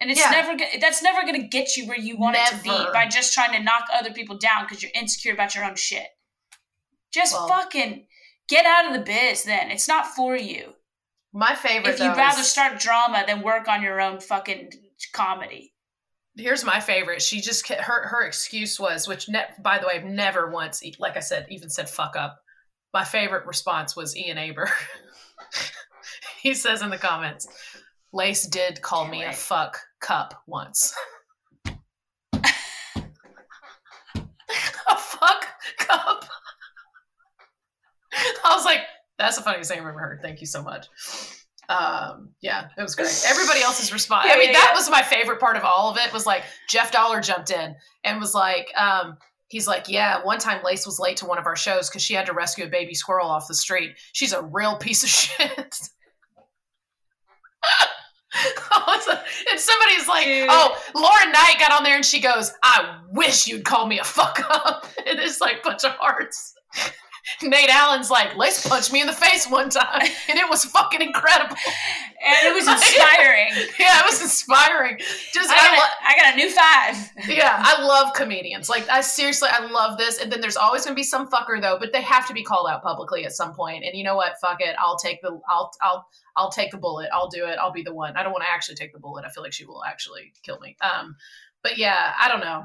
And 0.00 0.10
it's 0.10 0.20
Yeah. 0.20 0.30
never 0.30 0.56
that's 0.80 1.02
never 1.02 1.22
going 1.22 1.40
to 1.40 1.46
get 1.46 1.76
you 1.76 1.86
where 1.86 1.98
you 1.98 2.16
want 2.16 2.36
it 2.36 2.46
to 2.48 2.56
be 2.62 2.68
by 2.92 3.06
just 3.06 3.32
trying 3.32 3.52
to 3.52 3.62
knock 3.62 3.84
other 3.92 4.12
people 4.12 4.36
down 4.36 4.64
because 4.64 4.82
you're 4.82 4.92
insecure 4.94 5.32
about 5.32 5.54
your 5.54 5.64
own 5.64 5.76
shit. 5.76 6.08
Just 7.12 7.32
Well- 7.32 7.48
fucking 7.48 8.06
get 8.48 8.66
out 8.66 8.86
of 8.86 8.92
the 8.92 9.00
biz 9.00 9.44
then. 9.44 9.70
It's 9.70 9.88
not 9.88 10.08
for 10.14 10.36
you. 10.36 10.74
My 11.32 11.54
favorite 11.54 11.94
If 11.94 12.00
you'd 12.00 12.16
rather 12.16 12.40
is- 12.40 12.50
start 12.50 12.78
drama 12.78 13.24
than 13.26 13.40
work 13.42 13.66
on 13.68 13.82
your 13.82 14.00
own 14.00 14.20
fucking 14.20 14.72
comedy. 15.12 15.72
here's 16.36 16.64
my 16.64 16.80
favorite. 16.80 17.22
She 17.22 17.40
just 17.40 17.66
her 17.68 18.08
her 18.08 18.22
excuse 18.26 18.78
was, 18.80 19.06
which 19.06 19.28
ne- 19.28 19.46
by 19.60 19.78
the 19.78 19.86
way, 19.86 19.94
I've 19.94 20.04
never 20.04 20.50
once, 20.50 20.82
like 20.98 21.16
I 21.16 21.20
said, 21.20 21.46
even 21.48 21.70
said 21.70 21.88
fuck 21.88 22.16
up. 22.16 22.40
My 22.92 23.04
favorite 23.04 23.46
response 23.46 23.94
was 23.96 24.16
Ian 24.16 24.38
Aber. 24.38 24.70
he 26.42 26.54
says 26.54 26.82
in 26.82 26.90
the 26.90 26.98
comments, 26.98 27.46
Lace 28.14 28.46
did 28.46 28.80
call 28.80 29.02
Can't 29.06 29.10
me 29.10 29.24
a 29.24 29.32
fuck 29.32 29.76
cup 30.00 30.40
once. 30.46 30.94
a 31.66 31.72
fuck 34.96 35.46
cup. 35.78 36.24
I 38.12 38.54
was 38.54 38.64
like, 38.64 38.82
that's 39.18 39.36
the 39.36 39.42
funniest 39.42 39.68
thing 39.68 39.80
I've 39.80 39.86
ever 39.86 39.98
heard. 39.98 40.20
Thank 40.22 40.40
you 40.40 40.46
so 40.46 40.62
much. 40.62 40.86
Um, 41.68 42.30
yeah, 42.40 42.68
it 42.78 42.82
was 42.82 42.94
great. 42.94 43.24
Everybody 43.26 43.62
else's 43.62 43.92
response. 43.92 44.26
Yeah, 44.28 44.34
I 44.34 44.38
mean, 44.38 44.48
yeah, 44.48 44.60
that 44.60 44.70
yeah. 44.70 44.78
was 44.78 44.88
my 44.88 45.02
favorite 45.02 45.40
part 45.40 45.56
of 45.56 45.64
all 45.64 45.90
of 45.90 45.96
it. 45.98 46.12
Was 46.12 46.24
like 46.24 46.44
Jeff 46.68 46.92
Dollar 46.92 47.20
jumped 47.20 47.50
in 47.50 47.74
and 48.04 48.20
was 48.20 48.32
like, 48.32 48.70
um, 48.76 49.16
he's 49.48 49.66
like, 49.66 49.88
yeah, 49.88 50.22
one 50.22 50.38
time 50.38 50.62
Lace 50.62 50.86
was 50.86 51.00
late 51.00 51.16
to 51.16 51.26
one 51.26 51.38
of 51.38 51.46
our 51.46 51.56
shows 51.56 51.90
because 51.90 52.02
she 52.02 52.14
had 52.14 52.26
to 52.26 52.32
rescue 52.32 52.64
a 52.66 52.68
baby 52.68 52.94
squirrel 52.94 53.26
off 53.28 53.48
the 53.48 53.54
street. 53.54 53.96
She's 54.12 54.32
a 54.32 54.42
real 54.42 54.76
piece 54.76 55.02
of 55.02 55.08
shit. 55.08 55.80
And 59.50 59.60
somebody's 59.60 60.08
like, 60.08 60.24
Dude. 60.24 60.48
oh, 60.50 60.76
Lauren 60.94 61.32
Knight 61.32 61.56
got 61.58 61.72
on 61.72 61.84
there 61.84 61.96
and 61.96 62.04
she 62.04 62.20
goes, 62.20 62.52
I 62.62 62.98
wish 63.10 63.46
you'd 63.46 63.64
call 63.64 63.86
me 63.86 63.98
a 63.98 64.04
fuck 64.04 64.40
up. 64.50 64.86
And 65.06 65.18
it's 65.20 65.40
like 65.40 65.58
a 65.58 65.62
bunch 65.62 65.84
of 65.84 65.92
hearts. 65.92 66.54
Nate 67.42 67.70
Allen's 67.70 68.10
like, 68.10 68.36
Lace 68.36 68.66
punched 68.66 68.92
me 68.92 69.00
in 69.00 69.06
the 69.06 69.12
face 69.12 69.48
one 69.48 69.70
time, 69.70 70.02
and 70.28 70.38
it 70.38 70.48
was 70.48 70.64
fucking 70.64 71.00
incredible. 71.00 71.56
And 71.56 72.46
it 72.48 72.54
was 72.54 72.66
inspiring. 72.74 73.50
Yeah, 73.78 74.00
it 74.00 74.04
was 74.06 74.22
inspiring. 74.22 74.98
Just 75.32 75.50
I 75.50 75.54
I 75.54 75.56
got, 75.56 75.72
lo- 75.72 75.78
a, 75.78 76.06
I 76.06 76.16
got 76.16 76.34
a 76.34 76.36
new 76.36 76.50
five. 76.50 77.28
yeah, 77.36 77.56
I 77.58 77.82
love 77.82 78.12
comedians. 78.14 78.68
Like 78.68 78.88
I 78.88 79.00
seriously, 79.00 79.48
I 79.50 79.66
love 79.66 79.98
this. 79.98 80.18
And 80.20 80.30
then 80.32 80.40
there's 80.40 80.56
always 80.56 80.84
gonna 80.84 80.94
be 80.94 81.02
some 81.02 81.28
fucker 81.28 81.60
though, 81.60 81.76
but 81.78 81.92
they 81.92 82.02
have 82.02 82.26
to 82.28 82.34
be 82.34 82.42
called 82.42 82.68
out 82.70 82.82
publicly 82.82 83.24
at 83.24 83.32
some 83.32 83.52
point. 83.54 83.84
And 83.84 83.96
you 83.96 84.04
know 84.04 84.16
what? 84.16 84.34
Fuck 84.40 84.60
it. 84.60 84.74
I'll 84.78 84.96
take 84.96 85.20
the 85.22 85.38
I'll 85.48 85.70
I'll 85.82 86.06
I'll 86.36 86.50
take 86.50 86.70
the 86.70 86.78
bullet. 86.78 87.08
I'll 87.12 87.28
do 87.28 87.46
it. 87.46 87.58
I'll 87.60 87.72
be 87.72 87.82
the 87.82 87.94
one. 87.94 88.16
I 88.16 88.22
don't 88.22 88.32
want 88.32 88.44
to 88.44 88.50
actually 88.50 88.76
take 88.76 88.92
the 88.92 89.00
bullet. 89.00 89.24
I 89.26 89.30
feel 89.30 89.42
like 89.42 89.52
she 89.52 89.66
will 89.66 89.82
actually 89.84 90.32
kill 90.42 90.58
me. 90.60 90.76
Um, 90.80 91.16
but 91.62 91.76
yeah, 91.78 92.12
I 92.18 92.28
don't 92.28 92.40
know. 92.40 92.64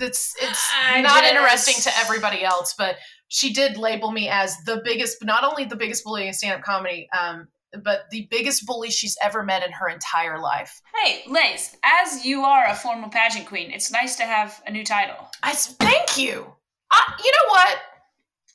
It's 0.00 0.34
it's 0.40 0.70
I 0.74 1.00
not 1.00 1.24
interesting 1.24 1.76
to 1.82 1.98
everybody 1.98 2.44
else, 2.44 2.74
but 2.76 2.96
she 3.28 3.52
did 3.52 3.76
label 3.76 4.10
me 4.12 4.28
as 4.28 4.56
the 4.64 4.80
biggest, 4.84 5.24
not 5.24 5.44
only 5.44 5.64
the 5.64 5.76
biggest 5.76 6.04
bully 6.04 6.26
in 6.26 6.32
stand-up 6.34 6.62
comedy, 6.62 7.08
um, 7.18 7.48
but 7.82 8.02
the 8.10 8.28
biggest 8.30 8.66
bully 8.66 8.90
she's 8.90 9.16
ever 9.22 9.42
met 9.42 9.64
in 9.64 9.72
her 9.72 9.88
entire 9.88 10.38
life. 10.38 10.80
Hey, 11.02 11.22
Lace, 11.26 11.76
as 11.82 12.24
you 12.24 12.42
are 12.42 12.66
a 12.66 12.74
former 12.74 13.08
pageant 13.08 13.46
queen, 13.46 13.70
it's 13.70 13.90
nice 13.90 14.16
to 14.16 14.24
have 14.24 14.60
a 14.66 14.70
new 14.70 14.84
title. 14.84 15.16
I 15.42 15.52
thank 15.52 16.16
you. 16.16 16.46
I, 16.92 17.14
you 17.18 17.30
know 17.32 17.48
what? 17.50 17.78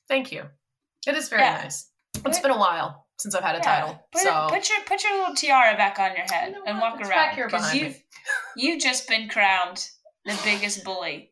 Thank 0.08 0.32
you. 0.32 0.44
It 1.08 1.16
is 1.16 1.30
very 1.30 1.42
Yeah. 1.42 1.62
nice. 1.64 1.90
It's 2.26 2.40
been 2.40 2.52
a 2.52 2.58
while 2.58 3.08
since 3.18 3.36
I've 3.36 3.44
had 3.44 3.56
a 3.56 3.60
Yeah. 3.60 3.64
title, 3.82 4.08
Put, 4.14 4.22
so 4.22 4.48
put 4.50 4.70
your 4.70 4.80
put 4.86 5.04
your 5.04 5.20
little 5.20 5.36
tiara 5.36 5.76
back 5.76 6.00
on 6.00 6.16
your 6.16 6.26
head 6.32 6.50
You 6.50 6.56
know 6.60 6.64
and 6.66 6.80
walk 6.80 7.00
It's 7.02 7.10
around 7.10 7.36
because 7.36 7.74
you've 7.74 7.94
me. 7.94 8.04
you've 8.56 8.82
just 8.82 9.08
been 9.10 9.28
crowned 9.28 9.90
the 10.30 10.40
biggest 10.44 10.84
bully 10.84 11.32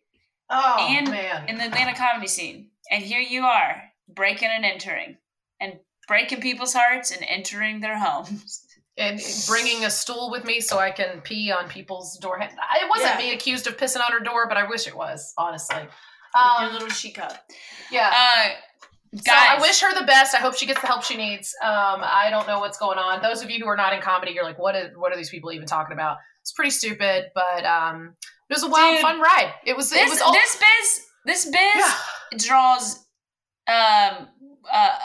oh 0.50 0.78
and 0.90 1.10
man, 1.10 1.48
in 1.50 1.58
the 1.58 1.66
Atlanta 1.66 1.94
comedy 1.96 2.28
scene, 2.28 2.70
and 2.92 3.04
here 3.04 3.20
you 3.22 3.44
are 3.44 3.82
breaking 4.10 4.50
and 4.52 4.66
entering 4.66 5.18
and 5.60 5.74
breaking 6.08 6.42
people's 6.42 6.74
hearts 6.74 7.12
and 7.12 7.26
entering 7.28 7.80
their 7.80 7.98
homes. 7.98 8.64
and 9.00 9.22
bringing 9.48 9.86
a 9.86 9.92
stool 9.92 10.32
with 10.32 10.44
me 10.44 10.60
so 10.60 10.80
I 10.80 10.90
can 10.90 11.22
pee 11.22 11.52
on 11.52 11.70
people's 11.70 12.18
door. 12.18 12.40
It 12.42 12.50
wasn't 12.90 13.12
Yeah. 13.12 13.18
me 13.28 13.32
accused 13.34 13.68
of 13.68 13.78
pissing 13.78 14.02
on 14.04 14.12
her 14.12 14.20
door, 14.22 14.48
but 14.48 14.58
I 14.58 14.64
wish 14.64 14.88
it 14.88 14.96
was 14.98 15.34
honestly. 15.38 15.78
With 15.84 15.92
your 16.34 16.68
Um, 16.70 16.74
little 16.74 16.90
she 16.90 17.12
cup. 17.12 17.46
yeah. 17.92 18.12
Uh, 18.12 18.50
So 19.24 19.32
I 19.32 19.60
wish 19.62 19.80
her 19.82 19.94
the 19.98 20.06
best. 20.06 20.34
I 20.34 20.40
hope 20.40 20.58
she 20.58 20.66
gets 20.66 20.82
the 20.82 20.88
help 20.88 21.04
she 21.04 21.16
needs. 21.16 21.56
Um, 21.64 22.02
I 22.04 22.30
don't 22.32 22.48
know 22.48 22.60
what's 22.60 22.78
going 22.80 22.98
on. 22.98 23.22
Those 23.22 23.44
of 23.44 23.50
you 23.52 23.60
who 23.64 23.68
are 23.70 23.78
not 23.78 23.94
in 23.94 24.02
comedy, 24.02 24.32
you're 24.34 24.44
like, 24.44 24.58
what 24.60 24.76
is 24.76 24.98
what 24.98 25.12
are 25.14 25.16
these 25.16 25.30
people 25.30 25.52
even 25.52 25.68
talking 25.68 25.94
about? 25.94 26.18
It's 26.48 26.54
pretty 26.54 26.72
stupid, 26.72 27.26
but 27.36 27.66
um, 27.66 28.16
it 28.50 28.54
was 28.54 28.64
a 28.64 28.70
wild, 28.70 28.96
Dude, 28.96 29.02
fun 29.02 29.20
ride. 29.20 29.54
It 29.66 29.76
was. 29.76 29.92
it 29.92 29.96
this 29.96 30.12
was 30.12 30.22
all, 30.22 30.32
this 30.32 30.56
biz 30.56 31.02
this 31.26 31.46
biz 31.46 31.54
Yeah. 31.76 31.94
draws 32.38 33.00
um 33.68 34.30
uh 34.72 34.96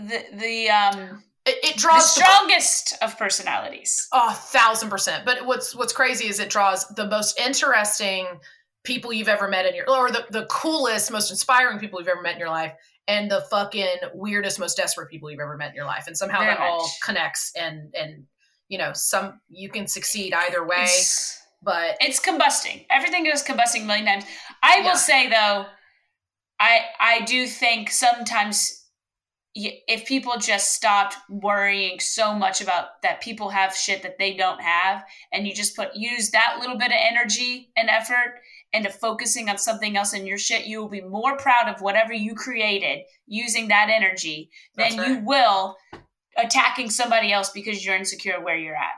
the 0.00 0.24
the 0.32 0.68
um 0.70 1.22
it, 1.46 1.58
it 1.62 1.76
draws 1.76 2.12
the 2.12 2.22
strongest 2.22 2.96
of 3.02 3.16
personalities. 3.16 4.08
A 4.12 4.34
thousand 4.34 4.90
percent. 4.90 5.24
But 5.24 5.46
what's 5.46 5.76
what's 5.76 5.92
crazy 5.92 6.26
is 6.26 6.40
it 6.40 6.50
draws 6.50 6.88
the 6.88 7.06
most 7.06 7.38
interesting 7.38 8.26
people 8.82 9.12
you've 9.12 9.28
ever 9.28 9.46
met 9.46 9.66
in 9.66 9.76
your 9.76 9.88
or 9.88 10.10
the, 10.10 10.26
the 10.30 10.46
coolest, 10.46 11.12
most 11.12 11.30
inspiring 11.30 11.78
people 11.78 12.00
you've 12.00 12.08
ever 12.08 12.20
met 12.20 12.32
in 12.32 12.40
your 12.40 12.50
life, 12.50 12.72
and 13.06 13.30
the 13.30 13.42
fucking 13.48 13.98
weirdest, 14.12 14.58
most 14.58 14.76
desperate 14.76 15.08
people 15.08 15.30
you've 15.30 15.38
ever 15.38 15.56
met 15.56 15.68
in 15.68 15.76
your 15.76 15.84
life. 15.84 16.08
And 16.08 16.18
somehow 16.18 16.40
Very 16.40 16.56
that 16.56 16.60
all 16.60 16.90
connects 17.04 17.52
and 17.54 17.94
and 17.94 18.24
you 18.68 18.78
know, 18.78 18.92
some 18.94 19.40
you 19.48 19.68
can 19.68 19.86
succeed 19.86 20.32
either 20.34 20.64
way. 20.64 20.84
It's, 20.84 21.40
But 21.62 21.96
it's 22.00 22.20
combusting. 22.20 22.86
Everything 22.90 23.26
is 23.26 23.42
combusting 23.42 23.82
a 23.82 23.86
million 23.86 24.06
times. 24.06 24.24
I 24.62 24.80
will 24.80 24.96
say 24.96 25.28
though, 25.28 25.66
I 26.60 26.80
I 27.00 27.20
do 27.24 27.46
think 27.46 27.90
sometimes 27.90 28.84
if 29.54 30.04
people 30.06 30.34
just 30.36 30.74
stopped 30.74 31.16
worrying 31.28 32.00
so 32.00 32.34
much 32.34 32.60
about 32.60 33.00
that 33.02 33.20
people 33.20 33.50
have 33.50 33.74
shit 33.74 34.02
that 34.02 34.18
they 34.18 34.34
don't 34.34 34.60
have 34.60 35.04
and 35.32 35.46
you 35.46 35.54
just 35.54 35.76
put 35.76 35.94
use 35.94 36.30
that 36.30 36.56
little 36.60 36.76
bit 36.76 36.88
of 36.88 36.96
energy 36.98 37.70
and 37.76 37.88
effort 37.88 38.40
into 38.72 38.90
focusing 38.90 39.48
on 39.48 39.56
something 39.56 39.96
else 39.96 40.12
in 40.12 40.26
your 40.26 40.38
shit 40.38 40.66
you 40.66 40.80
will 40.80 40.88
be 40.88 41.02
more 41.02 41.36
proud 41.36 41.68
of 41.68 41.80
whatever 41.80 42.12
you 42.12 42.34
created 42.34 43.04
using 43.28 43.68
that 43.68 43.88
energy 43.88 44.50
That's 44.74 44.96
than 44.96 45.08
you 45.08 45.24
will 45.24 45.76
attacking 46.36 46.90
somebody 46.90 47.32
else 47.32 47.50
because 47.50 47.84
you're 47.84 47.96
insecure 47.96 48.40
where 48.40 48.56
you're 48.56 48.76
at 48.76 48.94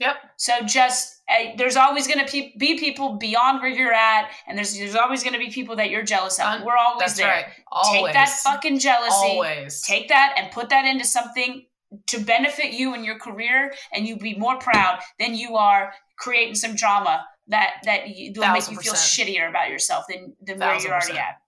yep. 0.00 0.16
so 0.36 0.52
just 0.66 1.20
uh, 1.30 1.52
there's 1.56 1.76
always 1.76 2.08
going 2.08 2.24
to 2.24 2.30
pe- 2.30 2.56
be 2.56 2.78
people 2.78 3.16
beyond 3.16 3.60
where 3.60 3.70
you're 3.70 3.92
at, 3.92 4.30
and 4.48 4.58
there's 4.58 4.76
there's 4.76 4.96
always 4.96 5.22
going 5.22 5.34
to 5.34 5.38
be 5.38 5.50
people 5.50 5.76
that 5.76 5.90
you're 5.90 6.02
jealous 6.02 6.40
of. 6.40 6.62
We're 6.64 6.76
always 6.76 7.00
That's 7.00 7.18
there. 7.18 7.28
right. 7.28 7.44
Always. 7.70 8.02
Take 8.02 8.14
that 8.14 8.28
fucking 8.42 8.78
jealousy, 8.80 9.12
Always. 9.12 9.82
take 9.82 10.08
that 10.08 10.34
and 10.36 10.50
put 10.50 10.70
that 10.70 10.86
into 10.86 11.04
something 11.04 11.66
to 12.08 12.18
benefit 12.20 12.72
you 12.72 12.94
in 12.94 13.04
your 13.04 13.18
career, 13.18 13.72
and 13.92 14.06
you'll 14.06 14.18
be 14.18 14.34
more 14.36 14.58
proud 14.58 14.98
than 15.20 15.34
you 15.34 15.56
are 15.56 15.92
creating 16.18 16.54
some 16.56 16.74
drama 16.74 17.24
that 17.48 17.74
that 17.84 18.08
you, 18.08 18.32
will 18.34 18.52
make 18.52 18.68
you 18.70 18.78
feel 18.78 18.94
shittier 18.94 19.48
about 19.48 19.68
yourself 19.70 20.06
than 20.08 20.34
than 20.42 20.58
where 20.58 20.80
you're 20.80 20.92
already 20.92 21.18
at. 21.18 21.40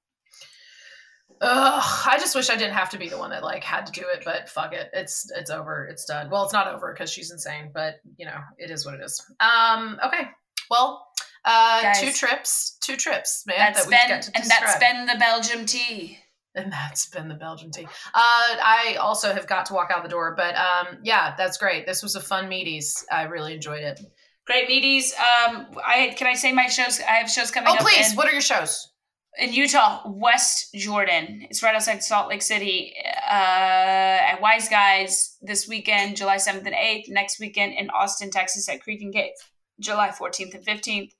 Ugh, 1.44 1.82
I 2.06 2.18
just 2.18 2.34
wish 2.36 2.48
I 2.50 2.56
didn't 2.56 2.74
have 2.74 2.88
to 2.90 2.98
be 2.98 3.08
the 3.08 3.18
one 3.18 3.30
that 3.30 3.42
like 3.42 3.64
had 3.64 3.84
to 3.86 3.92
do 3.92 4.04
it, 4.14 4.22
but 4.24 4.48
fuck 4.48 4.72
it. 4.72 4.88
It's 4.92 5.30
it's 5.36 5.50
over. 5.50 5.86
It's 5.86 6.04
done. 6.04 6.30
Well, 6.30 6.44
it's 6.44 6.52
not 6.52 6.68
over 6.72 6.92
because 6.92 7.10
she's 7.10 7.30
insane, 7.32 7.70
but 7.74 7.96
you 8.16 8.26
know, 8.26 8.38
it 8.58 8.70
is 8.70 8.86
what 8.86 8.94
it 8.94 9.00
is. 9.00 9.20
Um, 9.40 9.98
okay. 10.06 10.28
Well, 10.70 11.06
uh 11.44 11.82
Guys. 11.82 12.00
two 12.00 12.12
trips, 12.12 12.78
two 12.80 12.96
trips, 12.96 13.44
man. 13.46 13.56
That's 13.58 13.84
that 13.84 13.88
we've 13.88 13.98
been 13.98 14.08
got 14.16 14.22
to 14.22 14.32
and 14.36 14.48
that's 14.50 14.78
been 14.78 15.06
the 15.06 15.16
Belgium 15.18 15.66
tea. 15.66 16.18
and 16.54 16.70
that's 16.72 17.06
been 17.06 17.26
the 17.28 17.34
Belgian 17.34 17.72
tea. 17.72 17.86
Uh 17.86 17.88
I 18.14 18.96
also 19.00 19.32
have 19.32 19.48
got 19.48 19.66
to 19.66 19.74
walk 19.74 19.90
out 19.94 20.04
the 20.04 20.08
door, 20.08 20.34
but 20.36 20.54
um 20.54 20.98
yeah, 21.02 21.34
that's 21.36 21.58
great. 21.58 21.84
This 21.86 22.02
was 22.04 22.14
a 22.14 22.20
fun 22.20 22.48
meaties. 22.48 23.02
I 23.10 23.24
really 23.24 23.54
enjoyed 23.54 23.82
it. 23.82 24.00
Great 24.46 24.68
meaties. 24.68 25.12
Um, 25.18 25.66
I 25.84 26.14
can 26.16 26.26
I 26.28 26.34
say 26.34 26.52
my 26.52 26.66
shows? 26.68 27.00
I 27.00 27.14
have 27.14 27.28
shows 27.30 27.50
coming 27.50 27.68
Oh 27.70 27.74
up. 27.74 27.80
please, 27.80 28.10
in- 28.12 28.16
what 28.16 28.28
are 28.28 28.32
your 28.32 28.40
shows? 28.40 28.91
In 29.38 29.52
Utah, 29.52 30.02
West 30.06 30.74
Jordan. 30.74 31.46
It's 31.48 31.62
right 31.62 31.74
outside 31.74 32.02
Salt 32.02 32.28
Lake 32.28 32.42
City. 32.42 32.94
Uh, 33.04 33.30
at 33.30 34.40
Wise 34.42 34.68
Guys 34.68 35.38
this 35.40 35.66
weekend, 35.66 36.16
July 36.16 36.36
7th 36.36 36.66
and 36.66 36.74
8th. 36.74 37.08
Next 37.08 37.40
weekend 37.40 37.72
in 37.72 37.88
Austin, 37.90 38.30
Texas 38.30 38.68
at 38.68 38.82
Creek 38.82 39.00
and 39.00 39.12
Gate, 39.12 39.32
July 39.80 40.10
14th 40.10 40.54
and 40.54 40.64
15th. 40.64 41.12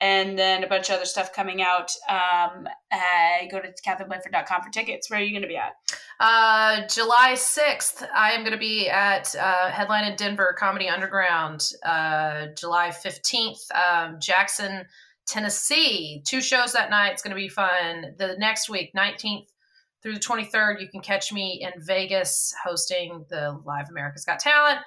And 0.00 0.38
then 0.38 0.64
a 0.64 0.68
bunch 0.68 0.88
of 0.88 0.96
other 0.96 1.04
stuff 1.04 1.32
coming 1.32 1.60
out. 1.60 1.92
Um, 2.08 2.68
uh, 2.90 3.46
go 3.50 3.60
to 3.60 3.68
katherineBlanford.com 3.86 4.62
for 4.62 4.70
tickets. 4.70 5.10
Where 5.10 5.20
are 5.20 5.22
you 5.22 5.32
going 5.32 5.42
to 5.42 5.48
be 5.48 5.56
at? 5.56 5.72
Uh, 6.20 6.86
July 6.86 7.34
6th, 7.34 8.06
I 8.14 8.32
am 8.32 8.40
going 8.40 8.52
to 8.52 8.58
be 8.58 8.88
at 8.88 9.34
uh, 9.36 9.70
Headline 9.70 10.04
in 10.04 10.16
Denver 10.16 10.54
Comedy 10.58 10.88
Underground. 10.88 11.68
Uh, 11.84 12.46
July 12.56 12.88
15th, 12.88 13.58
um, 13.74 14.18
Jackson, 14.20 14.86
Tennessee. 15.28 16.22
Two 16.26 16.40
shows 16.40 16.72
that 16.72 16.90
night. 16.90 17.12
It's 17.12 17.22
going 17.22 17.36
to 17.36 17.40
be 17.40 17.48
fun. 17.48 18.14
The 18.18 18.36
next 18.38 18.68
week, 18.68 18.92
19th 18.96 19.46
through 20.02 20.14
the 20.14 20.20
23rd, 20.20 20.80
you 20.80 20.88
can 20.88 21.00
catch 21.00 21.32
me 21.32 21.60
in 21.62 21.82
Vegas 21.82 22.54
hosting 22.64 23.24
the 23.28 23.60
Live 23.64 23.90
America's 23.90 24.24
Got 24.24 24.38
Talent. 24.38 24.78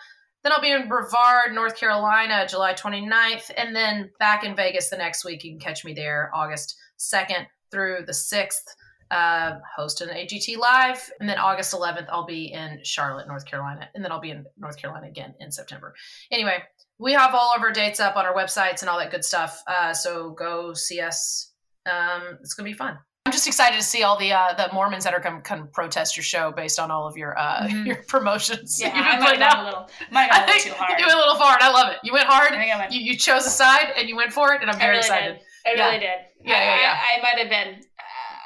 Then 0.43 0.51
I'll 0.53 0.61
be 0.61 0.71
in 0.71 0.87
Brevard, 0.87 1.53
North 1.53 1.77
Carolina, 1.77 2.47
July 2.49 2.73
29th. 2.73 3.51
And 3.55 3.75
then 3.75 4.09
back 4.19 4.43
in 4.43 4.55
Vegas 4.55 4.89
the 4.89 4.97
next 4.97 5.23
week. 5.23 5.43
You 5.43 5.51
can 5.51 5.59
catch 5.59 5.85
me 5.85 5.93
there 5.93 6.31
August 6.33 6.77
2nd 6.97 7.45
through 7.69 8.03
the 8.05 8.13
6th 8.13 8.73
uh, 9.11 9.59
hosting 9.75 10.07
AGT 10.07 10.57
Live. 10.57 11.11
And 11.19 11.29
then 11.29 11.37
August 11.37 11.73
11th, 11.73 12.07
I'll 12.09 12.25
be 12.25 12.51
in 12.51 12.79
Charlotte, 12.83 13.27
North 13.27 13.45
Carolina. 13.45 13.89
And 13.93 14.03
then 14.03 14.11
I'll 14.11 14.21
be 14.21 14.31
in 14.31 14.45
North 14.57 14.77
Carolina 14.77 15.07
again 15.07 15.35
in 15.39 15.51
September. 15.51 15.93
Anyway, 16.31 16.63
we 17.01 17.13
have 17.13 17.33
all 17.33 17.55
of 17.55 17.61
our 17.63 17.71
dates 17.71 17.99
up 17.99 18.15
on 18.15 18.25
our 18.25 18.33
websites 18.35 18.81
and 18.81 18.89
all 18.89 18.99
that 18.99 19.09
good 19.11 19.25
stuff. 19.25 19.63
Uh, 19.67 19.93
so 19.93 20.29
go 20.31 20.73
see 20.73 20.99
us. 21.01 21.51
Um, 21.91 22.37
it's 22.41 22.53
going 22.53 22.65
to 22.65 22.71
be 22.71 22.77
fun. 22.77 22.97
I'm 23.25 23.31
just 23.31 23.47
excited 23.47 23.77
to 23.77 23.83
see 23.85 24.03
all 24.03 24.17
the 24.17 24.33
uh, 24.33 24.53
the 24.55 24.73
Mormons 24.73 25.03
that 25.03 25.13
are 25.13 25.19
going 25.19 25.35
to 25.37 25.41
come 25.41 25.69
protest 25.71 26.17
your 26.17 26.23
show 26.23 26.51
based 26.51 26.79
on 26.79 26.89
all 26.91 27.07
of 27.07 27.15
your 27.17 27.37
uh, 27.37 27.61
Mhm. 27.67 27.85
your 27.85 27.97
promotions. 28.07 28.79
Yeah, 28.81 28.91
I 28.95 29.19
might 29.19 29.39
have 29.41 29.59
a 29.59 29.63
little, 29.63 29.89
might 30.11 30.31
have 30.31 30.43
a 30.43 30.51
little 30.51 30.61
too 30.63 30.73
hard. 30.77 30.99
you 30.99 31.05
went 31.05 31.17
a 31.17 31.21
little 31.21 31.35
far, 31.37 31.53
and 31.53 31.63
I 31.63 31.71
love 31.71 31.91
it. 31.93 31.97
You 32.03 32.13
went 32.13 32.27
hard. 32.27 32.51
I 32.53 32.57
think 32.57 32.73
I 32.73 32.79
went. 32.79 32.91
You, 32.91 33.01
you 33.01 33.15
chose 33.17 33.45
a 33.45 33.49
side 33.51 33.93
and 33.97 34.09
you 34.09 34.15
went 34.15 34.33
for 34.33 34.53
it, 34.53 34.61
and 34.61 34.69
I'm 34.69 34.77
I 34.77 34.79
very 34.79 34.89
really 34.97 34.99
excited. 34.99 35.33
did. 35.35 35.41
I 35.65 35.73
Yeah. 35.77 35.85
really 35.85 35.99
did. 35.99 36.09
Yeah, 36.43 36.55
I, 36.55 36.57
yeah, 36.57 36.79
yeah. 36.81 36.97
I, 36.99 37.19
I 37.19 37.21
might 37.21 37.39
have 37.39 37.49
been 37.49 37.83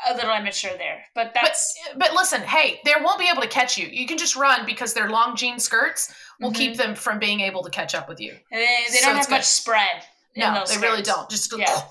a 0.09 0.13
little 0.15 0.35
immature 0.35 0.71
there, 0.77 1.03
but 1.15 1.33
But, 1.33 1.41
that's 1.43 1.77
but 1.97 2.13
listen, 2.13 2.41
hey, 2.41 2.79
they 2.85 2.93
won't 3.01 3.19
be 3.19 3.27
able 3.31 3.41
to 3.41 3.47
catch 3.47 3.77
you. 3.77 3.87
You 3.87 4.05
can 4.07 4.17
just 4.17 4.35
run 4.35 4.65
because 4.65 4.93
their 4.93 5.09
long 5.09 5.35
jean 5.35 5.59
skirts 5.59 6.13
will 6.39 6.51
Mhm. 6.51 6.55
keep 6.55 6.77
them 6.77 6.95
from 6.95 7.19
being 7.19 7.39
able 7.41 7.63
to 7.63 7.69
catch 7.69 7.95
up 7.95 8.07
with 8.09 8.19
you. 8.19 8.37
they, 8.51 8.57
they 8.89 8.97
So 8.97 9.07
don't 9.07 9.17
have 9.17 9.29
much 9.29 9.45
spread. 9.45 10.05
No, 10.35 10.63
they 10.67 10.77
really 10.77 11.01
don't. 11.01 11.29
Just 11.29 11.53
Yeah. 11.57 11.81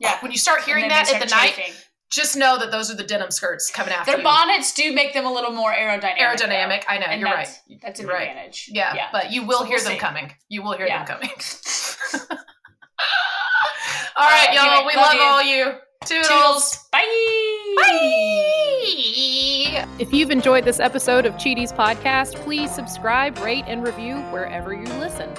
Yeah. 0.00 0.18
When 0.20 0.30
you 0.30 0.38
start 0.38 0.62
hearing 0.64 0.88
that 0.88 1.06
they 1.06 1.14
at 1.14 1.22
the 1.22 1.28
start 1.28 1.56
night, 1.56 1.74
just 2.10 2.36
know 2.36 2.56
that 2.58 2.70
those 2.70 2.90
are 2.90 2.94
the 2.94 3.02
denim 3.02 3.30
skirts 3.30 3.70
coming 3.70 3.92
after 3.94 4.10
Their 4.12 4.18
you. 4.18 4.24
bonnets 4.24 4.72
do 4.74 4.92
make 4.92 5.12
them 5.14 5.24
a 5.26 5.32
little 5.32 5.50
more 5.50 5.72
aerodynamic. 5.72 6.18
Aerodynamic. 6.18 6.84
I 6.86 6.98
know. 6.98 7.06
and 7.06 7.20
You're 7.20 7.30
right. 7.30 7.46
that's, 7.46 7.60
That's 7.82 8.00
an 8.00 8.06
right. 8.06 8.28
advantage. 8.28 8.68
Yeah, 8.70 8.94
yeah. 8.94 9.08
but 9.10 9.32
you 9.32 9.42
will 9.44 9.60
So 9.60 9.64
hear 9.64 9.76
we'll 9.78 9.84
them 9.84 9.92
see. 9.94 9.98
coming. 9.98 10.34
You 10.48 10.62
will 10.62 10.76
hear 10.76 10.86
Yeah. 10.86 11.04
them 11.04 11.06
coming. 11.18 11.30
all 14.16 14.28
right, 14.28 14.48
Uh, 14.50 14.52
y'all. 14.52 14.64
anyway, 14.64 14.86
we 14.86 14.96
love 14.96 15.06
love 15.06 15.14
you. 15.14 15.22
all 15.22 15.42
you. 15.42 15.78
Toodles. 16.04 16.28
Toodles. 16.28 16.88
Bye. 16.92 17.04
Bye. 17.76 18.96
If 19.98 20.12
you've 20.12 20.30
enjoyed 20.30 20.64
this 20.64 20.78
episode 20.78 21.24
of 21.26 21.34
Cheaties 21.34 21.74
Podcast, 21.74 22.34
please 22.36 22.74
subscribe, 22.74 23.38
rate, 23.38 23.64
and 23.66 23.82
review 23.84 24.16
wherever 24.30 24.74
you 24.74 24.84
listen. 24.98 25.30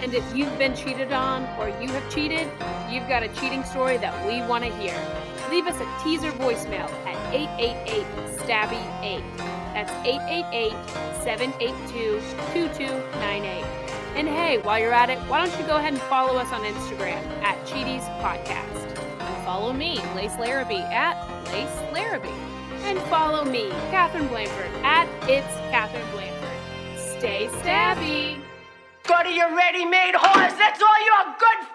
And 0.00 0.14
if 0.14 0.24
you've 0.34 0.56
been 0.56 0.76
cheated 0.76 1.12
on 1.12 1.42
or 1.58 1.68
you 1.82 1.88
have 1.88 2.08
cheated, 2.14 2.48
you've 2.90 3.08
got 3.08 3.22
a 3.22 3.28
cheating 3.28 3.64
story 3.64 3.96
that 3.98 4.26
we 4.26 4.40
want 4.46 4.64
to 4.64 4.70
hear. 4.76 4.94
Leave 5.50 5.66
us 5.66 5.74
a 5.80 6.04
teaser 6.04 6.30
voicemail 6.32 6.88
at 7.04 7.34
888 7.34 8.06
Stabby 8.38 9.02
8. 9.02 9.22
That's 9.74 9.90
888 10.06 10.72
782 11.24 12.20
2298. 12.54 13.64
And 14.14 14.28
hey, 14.28 14.58
while 14.58 14.78
you're 14.78 14.92
at 14.92 15.10
it, 15.10 15.18
why 15.28 15.44
don't 15.44 15.60
you 15.60 15.66
go 15.66 15.76
ahead 15.76 15.92
and 15.92 16.02
follow 16.02 16.36
us 16.38 16.52
on 16.52 16.62
Instagram 16.62 17.22
at 17.42 17.58
Cheaties 17.66 18.04
Podcast. 18.22 18.87
Follow 19.48 19.72
me, 19.72 19.98
Lace 20.14 20.36
Larrabee, 20.38 20.82
at 20.92 21.16
Lace 21.46 21.94
Larrabee. 21.94 22.28
And 22.82 22.98
follow 23.08 23.46
me, 23.46 23.70
Katherine 23.90 24.28
Blanford, 24.28 24.70
at 24.84 25.08
It's 25.22 25.56
Katherine 25.70 26.04
Blanford. 26.10 27.18
Stay 27.18 27.48
stabby! 27.62 28.42
Go 29.04 29.22
to 29.22 29.32
your 29.32 29.56
ready-made 29.56 30.16
horse. 30.16 30.52
That's 30.52 30.82
all 30.82 31.02
you're 31.02 31.34
good 31.38 31.66